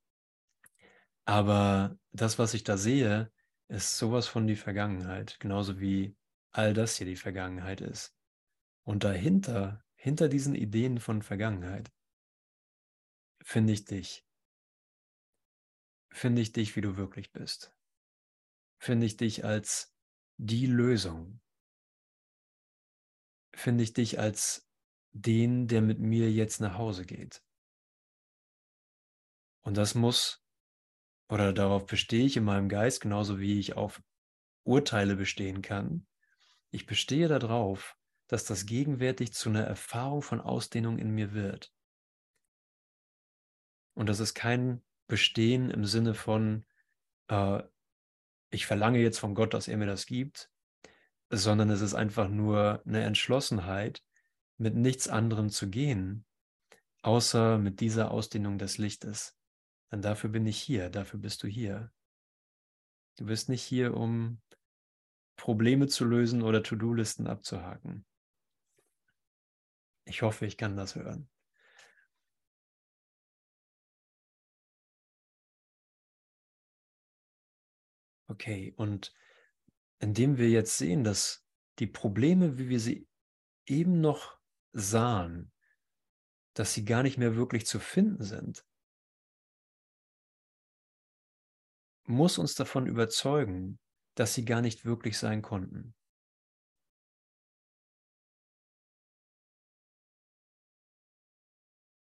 Aber 1.24 1.98
das, 2.12 2.38
was 2.38 2.54
ich 2.54 2.64
da 2.64 2.76
sehe, 2.76 3.32
ist 3.68 3.96
sowas 3.96 4.26
von 4.26 4.46
die 4.46 4.56
Vergangenheit, 4.56 5.38
genauso 5.40 5.80
wie 5.80 6.16
all 6.52 6.74
das 6.74 6.96
hier 6.96 7.06
die 7.06 7.16
Vergangenheit 7.16 7.80
ist. 7.80 8.14
Und 8.82 9.04
dahinter, 9.04 9.82
hinter 9.96 10.28
diesen 10.28 10.54
Ideen 10.54 11.00
von 11.00 11.22
Vergangenheit, 11.22 11.90
finde 13.42 13.72
ich 13.72 13.84
dich. 13.86 14.26
Finde 16.10 16.42
ich 16.42 16.52
dich, 16.52 16.76
wie 16.76 16.82
du 16.82 16.96
wirklich 16.96 17.32
bist. 17.32 17.74
Finde 18.78 19.06
ich 19.06 19.16
dich 19.16 19.44
als 19.44 19.96
die 20.36 20.66
Lösung. 20.66 21.40
Finde 23.54 23.82
ich 23.82 23.94
dich 23.94 24.18
als 24.18 24.68
den, 25.12 25.68
der 25.68 25.80
mit 25.80 25.98
mir 25.98 26.30
jetzt 26.30 26.60
nach 26.60 26.76
Hause 26.76 27.06
geht. 27.06 27.42
Und 29.62 29.76
das 29.76 29.94
muss 29.94 30.43
oder 31.34 31.52
darauf 31.52 31.84
bestehe 31.86 32.26
ich 32.26 32.36
in 32.36 32.44
meinem 32.44 32.68
Geist, 32.68 33.00
genauso 33.00 33.40
wie 33.40 33.58
ich 33.58 33.74
auf 33.74 34.00
Urteile 34.62 35.16
bestehen 35.16 35.62
kann. 35.62 36.06
Ich 36.70 36.86
bestehe 36.86 37.26
darauf, 37.26 37.96
dass 38.28 38.44
das 38.44 38.66
gegenwärtig 38.66 39.34
zu 39.34 39.48
einer 39.48 39.64
Erfahrung 39.64 40.22
von 40.22 40.40
Ausdehnung 40.40 40.96
in 40.96 41.10
mir 41.10 41.32
wird. 41.32 41.74
Und 43.94 44.08
das 44.08 44.20
ist 44.20 44.34
kein 44.34 44.84
Bestehen 45.08 45.70
im 45.70 45.84
Sinne 45.86 46.14
von, 46.14 46.64
äh, 47.26 47.64
ich 48.50 48.64
verlange 48.64 49.00
jetzt 49.00 49.18
von 49.18 49.34
Gott, 49.34 49.54
dass 49.54 49.66
er 49.66 49.76
mir 49.76 49.86
das 49.86 50.06
gibt, 50.06 50.52
sondern 51.30 51.68
es 51.68 51.80
ist 51.80 51.94
einfach 51.94 52.28
nur 52.28 52.80
eine 52.86 53.02
Entschlossenheit, 53.02 54.04
mit 54.56 54.76
nichts 54.76 55.08
anderem 55.08 55.50
zu 55.50 55.68
gehen, 55.68 56.26
außer 57.02 57.58
mit 57.58 57.80
dieser 57.80 58.12
Ausdehnung 58.12 58.56
des 58.56 58.78
Lichtes. 58.78 59.36
Denn 59.94 60.02
dafür 60.02 60.28
bin 60.28 60.44
ich 60.44 60.60
hier, 60.60 60.90
dafür 60.90 61.20
bist 61.20 61.44
du 61.44 61.46
hier. 61.46 61.92
Du 63.16 63.26
bist 63.26 63.48
nicht 63.48 63.62
hier, 63.62 63.96
um 63.96 64.42
Probleme 65.36 65.86
zu 65.86 66.04
lösen 66.04 66.42
oder 66.42 66.64
To-Do-Listen 66.64 67.28
abzuhaken. 67.28 68.04
Ich 70.04 70.22
hoffe, 70.22 70.46
ich 70.46 70.56
kann 70.56 70.76
das 70.76 70.96
hören. 70.96 71.30
Okay, 78.26 78.74
und 78.76 79.14
indem 80.00 80.38
wir 80.38 80.50
jetzt 80.50 80.76
sehen, 80.76 81.04
dass 81.04 81.46
die 81.78 81.86
Probleme, 81.86 82.58
wie 82.58 82.68
wir 82.68 82.80
sie 82.80 83.06
eben 83.64 84.00
noch 84.00 84.40
sahen, 84.72 85.52
dass 86.54 86.74
sie 86.74 86.84
gar 86.84 87.04
nicht 87.04 87.16
mehr 87.16 87.36
wirklich 87.36 87.64
zu 87.64 87.78
finden 87.78 88.24
sind, 88.24 88.66
muss 92.06 92.38
uns 92.38 92.54
davon 92.54 92.86
überzeugen, 92.86 93.78
dass 94.14 94.34
sie 94.34 94.44
gar 94.44 94.60
nicht 94.60 94.84
wirklich 94.84 95.18
sein 95.18 95.42
konnten. 95.42 95.94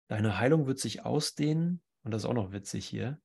Deine 0.09 0.39
Heilung 0.39 0.67
wird 0.67 0.79
sich 0.79 1.05
ausdehnen, 1.05 1.81
und 2.03 2.11
das 2.11 2.23
ist 2.23 2.29
auch 2.29 2.33
noch 2.33 2.51
witzig 2.51 2.85
hier, 2.85 3.21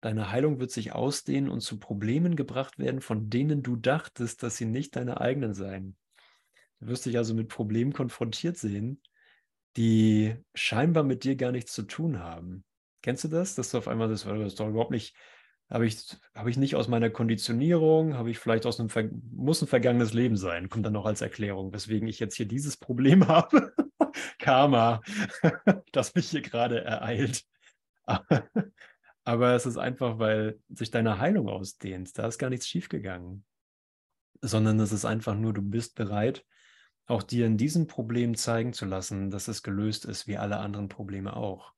deine 0.00 0.30
Heilung 0.30 0.60
wird 0.60 0.70
sich 0.70 0.92
ausdehnen 0.92 1.48
und 1.48 1.60
zu 1.60 1.78
Problemen 1.78 2.36
gebracht 2.36 2.78
werden, 2.78 3.00
von 3.00 3.30
denen 3.30 3.62
du 3.62 3.74
dachtest, 3.74 4.42
dass 4.42 4.56
sie 4.56 4.66
nicht 4.66 4.96
deine 4.96 5.20
eigenen 5.20 5.54
seien. 5.54 5.96
Du 6.80 6.88
wirst 6.88 7.06
dich 7.06 7.16
also 7.16 7.34
mit 7.34 7.48
Problemen 7.48 7.92
konfrontiert 7.92 8.58
sehen, 8.58 9.02
die 9.76 10.36
scheinbar 10.54 11.02
mit 11.02 11.24
dir 11.24 11.36
gar 11.36 11.52
nichts 11.52 11.72
zu 11.72 11.82
tun 11.82 12.20
haben. 12.20 12.64
Kennst 13.04 13.22
du 13.22 13.28
das? 13.28 13.54
Dass 13.54 13.70
du 13.70 13.76
auf 13.76 13.86
einmal 13.86 14.08
das, 14.08 14.24
das 14.24 14.54
doch 14.54 14.66
überhaupt 14.66 14.90
nicht, 14.90 15.14
habe 15.68 15.84
ich, 15.84 16.16
habe 16.34 16.48
ich 16.48 16.56
nicht 16.56 16.74
aus 16.74 16.88
meiner 16.88 17.10
Konditionierung, 17.10 18.14
habe 18.14 18.30
ich 18.30 18.38
vielleicht 18.38 18.64
aus 18.64 18.80
einem, 18.80 18.88
muss 19.30 19.60
ein 19.60 19.68
vergangenes 19.68 20.14
Leben 20.14 20.38
sein, 20.38 20.70
kommt 20.70 20.86
dann 20.86 20.94
noch 20.94 21.04
als 21.04 21.20
Erklärung, 21.20 21.70
weswegen 21.74 22.08
ich 22.08 22.18
jetzt 22.18 22.34
hier 22.34 22.48
dieses 22.48 22.78
Problem 22.78 23.28
habe. 23.28 23.74
Karma, 24.38 25.02
das 25.92 26.14
mich 26.14 26.30
hier 26.30 26.40
gerade 26.40 26.82
ereilt. 26.82 27.44
Aber 29.24 29.52
es 29.52 29.66
ist 29.66 29.76
einfach, 29.76 30.18
weil 30.18 30.58
sich 30.70 30.90
deine 30.90 31.18
Heilung 31.18 31.50
ausdehnt. 31.50 32.16
Da 32.16 32.26
ist 32.26 32.38
gar 32.38 32.48
nichts 32.48 32.66
schiefgegangen. 32.68 33.44
Sondern 34.40 34.80
es 34.80 34.92
ist 34.92 35.04
einfach 35.04 35.34
nur, 35.34 35.52
du 35.52 35.60
bist 35.60 35.94
bereit, 35.94 36.46
auch 37.04 37.22
dir 37.22 37.44
in 37.44 37.58
diesem 37.58 37.86
Problem 37.86 38.34
zeigen 38.34 38.72
zu 38.72 38.86
lassen, 38.86 39.28
dass 39.28 39.46
es 39.48 39.62
gelöst 39.62 40.06
ist, 40.06 40.26
wie 40.26 40.38
alle 40.38 40.56
anderen 40.56 40.88
Probleme 40.88 41.36
auch. 41.36 41.74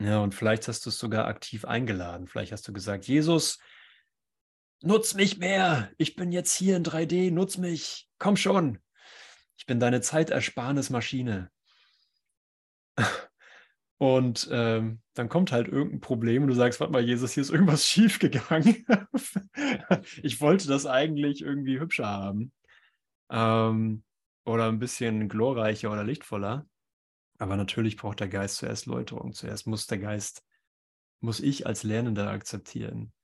Ja, 0.00 0.20
und 0.20 0.34
vielleicht 0.34 0.66
hast 0.66 0.86
du 0.86 0.90
es 0.90 0.98
sogar 0.98 1.26
aktiv 1.26 1.66
eingeladen. 1.66 2.26
Vielleicht 2.26 2.52
hast 2.52 2.66
du 2.66 2.72
gesagt, 2.72 3.04
Jesus, 3.06 3.58
nutz 4.82 5.14
mich 5.14 5.38
mehr. 5.38 5.90
Ich 5.98 6.16
bin 6.16 6.32
jetzt 6.32 6.54
hier 6.56 6.76
in 6.76 6.84
3D, 6.84 7.30
nutz 7.30 7.58
mich. 7.58 8.08
Komm 8.18 8.36
schon. 8.36 8.78
Ich 9.58 9.66
bin 9.66 9.78
deine 9.78 10.00
Zeitersparnismaschine. 10.00 11.50
Und 13.98 14.48
ähm, 14.50 15.02
dann 15.12 15.28
kommt 15.28 15.52
halt 15.52 15.68
irgendein 15.68 16.00
Problem 16.00 16.44
und 16.44 16.48
du 16.48 16.54
sagst, 16.54 16.80
warte 16.80 16.90
mal, 16.90 17.04
Jesus, 17.04 17.34
hier 17.34 17.42
ist 17.42 17.50
irgendwas 17.50 17.86
schiefgegangen. 17.86 18.86
ich 20.22 20.40
wollte 20.40 20.68
das 20.68 20.86
eigentlich 20.86 21.42
irgendwie 21.42 21.78
hübscher 21.78 22.06
haben. 22.06 22.50
Ähm, 23.30 24.02
oder 24.46 24.68
ein 24.68 24.78
bisschen 24.78 25.28
glorreicher 25.28 25.92
oder 25.92 26.02
lichtvoller. 26.02 26.66
Aber 27.40 27.56
natürlich 27.56 27.96
braucht 27.96 28.20
der 28.20 28.28
Geist 28.28 28.56
zuerst 28.56 28.84
Läuterung. 28.84 29.32
Zuerst 29.32 29.66
muss 29.66 29.86
der 29.86 29.98
Geist, 29.98 30.44
muss 31.20 31.40
ich 31.40 31.66
als 31.66 31.84
Lernender 31.84 32.30
akzeptieren. 32.30 33.14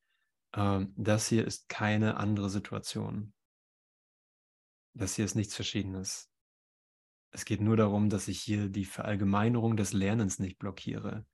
Ähm, 0.55 0.95
das 0.97 1.29
hier 1.29 1.47
ist 1.47 1.69
keine 1.69 2.17
andere 2.17 2.49
Situation. 2.49 3.35
Das 4.95 5.17
hier 5.17 5.27
ist 5.27 5.35
nichts 5.35 5.55
Verschiedenes. 5.55 6.31
Es 7.31 7.45
geht 7.45 7.61
nur 7.61 7.77
darum, 7.77 8.09
dass 8.09 8.29
ich 8.29 8.41
hier 8.41 8.71
die 8.71 8.87
Verallgemeinerung 8.87 9.77
des 9.77 9.93
Lernens 9.93 10.39
nicht 10.39 10.59
blockiere, 10.59 11.27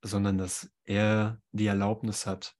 sondern 0.00 0.38
dass 0.38 0.72
er 0.84 1.42
die 1.50 1.66
Erlaubnis 1.66 2.24
hat, 2.24 2.56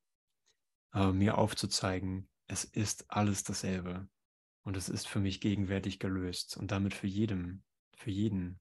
äh, 0.92 1.10
mir 1.10 1.38
aufzuzeigen, 1.38 2.28
es 2.48 2.64
ist 2.64 3.10
alles 3.10 3.44
dasselbe. 3.44 4.10
Und 4.64 4.76
es 4.76 4.90
ist 4.90 5.08
für 5.08 5.20
mich 5.20 5.40
gegenwärtig 5.40 5.98
gelöst 5.98 6.58
und 6.58 6.70
damit 6.70 6.92
für 6.92 7.06
jedem, 7.06 7.62
für 7.96 8.10
jeden. 8.10 8.60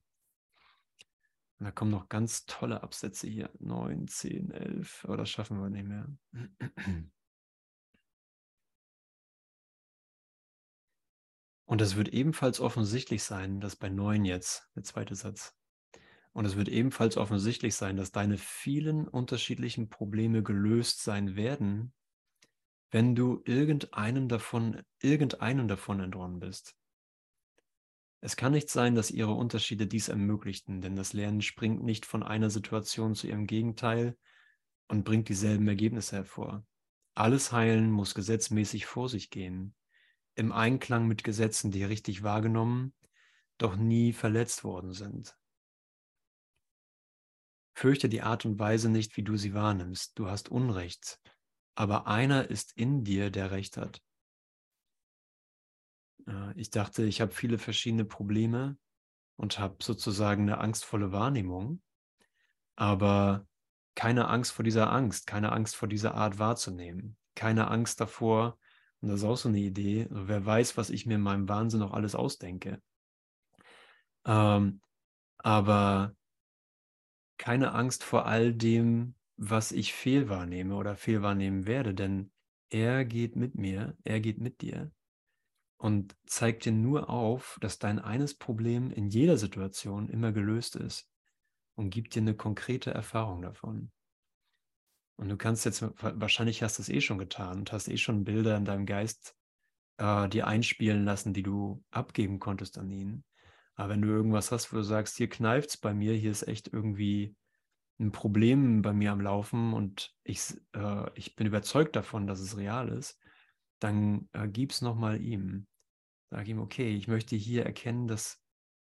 Und 1.62 1.66
da 1.66 1.70
kommen 1.70 1.92
noch 1.92 2.08
ganz 2.08 2.44
tolle 2.46 2.82
Absätze 2.82 3.28
hier. 3.28 3.48
9, 3.60 4.08
10, 4.08 4.50
11, 4.50 5.04
aber 5.04 5.16
das 5.16 5.30
schaffen 5.30 5.60
wir 5.62 5.70
nicht 5.70 5.86
mehr. 5.86 6.08
Und 11.64 11.80
es 11.80 11.94
wird 11.94 12.08
ebenfalls 12.08 12.58
offensichtlich 12.58 13.22
sein, 13.22 13.60
dass 13.60 13.76
bei 13.76 13.88
9 13.90 14.24
jetzt, 14.24 14.68
der 14.74 14.82
zweite 14.82 15.14
Satz, 15.14 15.56
und 16.32 16.46
es 16.46 16.56
wird 16.56 16.66
ebenfalls 16.66 17.16
offensichtlich 17.16 17.76
sein, 17.76 17.96
dass 17.96 18.10
deine 18.10 18.38
vielen 18.38 19.06
unterschiedlichen 19.06 19.88
Probleme 19.88 20.42
gelöst 20.42 21.04
sein 21.04 21.36
werden, 21.36 21.94
wenn 22.90 23.14
du 23.14 23.40
irgendeinen 23.44 24.28
davon, 24.28 24.82
irgendeinen 25.00 25.68
davon 25.68 26.00
entronnen 26.00 26.40
bist. 26.40 26.74
Es 28.24 28.36
kann 28.36 28.52
nicht 28.52 28.70
sein, 28.70 28.94
dass 28.94 29.10
ihre 29.10 29.32
Unterschiede 29.32 29.88
dies 29.88 30.08
ermöglichten, 30.08 30.80
denn 30.80 30.94
das 30.94 31.12
Lernen 31.12 31.42
springt 31.42 31.82
nicht 31.82 32.06
von 32.06 32.22
einer 32.22 32.50
Situation 32.50 33.16
zu 33.16 33.26
ihrem 33.26 33.48
Gegenteil 33.48 34.16
und 34.86 35.02
bringt 35.02 35.28
dieselben 35.28 35.66
Ergebnisse 35.66 36.16
hervor. 36.16 36.64
Alles 37.14 37.50
Heilen 37.50 37.90
muss 37.90 38.14
gesetzmäßig 38.14 38.86
vor 38.86 39.08
sich 39.08 39.30
gehen, 39.30 39.74
im 40.36 40.52
Einklang 40.52 41.08
mit 41.08 41.24
Gesetzen, 41.24 41.72
die 41.72 41.82
richtig 41.82 42.22
wahrgenommen, 42.22 42.94
doch 43.58 43.74
nie 43.74 44.12
verletzt 44.12 44.62
worden 44.62 44.92
sind. 44.92 45.36
Fürchte 47.74 48.08
die 48.08 48.22
Art 48.22 48.44
und 48.44 48.56
Weise 48.56 48.88
nicht, 48.88 49.16
wie 49.16 49.24
du 49.24 49.36
sie 49.36 49.52
wahrnimmst. 49.52 50.16
Du 50.16 50.28
hast 50.28 50.48
Unrecht, 50.48 51.20
aber 51.74 52.06
einer 52.06 52.48
ist 52.48 52.72
in 52.76 53.02
dir, 53.02 53.30
der 53.30 53.50
Recht 53.50 53.76
hat. 53.76 54.00
Ich 56.56 56.70
dachte, 56.70 57.04
ich 57.04 57.20
habe 57.20 57.32
viele 57.32 57.58
verschiedene 57.58 58.04
Probleme 58.04 58.76
und 59.36 59.58
habe 59.58 59.76
sozusagen 59.82 60.42
eine 60.42 60.58
angstvolle 60.58 61.12
Wahrnehmung, 61.12 61.82
aber 62.76 63.46
keine 63.94 64.28
Angst 64.28 64.52
vor 64.52 64.64
dieser 64.64 64.92
Angst, 64.92 65.26
keine 65.26 65.52
Angst 65.52 65.76
vor 65.76 65.88
dieser 65.88 66.14
Art 66.14 66.38
wahrzunehmen, 66.38 67.16
keine 67.34 67.68
Angst 67.68 68.00
davor, 68.00 68.58
und 69.00 69.08
das 69.08 69.18
ist 69.20 69.24
auch 69.24 69.36
so 69.36 69.48
eine 69.48 69.58
Idee, 69.58 70.06
wer 70.10 70.46
weiß, 70.46 70.76
was 70.76 70.88
ich 70.88 71.06
mir 71.06 71.16
in 71.16 71.22
meinem 71.22 71.48
Wahnsinn 71.48 71.80
noch 71.80 71.92
alles 71.92 72.14
ausdenke. 72.14 72.80
Ähm, 74.24 74.80
aber 75.38 76.14
keine 77.36 77.72
Angst 77.72 78.04
vor 78.04 78.26
all 78.26 78.54
dem, 78.54 79.16
was 79.36 79.72
ich 79.72 79.92
fehlwahrnehme 79.92 80.76
oder 80.76 80.94
fehlwahrnehmen 80.94 81.66
werde, 81.66 81.94
denn 81.94 82.30
er 82.70 83.04
geht 83.04 83.34
mit 83.34 83.56
mir, 83.56 83.96
er 84.04 84.20
geht 84.20 84.38
mit 84.38 84.60
dir 84.60 84.92
und 85.82 86.14
zeigt 86.26 86.64
dir 86.64 86.70
nur 86.70 87.10
auf, 87.10 87.58
dass 87.60 87.80
dein 87.80 87.98
eines 87.98 88.38
Problem 88.38 88.92
in 88.92 89.08
jeder 89.08 89.36
Situation 89.36 90.08
immer 90.08 90.30
gelöst 90.30 90.76
ist 90.76 91.10
und 91.74 91.90
gibt 91.90 92.14
dir 92.14 92.20
eine 92.20 92.36
konkrete 92.36 92.92
Erfahrung 92.92 93.42
davon. 93.42 93.90
Und 95.16 95.28
du 95.28 95.36
kannst 95.36 95.64
jetzt, 95.64 95.82
wahrscheinlich 96.00 96.62
hast 96.62 96.78
du 96.78 96.82
es 96.82 96.88
eh 96.88 97.00
schon 97.00 97.18
getan 97.18 97.58
und 97.58 97.72
hast 97.72 97.88
eh 97.88 97.96
schon 97.96 98.22
Bilder 98.22 98.56
in 98.56 98.64
deinem 98.64 98.86
Geist 98.86 99.34
äh, 99.96 100.28
dir 100.28 100.46
einspielen 100.46 101.04
lassen, 101.04 101.34
die 101.34 101.42
du 101.42 101.82
abgeben 101.90 102.38
konntest 102.38 102.78
an 102.78 102.88
ihn. 102.92 103.24
Aber 103.74 103.88
wenn 103.88 104.02
du 104.02 104.08
irgendwas 104.08 104.52
hast, 104.52 104.72
wo 104.72 104.76
du 104.76 104.84
sagst, 104.84 105.16
hier 105.16 105.28
kneift 105.28 105.70
es 105.70 105.76
bei 105.78 105.92
mir, 105.92 106.14
hier 106.14 106.30
ist 106.30 106.46
echt 106.46 106.72
irgendwie 106.72 107.34
ein 107.98 108.12
Problem 108.12 108.82
bei 108.82 108.92
mir 108.92 109.10
am 109.10 109.20
Laufen 109.20 109.72
und 109.72 110.14
ich, 110.22 110.40
äh, 110.76 111.10
ich 111.16 111.34
bin 111.34 111.48
überzeugt 111.48 111.96
davon, 111.96 112.28
dass 112.28 112.38
es 112.38 112.56
real 112.56 112.88
ist, 112.88 113.18
dann 113.80 114.28
äh, 114.32 114.48
es 114.70 114.80
nochmal 114.80 115.20
ihm. 115.20 115.66
Sag 116.32 116.48
ihm, 116.48 116.60
okay, 116.60 116.96
ich 116.96 117.08
möchte 117.08 117.36
hier 117.36 117.66
erkennen, 117.66 118.08
dass 118.08 118.40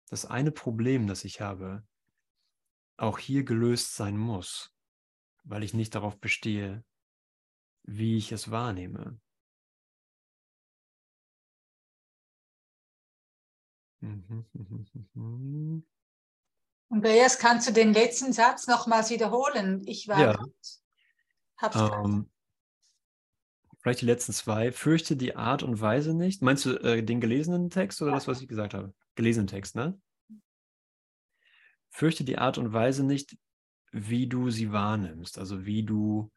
das 0.10 0.26
eine 0.26 0.52
Problem, 0.52 1.06
das 1.06 1.24
ich 1.24 1.40
habe, 1.40 1.88
auch 2.98 3.20
hier 3.20 3.44
gelöst 3.44 3.96
sein 3.96 4.18
muss, 4.18 4.76
weil 5.44 5.62
ich 5.62 5.76
nicht 5.76 5.94
darauf 5.94 6.20
bestehe, 6.20 6.84
wie 7.84 8.18
ich 8.18 8.32
es 8.32 8.50
wahrnehme. 8.50 9.22
Andreas, 16.90 17.38
kannst 17.38 17.70
du 17.70 17.72
den 17.72 17.94
letzten 17.94 18.34
Satz 18.34 18.66
nochmals 18.66 19.12
wiederholen? 19.12 19.84
Ich 19.86 20.08
war 20.08 20.20
ja. 20.20 20.44
hab's 21.58 21.76
ähm, 21.76 22.32
Vielleicht 23.88 24.02
die 24.02 24.08
letzten 24.08 24.34
zwei. 24.34 24.74
Fürchte 24.74 25.16
die 25.16 25.38
Art 25.38 25.64
und 25.64 25.80
Weise 25.80 26.14
nicht. 26.14 26.42
Meinst 26.42 26.66
du 26.66 26.72
äh, 26.72 27.02
den 27.02 27.22
gelesenen 27.22 27.70
Text 27.70 28.02
oder 28.02 28.12
ja. 28.12 28.18
das, 28.18 28.28
was 28.28 28.42
ich 28.42 28.50
gesagt 28.50 28.74
habe? 28.74 28.94
Gelesenen 29.16 29.48
Text, 29.48 29.78
ne? 29.78 29.98
Fürchte 31.88 32.26
die 32.26 32.38
Art 32.38 32.58
und 32.58 32.74
Weise 32.74 33.06
nicht, 33.06 33.38
wie 33.94 34.28
du 34.28 34.50
sie 34.50 34.74
wahrnimmst, 34.74 35.40
also 35.40 35.66
wie 35.66 35.84
du 35.84 36.34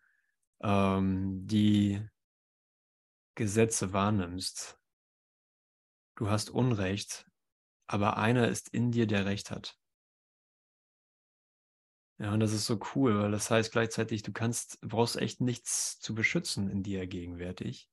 ähm, 0.63 1.45
die 1.45 2.01
Gesetze 3.35 3.93
wahrnimmst. 3.93 4.79
Du 6.15 6.31
hast 6.31 6.51
Unrecht, 6.51 7.27
aber 7.89 8.17
einer 8.17 8.47
ist 8.47 8.69
in 8.69 8.93
dir, 8.93 9.09
der 9.09 9.27
Recht 9.27 9.51
hat. 9.51 9.77
Ja, 12.21 12.33
und 12.35 12.41
das 12.41 12.53
ist 12.53 12.67
so 12.67 12.79
cool, 12.95 13.19
weil 13.19 13.31
das 13.33 13.51
heißt 13.51 13.73
gleichzeitig, 13.73 14.23
du 14.23 14.31
kannst, 14.33 14.79
brauchst 14.83 15.17
echt 15.17 15.41
nichts 15.41 15.99
zu 16.01 16.15
beschützen 16.15 16.69
in 16.71 16.83
dir 16.85 17.07
gegenwärtig. 17.09 17.89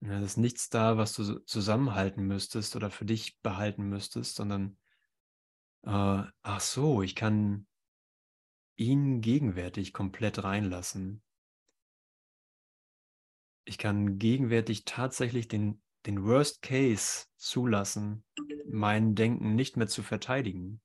Ja, 0.00 0.18
Es 0.18 0.32
ist 0.32 0.36
nichts 0.36 0.68
da, 0.68 0.98
was 0.98 1.14
du 1.14 1.38
zusammenhalten 1.46 2.24
müsstest 2.26 2.76
oder 2.76 2.90
für 2.90 3.06
dich 3.06 3.40
behalten 3.40 3.84
müsstest, 3.88 4.34
sondern 4.36 4.76
äh, 5.84 6.22
ach 6.42 6.60
so, 6.60 7.02
ich 7.02 7.14
kann 7.14 7.66
ihn 8.76 9.22
gegenwärtig 9.22 9.94
komplett 9.94 10.44
reinlassen. 10.44 11.22
Ich 13.64 13.78
kann 13.78 14.18
gegenwärtig 14.18 14.84
tatsächlich 14.84 15.48
den, 15.48 15.80
den 16.04 16.22
Worst 16.24 16.60
Case 16.60 17.26
zulassen, 17.36 18.24
mein 18.68 19.14
Denken 19.14 19.54
nicht 19.54 19.78
mehr 19.78 19.86
zu 19.88 20.02
verteidigen 20.02 20.81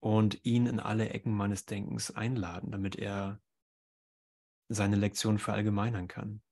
und 0.00 0.44
ihn 0.44 0.66
in 0.66 0.80
alle 0.80 1.10
Ecken 1.10 1.32
meines 1.32 1.66
Denkens 1.66 2.10
einladen, 2.10 2.70
damit 2.70 2.96
er 2.96 3.40
seine 4.68 4.96
Lektion 4.96 5.38
verallgemeinern 5.38 6.08
kann. 6.08 6.42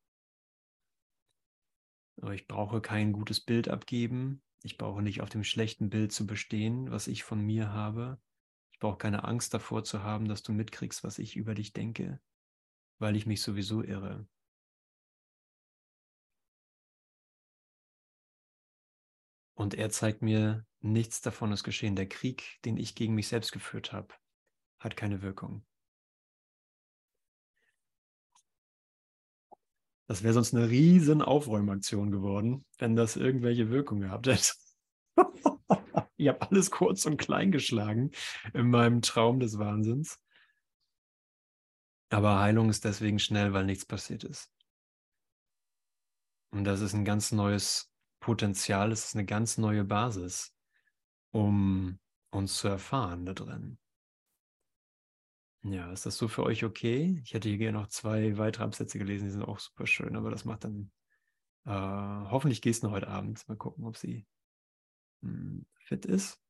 Aber 2.21 2.35
ich 2.35 2.47
brauche 2.47 2.81
kein 2.81 3.13
gutes 3.13 3.41
Bild 3.41 3.69
abgeben. 3.69 4.43
Ich 4.63 4.79
brauche 4.79 5.03
nicht 5.03 5.21
auf 5.21 5.29
dem 5.29 5.45
schlechten 5.45 5.91
Bild 5.91 6.13
zu 6.13 6.27
bestehen, 6.27 6.91
was 6.91 7.09
ich 7.09 7.25
von 7.25 7.41
mir 7.41 7.73
habe. 7.73 8.19
Ich 8.73 8.79
brauche 8.79 8.99
keine 8.99 9.25
Angst 9.25 9.55
davor 9.55 9.85
zu 9.85 10.03
haben, 10.03 10.29
dass 10.29 10.43
du 10.43 10.53
mitkriegst, 10.53 11.05
was 11.05 11.19
ich 11.19 11.37
über 11.37 11.55
dich 11.55 11.73
denke, 11.73 12.21
weil 12.99 13.17
ich 13.17 13.27
mich 13.27 13.43
sowieso 13.43 13.83
irre. 13.83 14.27
Und 19.57 19.73
er 19.73 19.89
zeigt 19.89 20.21
mir, 20.21 20.67
nichts 20.81 21.23
davon 21.23 21.51
ist 21.51 21.65
geschehen. 21.65 21.97
Der 21.97 22.09
Krieg, 22.09 22.59
den 22.65 22.77
ich 22.77 22.95
gegen 22.95 23.15
mich 23.15 23.29
selbst 23.29 23.53
geführt 23.53 23.93
habe, 23.93 24.15
hat 24.79 24.97
keine 24.97 25.23
Wirkung. 25.23 25.65
Das 30.09 30.23
wäre 30.23 30.35
sonst 30.35 30.55
eine 30.55 30.69
riesen 30.69 31.23
Aufräumaktion 31.23 32.13
geworden, 32.13 32.65
wenn 32.79 32.95
das 32.95 33.17
irgendwelche 33.17 33.71
Wirkung 33.71 34.01
gehabt 34.01 34.27
hätte. 34.27 34.53
ich 36.17 36.29
habe 36.29 36.43
alles 36.43 36.71
kurz 36.71 37.07
und 37.07 37.17
klein 37.17 37.51
geschlagen 37.51 38.11
in 38.53 38.71
meinem 38.71 39.01
Traum 39.01 39.41
des 39.41 39.59
Wahnsinns. 39.59 40.21
Aber 42.11 42.39
Heilung 42.39 42.69
ist 42.69 42.85
deswegen 42.85 43.19
schnell, 43.19 43.55
weil 43.55 43.65
nichts 43.65 43.87
passiert 43.87 44.23
ist. 44.23 44.53
Und 46.51 46.65
das 46.65 46.83
ist 46.83 46.93
ein 46.93 47.07
ganz 47.07 47.33
neues 47.33 47.91
Potenzial, 48.27 48.91
es 48.91 49.05
ist 49.05 49.15
eine 49.15 49.25
ganz 49.25 49.57
neue 49.57 49.85
Basis, 49.85 50.53
um 51.31 52.01
uns 52.31 52.57
zu 52.57 52.67
erfahren 52.67 53.25
da 53.25 53.35
drin. 53.35 53.79
Ja, 55.63 55.93
ist 55.93 56.07
das 56.07 56.17
so 56.17 56.27
für 56.27 56.43
euch 56.43 56.65
okay? 56.65 57.21
Ich 57.23 57.35
hätte 57.35 57.49
hier 57.49 57.59
gerne 57.59 57.79
noch 57.79 57.87
zwei 57.87 58.37
weitere 58.37 58.65
Absätze 58.65 58.99
gelesen, 58.99 59.27
die 59.27 59.31
sind 59.31 59.45
auch 59.45 59.61
super 59.61 59.87
schön, 59.87 60.17
aber 60.17 60.33
das 60.33 60.45
macht 60.45 60.65
dann 60.65 60.91
äh, 61.67 61.71
hoffentlich 61.71 62.63
gehst 62.63 62.83
du 62.83 62.91
heute 62.91 63.07
Abend. 63.07 63.49
Mal 63.49 63.57
gucken, 63.57 63.85
ob 63.85 63.97
sie 63.97 64.27
hm, 65.23 65.65
fit 65.85 66.05
ist. 66.05 66.43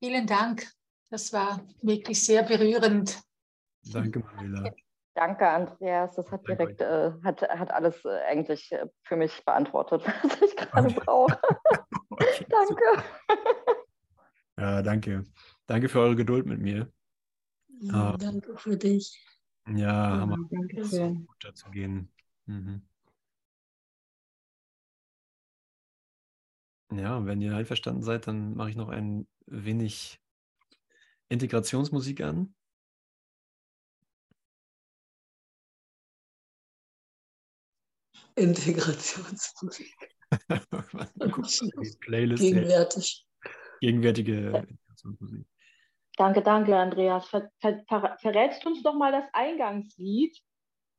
Vielen 0.00 0.26
Dank. 0.26 0.70
Das 1.08 1.32
war 1.32 1.66
wirklich 1.80 2.22
sehr 2.22 2.42
berührend. 2.42 3.22
Danke, 3.84 4.18
Manuela. 4.18 4.70
Danke, 5.14 5.48
Andreas. 5.48 6.16
Das 6.16 6.30
hat 6.32 6.46
direkt, 6.48 6.80
äh, 6.80 7.12
hat, 7.22 7.42
hat 7.42 7.70
alles 7.70 8.04
äh, 8.04 8.20
eigentlich 8.28 8.70
äh, 8.72 8.86
für 9.02 9.16
mich 9.16 9.44
beantwortet, 9.44 10.02
was 10.22 10.42
ich 10.42 10.56
gerade 10.56 10.88
Okay. 10.96 11.00
brauche. 11.04 11.38
Okay, 12.10 12.46
Danke. 12.48 13.04
Ja, 14.56 14.82
danke. 14.82 15.24
Danke 15.66 15.88
für 15.88 15.98
eure 15.98 16.14
Geduld 16.14 16.46
mit 16.46 16.60
mir. 16.60 16.92
Ja, 17.80 18.12
Ah. 18.12 18.16
danke 18.16 18.56
für 18.56 18.76
dich. 18.76 19.20
Ja, 19.68 20.18
Hammer. 20.20 20.38
danke 20.50 20.84
schön. 20.84 21.26
gut, 21.26 21.36
da 21.40 21.54
zu 21.54 21.70
gehen. 21.70 22.12
Mhm. 22.46 22.82
Ja, 26.92 27.16
und 27.16 27.26
wenn 27.26 27.40
ihr 27.40 27.56
einverstanden 27.56 28.02
seid, 28.02 28.26
dann 28.28 28.54
mache 28.54 28.70
ich 28.70 28.76
noch 28.76 28.90
ein 28.90 29.26
wenig 29.46 30.20
Integrationsmusik 31.28 32.20
an. 32.20 32.54
Integrationsmusik. 38.36 39.94
Gegenwärtig. 42.38 43.26
gegenwärtige 43.80 44.34
Integrationsmusik. 44.48 45.46
Danke, 46.16 46.42
danke, 46.42 46.76
Andreas. 46.76 47.28
Ver, 47.28 47.50
ver, 47.60 47.84
ver, 47.88 48.16
verrätst 48.20 48.64
du 48.64 48.68
uns 48.70 48.82
doch 48.82 48.94
mal 48.94 49.10
das 49.12 49.24
Eingangslied? 49.32 50.36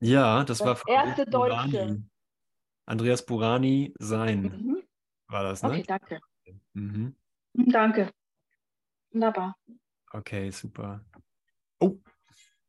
Ja, 0.01 0.43
das, 0.43 0.59
Das 0.59 0.67
war 0.67 0.75
von 0.75 0.93
erste 0.93 1.25
Burani. 1.25 1.71
Deutsche. 1.71 2.03
Andreas 2.85 3.25
Burani, 3.25 3.93
sein 3.97 4.43
Mhm. 4.43 4.83
war 5.27 5.43
das, 5.43 5.63
ne? 5.63 5.69
Okay, 5.69 5.83
danke. 5.87 6.19
Mhm. 6.73 7.15
Danke. 7.53 8.11
Wunderbar. 9.11 9.55
Okay, 10.11 10.51
super. 10.51 11.03
Oh, 11.79 11.97